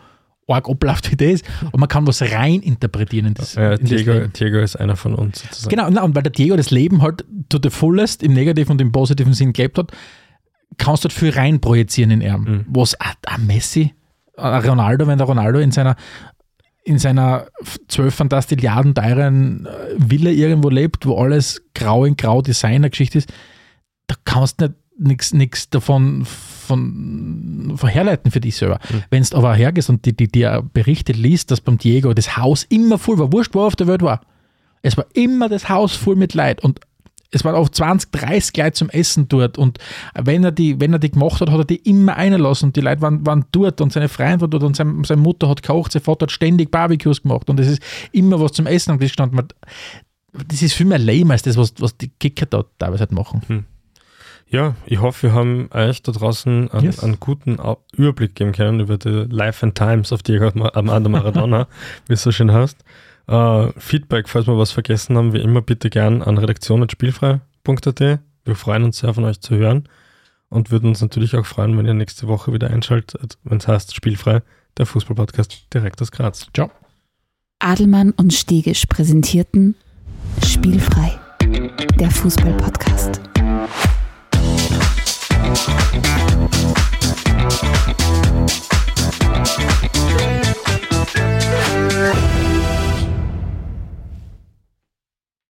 arg 0.48 0.68
abläuft 0.68 1.12
wie 1.12 1.16
das, 1.16 1.42
aber 1.66 1.78
man 1.78 1.88
kann 1.88 2.04
was 2.06 2.20
rein 2.20 2.60
interpretieren 2.62 3.26
in 3.26 3.34
das, 3.34 3.56
Äh, 3.56 3.74
in 3.74 3.80
das 3.82 3.88
Diego, 3.88 4.12
Leben. 4.12 4.32
Diego 4.32 4.58
ist 4.58 4.74
einer 4.74 4.96
von 4.96 5.14
uns 5.14 5.40
sozusagen. 5.42 5.70
Genau, 5.70 5.88
na, 5.88 6.02
und 6.02 6.16
weil 6.16 6.24
der 6.24 6.32
Diego 6.32 6.56
das 6.56 6.72
Leben 6.72 7.00
halt 7.00 7.24
to 7.48 7.58
the 7.62 7.70
fullest 7.70 8.24
im 8.24 8.32
negativen 8.34 8.72
und 8.72 8.80
im 8.80 8.90
positiven 8.90 9.34
Sinn 9.34 9.52
gelebt 9.52 9.78
hat, 9.78 9.92
kannst 10.78 11.04
du 11.04 11.08
halt 11.08 11.16
viel 11.16 11.30
rein 11.30 11.60
projizieren 11.60 12.10
in 12.10 12.20
ihn. 12.22 12.40
Mhm. 12.40 12.66
Was 12.68 12.94
ein 13.00 13.12
ein 13.26 13.46
Messi, 13.46 13.94
ein 14.36 14.62
Ronaldo, 14.64 15.06
wenn 15.06 15.18
der 15.18 15.28
Ronaldo 15.28 15.60
in 15.60 15.70
seiner 15.70 15.94
in 16.84 16.98
seiner 16.98 17.46
12 17.88 18.14
Fantastilliarden 18.14 18.94
teuren 18.94 19.66
äh, 19.66 19.70
Villa 19.96 20.30
irgendwo 20.30 20.68
lebt, 20.68 21.06
wo 21.06 21.16
alles 21.16 21.62
grau 21.74 22.04
in 22.04 22.16
grau 22.16 22.42
Designer-Geschichte 22.42 23.18
ist, 23.18 23.32
da 24.06 24.16
kannst 24.24 24.60
du 24.60 24.74
nicht 24.98 25.34
nichts 25.34 25.70
davon 25.70 26.24
von, 26.24 27.74
von 27.76 27.88
herleiten 27.88 28.30
für 28.30 28.40
dich 28.40 28.56
selber. 28.56 28.78
Mhm. 28.90 29.02
Wenn 29.10 29.22
du 29.22 29.36
aber 29.36 29.54
hergehst 29.54 29.90
und 29.90 30.04
die, 30.04 30.16
die, 30.16 30.28
die 30.28 30.48
Berichte 30.72 31.12
liest, 31.12 31.50
dass 31.50 31.60
beim 31.60 31.78
Diego 31.78 32.12
das 32.14 32.36
Haus 32.36 32.64
immer 32.64 32.98
voll 32.98 33.18
war, 33.18 33.32
wurscht, 33.32 33.54
wo 33.54 33.60
er 33.60 33.66
auf 33.66 33.76
der 33.76 33.86
Welt 33.86 34.02
war. 34.02 34.20
Es 34.82 34.96
war 34.96 35.06
immer 35.14 35.48
das 35.48 35.68
Haus 35.68 35.94
voll 35.94 36.16
mit 36.16 36.34
Leid 36.34 36.62
und 36.62 36.80
es 37.34 37.44
waren 37.44 37.54
oft 37.54 37.74
20, 37.74 38.12
30 38.12 38.56
Leute 38.56 38.72
zum 38.72 38.90
Essen 38.90 39.26
dort 39.28 39.56
und 39.58 39.78
wenn 40.14 40.44
er 40.44 40.52
die, 40.52 40.78
wenn 40.80 40.92
er 40.92 40.98
die 40.98 41.10
gemacht 41.10 41.40
hat, 41.40 41.50
hat 41.50 41.58
er 41.58 41.64
die 41.64 41.76
immer 41.76 42.14
einlassen 42.16 42.68
und 42.68 42.76
die 42.76 42.80
Leute 42.82 43.00
waren, 43.00 43.24
waren 43.26 43.46
dort 43.52 43.80
und 43.80 43.92
seine 43.92 44.08
Freunde 44.08 44.42
waren 44.42 44.50
dort 44.50 44.62
und 44.64 44.76
sein, 44.76 45.02
seine 45.04 45.20
Mutter 45.22 45.48
hat 45.48 45.62
gekocht, 45.62 45.92
sein 45.92 46.02
Vater 46.02 46.24
hat 46.24 46.32
ständig 46.32 46.70
Barbecues 46.70 47.22
gemacht 47.22 47.48
und 47.48 47.58
es 47.58 47.68
ist 47.68 47.82
immer 48.12 48.38
was 48.40 48.52
zum 48.52 48.66
Essen 48.66 48.90
am 48.92 48.98
Tisch 49.00 49.12
gestanden. 49.12 49.40
Das 50.48 50.62
ist 50.62 50.74
viel 50.74 50.86
mehr 50.86 50.98
lame 50.98 51.32
als 51.32 51.42
das, 51.42 51.56
was, 51.56 51.74
was 51.78 51.96
die 51.96 52.08
Kicker 52.08 52.46
da 52.46 52.64
teilweise 52.78 53.00
halt 53.00 53.12
machen. 53.12 53.66
Ja, 54.48 54.74
ich 54.84 55.00
hoffe, 55.00 55.28
wir 55.28 55.32
haben 55.34 55.68
euch 55.72 56.02
da 56.02 56.12
draußen 56.12 56.70
einen, 56.70 56.84
Yes. 56.84 57.02
einen 57.02 57.18
guten 57.18 57.58
Überblick 57.96 58.34
geben 58.34 58.52
können 58.52 58.80
über 58.80 58.98
die 58.98 59.08
Life 59.30 59.64
and 59.64 59.74
Times 59.74 60.12
of 60.12 60.22
Diego 60.22 60.46
Ar- 60.48 60.76
Armando 60.76 61.08
Maradona, 61.08 61.66
wie 62.06 62.12
es 62.12 62.22
so 62.22 62.30
schön 62.32 62.52
heißt. 62.52 62.76
Äh, 63.28 63.68
Feedback, 63.78 64.28
falls 64.28 64.46
wir 64.46 64.58
was 64.58 64.72
vergessen 64.72 65.16
haben, 65.16 65.32
wie 65.32 65.40
immer 65.40 65.62
bitte 65.62 65.90
gern 65.90 66.22
an 66.22 66.38
redaktion.spielfrei.at. 66.38 68.00
Wir 68.44 68.56
freuen 68.56 68.84
uns 68.84 68.98
sehr 68.98 69.14
von 69.14 69.24
euch 69.24 69.40
zu 69.40 69.54
hören 69.54 69.88
und 70.48 70.70
würden 70.70 70.88
uns 70.88 71.00
natürlich 71.00 71.36
auch 71.36 71.46
freuen, 71.46 71.76
wenn 71.78 71.86
ihr 71.86 71.94
nächste 71.94 72.28
Woche 72.28 72.52
wieder 72.52 72.70
einschaltet, 72.70 73.38
wenn 73.44 73.58
es 73.58 73.68
heißt 73.68 73.94
Spielfrei, 73.94 74.42
der 74.76 74.86
Fußballpodcast 74.86 75.72
direkt 75.72 76.02
aus 76.02 76.10
Graz. 76.10 76.46
Ciao. 76.54 76.70
Adelmann 77.60 78.10
und 78.12 78.32
Stegisch 78.32 78.86
präsentierten 78.86 79.76
Spielfrei, 80.44 81.18
der 81.98 82.10
Fußballpodcast. 82.10 83.20